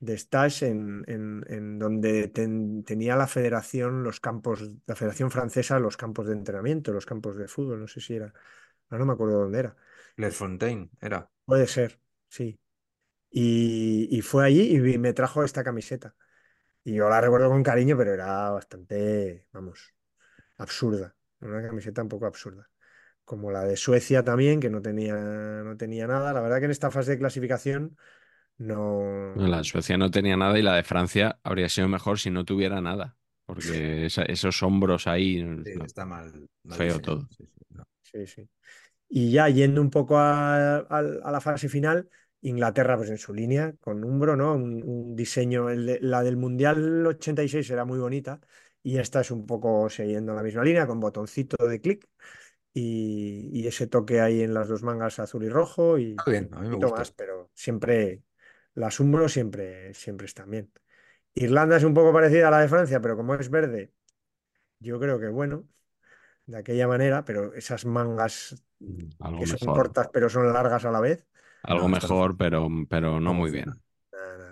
[0.00, 5.78] de stage en, en- en donde ten- tenía la federación los campos, la federación francesa
[5.80, 8.26] los campos de entrenamiento, los campos de fútbol, no sé si era,
[8.90, 9.76] ahora no me acuerdo dónde era.
[10.24, 11.22] Les Fontaine era.
[11.46, 12.58] Puede ser, sí.
[13.36, 16.14] Y, y fue allí y me trajo esta camiseta.
[16.84, 19.94] Y yo la recuerdo con cariño, pero era bastante, vamos,
[20.58, 21.16] absurda.
[21.40, 22.70] Una camiseta un poco absurda.
[23.24, 26.32] Como la de Suecia también, que no tenía, no tenía nada.
[26.34, 27.96] La verdad que en esta fase de clasificación
[28.58, 29.02] no.
[29.34, 32.30] No, La de Suecia no tenía nada y la de Francia habría sido mejor si
[32.30, 33.16] no tuviera nada.
[33.46, 37.28] Porque esa- esos hombros ahí, Sí, no, está mal, feo todo.
[37.30, 37.84] Sí, sí, no.
[38.02, 38.48] Sí, sí.
[39.08, 40.84] Y ya yendo un poco a, a-
[41.24, 42.10] a la fase final,
[42.44, 44.54] Inglaterra pues en su línea, con Umbro, ¿no?
[44.54, 48.40] Un, un diseño, el de- la del Mundial 86 era muy bonita
[48.82, 52.08] y esta es un poco siguiendo la misma línea, con botoncito de clic
[52.74, 56.48] y, y ese toque ahí en las dos mangas azul y rojo y Está bien,
[56.52, 56.92] a mí un me poquito gusta.
[56.92, 58.22] más, pero siempre,
[58.74, 60.72] las Umbro siempre, siempre están bien.
[61.34, 63.92] Irlanda es un poco parecida a la de Francia, pero como es verde,
[64.80, 65.68] yo creo que bueno,
[66.46, 68.56] de aquella manera, pero esas mangas
[69.18, 69.72] Algo que son mejor.
[69.72, 71.26] cortas pero son largas a la vez.
[71.64, 73.66] Algo No, esto no mejor, pero, pero no muy bien.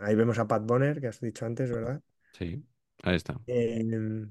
[0.02, 2.02] Ahí vemos a Pat Bonner, que has dicho antes, ¿verdad?
[2.32, 2.64] Sí,
[3.02, 3.38] ahí está.
[3.46, 3.82] Eh,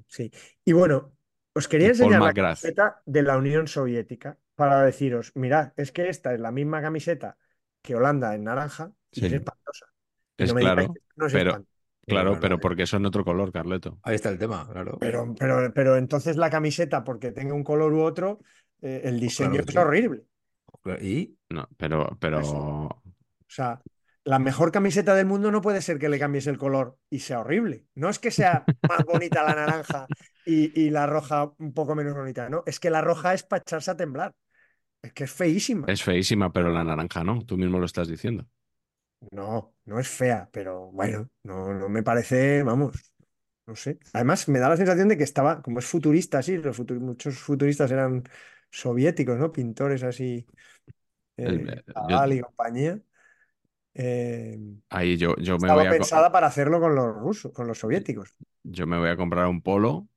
[0.07, 0.31] sí.
[0.65, 1.13] Y bueno,
[1.53, 6.33] os quería enseñar la camiseta de la Unión Soviética para deciros, mirad, es que esta
[6.33, 7.37] es la misma camiseta
[7.81, 9.85] que Holanda en naranja y es espantosa.
[10.37, 11.69] Es no me digáis claro, que no es pero espantosa.
[12.07, 13.99] claro, bueno, pero porque son otro color, Carleto.
[14.03, 14.97] Ahí está el tema, claro.
[14.99, 18.39] Pero, pero, pero entonces la camiseta, porque tenga un color u otro,
[18.81, 19.77] eh, el Pues claro diseño es sí.
[19.77, 20.23] horrible.
[21.01, 23.01] Y No, pero, pero O
[23.47, 23.81] sea,
[24.23, 27.41] la mejor camiseta del mundo no puede ser que le cambies el color y sea
[27.41, 27.85] horrible.
[27.95, 30.07] No es que sea más bonita la naranja
[30.45, 32.63] y, y la roja un poco menos bonita, no.
[32.65, 34.33] Es que la roja es para echarse a temblar.
[35.01, 35.87] Es que es feísima.
[35.87, 37.43] es feísima, pero la naranja no.
[37.43, 38.45] Tú mismo lo estás diciendo.
[39.31, 43.13] No, no es fea, pero bueno, no, no me parece, vamos,
[43.67, 43.99] no sé.
[44.13, 47.91] Además, me da la sensación de que estaba, como es futurista, sí, los muchos futuristas
[47.91, 48.23] eran
[48.71, 49.51] soviéticos, ¿no?
[49.51, 50.45] Pintores así,
[51.37, 52.99] eh, Chagall y compañía.
[53.93, 54.57] Eh,
[54.89, 57.77] ahí yo, yo me estaba voy a, pensada para hacerlo con los rusos, con los
[57.77, 58.33] soviéticos.
[58.63, 60.07] yo me voy a comprar un polo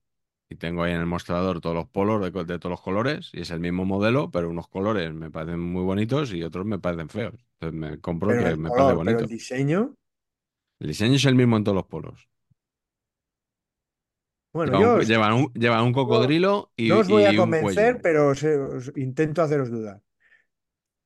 [0.48, 3.50] y tengo ahí en el mostrador todos los polos de, todos los colores y es
[3.50, 7.34] el mismo modelo, pero unos colores me parecen muy bonitos y otros me parecen feos.
[7.60, 9.24] Entonces me compro Pero que el me parece color, pero bonito.
[9.24, 9.96] el diseño,
[10.78, 12.28] El diseño es el mismo en todos los polos.
[14.54, 17.34] Bueno, Lleva yo un, os- lleva un, lleva un cocodrilo y, no os voy a
[17.34, 18.42] convencer, pero os,
[18.78, 19.98] os intento haceros dudar.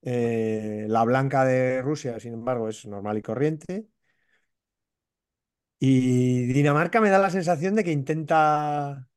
[0.02, 3.88] Eh, la blanca de Rusia, sin embargo, es normal y corriente.
[5.80, 9.08] Y Dinamarca me da la sensación de que intenta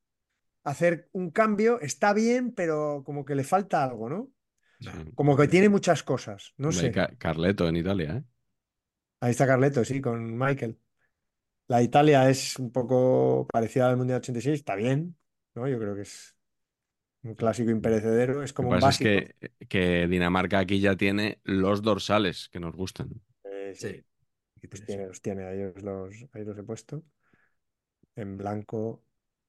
[0.63, 1.81] hacer un cambio.
[1.81, 4.31] Está bien, pero como que le falta algo, ¿no?
[4.79, 4.89] Sí.
[5.15, 6.53] Como que tiene muchas cosas.
[6.57, 6.91] No Hombre, sé.
[6.91, 8.23] Ca- Carleto en Italia, ¿eh?
[9.21, 10.77] Ahí está Carleto, sí, con Michael.
[11.71, 15.17] La Italia es un poco parecida al Mundial 86, está bien,
[15.55, 15.67] ¿no?
[15.67, 16.35] Yo creo que es
[17.23, 19.29] un clásico imperecedero, es Lo como que un pasa es básico.
[19.35, 19.35] que,
[19.67, 23.09] que Dinamarca aquí ya tiene los dorsales que nos gustan.
[23.43, 24.01] Eh, sí,
[24.61, 24.67] sí.
[24.69, 27.03] Pues tiene, los tiene, ahí los, los- ahí los he puesto
[28.15, 29.03] en blanco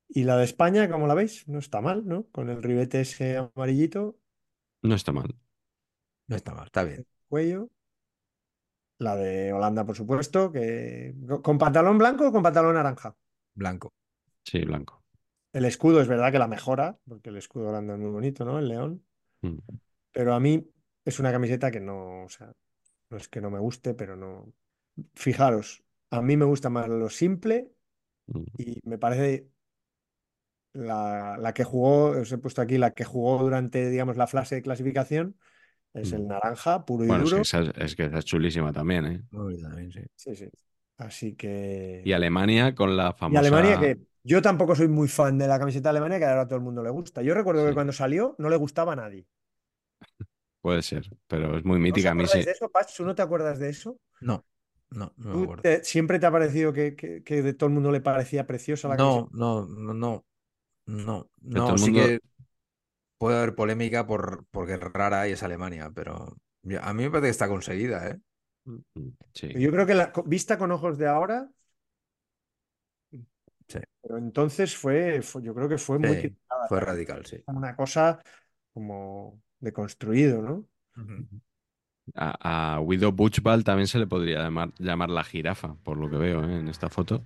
[0.09, 1.49] Y la de España, ¿cómo la veis?
[1.49, 2.29] No está mal, ¿no?
[2.33, 4.19] Con el ribete ese amarillito,
[4.83, 5.35] No está mal.
[6.27, 7.07] No está mal, está bien.
[7.29, 7.71] cuello.
[9.03, 13.15] La de Holanda, por supuesto, que con pantalón blanco o con pantalón naranja.
[13.55, 13.93] Blanco.
[14.45, 15.03] Sí, blanco.
[15.53, 18.59] El escudo es verdad que la mejora, porque el escudo holanda es muy bonito, ¿no?
[18.59, 19.05] El león.
[19.43, 19.59] Mm.
[20.13, 20.71] Pero a mí
[21.05, 22.53] es una camiseta que no, o sea,
[23.11, 24.53] no es que no me guste, pero no.
[25.15, 27.73] Fijaros, a mí me gusta más lo simple
[28.27, 28.45] Mm.
[28.57, 29.49] y me parece
[30.73, 34.57] la, la que jugó, os he puesto aquí, la que jugó durante, digamos, la fase
[34.57, 35.37] de clasificación,
[35.95, 36.29] es el Mm.
[36.29, 37.43] naranja, puro y Bueno, es que duro.
[37.43, 39.23] esa, es que esa es chulísima también, ¿eh?
[39.31, 40.01] Sí.
[40.17, 40.51] Sí, sí.
[40.99, 42.05] Así que.
[42.05, 43.37] Y Alemania con la Y famosa.
[43.37, 46.47] Alemania, que yo tampoco soy muy fan de la camiseta de Alemania, que ahora a
[46.49, 47.23] todo el mundo le gusta.
[47.23, 49.27] Yo recuerdo que cuando salió no le gustaba a nadie.
[50.61, 52.11] Puede ser, pero es muy ¿No mítica.
[52.13, 52.39] A mí sí.
[52.39, 52.89] acordáis de eso, Pach?
[52.97, 53.97] ¿Tú no te acuerdas de eso?
[54.21, 54.47] No,
[54.91, 55.63] no, no me ¿Tú acuerdo.
[55.63, 58.89] te- siempre te ha parecido que, que- que de todo el mundo le parecía preciosa
[58.89, 59.29] la No, camiseta?
[59.33, 60.25] no, no, no,
[60.87, 62.21] no, no, el sí mundo- que
[63.23, 66.37] puede haber polémica por, porque es rara y es Alemania, pero
[66.81, 68.19] a mí me parece que está conseguida, ¿eh?
[68.65, 68.79] Mm,
[69.33, 69.49] Sí.
[69.55, 71.49] Yo creo que la, vista con ojos de ahora,
[73.69, 73.79] Sí.
[74.03, 76.67] pero entonces fue, fue- yo creo que fue muy criticada.
[76.69, 77.45] fue radical, sí.
[77.47, 78.21] Una cosa
[78.75, 80.67] como deconstruido, ¿no?
[81.01, 81.25] Ujú.
[82.17, 86.17] A, a Guido Buchwald también se le podría llamar, llamar la jirafa, por lo que
[86.17, 86.59] veo ¿eh?
[86.59, 87.23] en esta foto.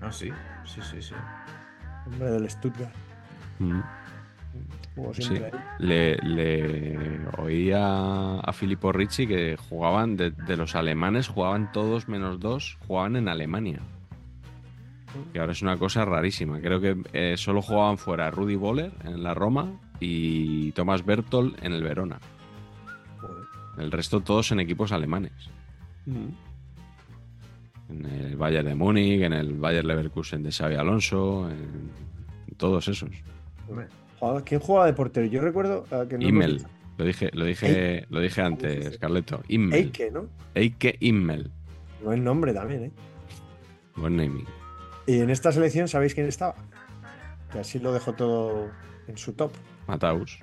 [0.00, 0.32] Ah, sí,
[0.64, 1.14] sí, sí, sí.
[2.06, 2.92] Hombre del Stuttgart.
[3.60, 3.97] Mm.
[5.12, 5.52] Siempre.
[5.78, 12.40] Le, le oí a, Filippo Ricci que jugaban de, de los alemanes, jugaban todos menos
[12.40, 13.80] dos, jugaban en Alemania.
[15.32, 16.60] Que ahora es una cosa rarísima.
[16.60, 21.72] Creo que eh, solo jugaban fuera Rudy Boller en la Roma y Thomas Bertol en
[21.72, 22.18] el Verona.
[23.20, 23.44] Joder.
[23.78, 25.32] El resto todos en equipos alemanes.
[26.06, 26.28] Mm.
[27.90, 31.90] En el Bayern de Múnich, en el Bayern Leverkusen de Xavi Alonso, en,
[32.46, 33.10] en todos esos.
[33.66, 33.86] Hombre,
[34.20, 35.26] Joder, ¿Quién jugaba de portero?
[35.26, 36.66] Yo recuerdo eh, que no Immel.
[36.96, 38.98] Lo dije, lo dije, lo dije antes.
[38.98, 39.42] Carleto.
[39.48, 39.78] Immel.
[39.78, 40.26] Eike, ¿no?
[40.54, 41.50] Eike Immel.
[42.02, 42.90] Buen nombre también, ¿eh?
[43.96, 44.46] Buen naming.
[45.06, 46.54] Y en esta selección, ¿sabéis quién estaba?
[47.52, 48.68] Que así lo dejó todo
[49.06, 49.52] en su top.
[49.86, 50.40] Mataus.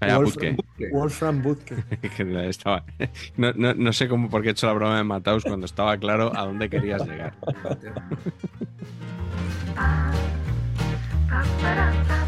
[0.00, 0.90] Vaya Wolfram, Butke.
[0.92, 1.74] Wolfram Butke.
[2.16, 2.84] Que estaba-
[3.36, 5.96] no, no- no sé cómo por qué he hecho la broma de Mataus cuando estaba
[5.98, 7.34] claro a dónde querías llegar.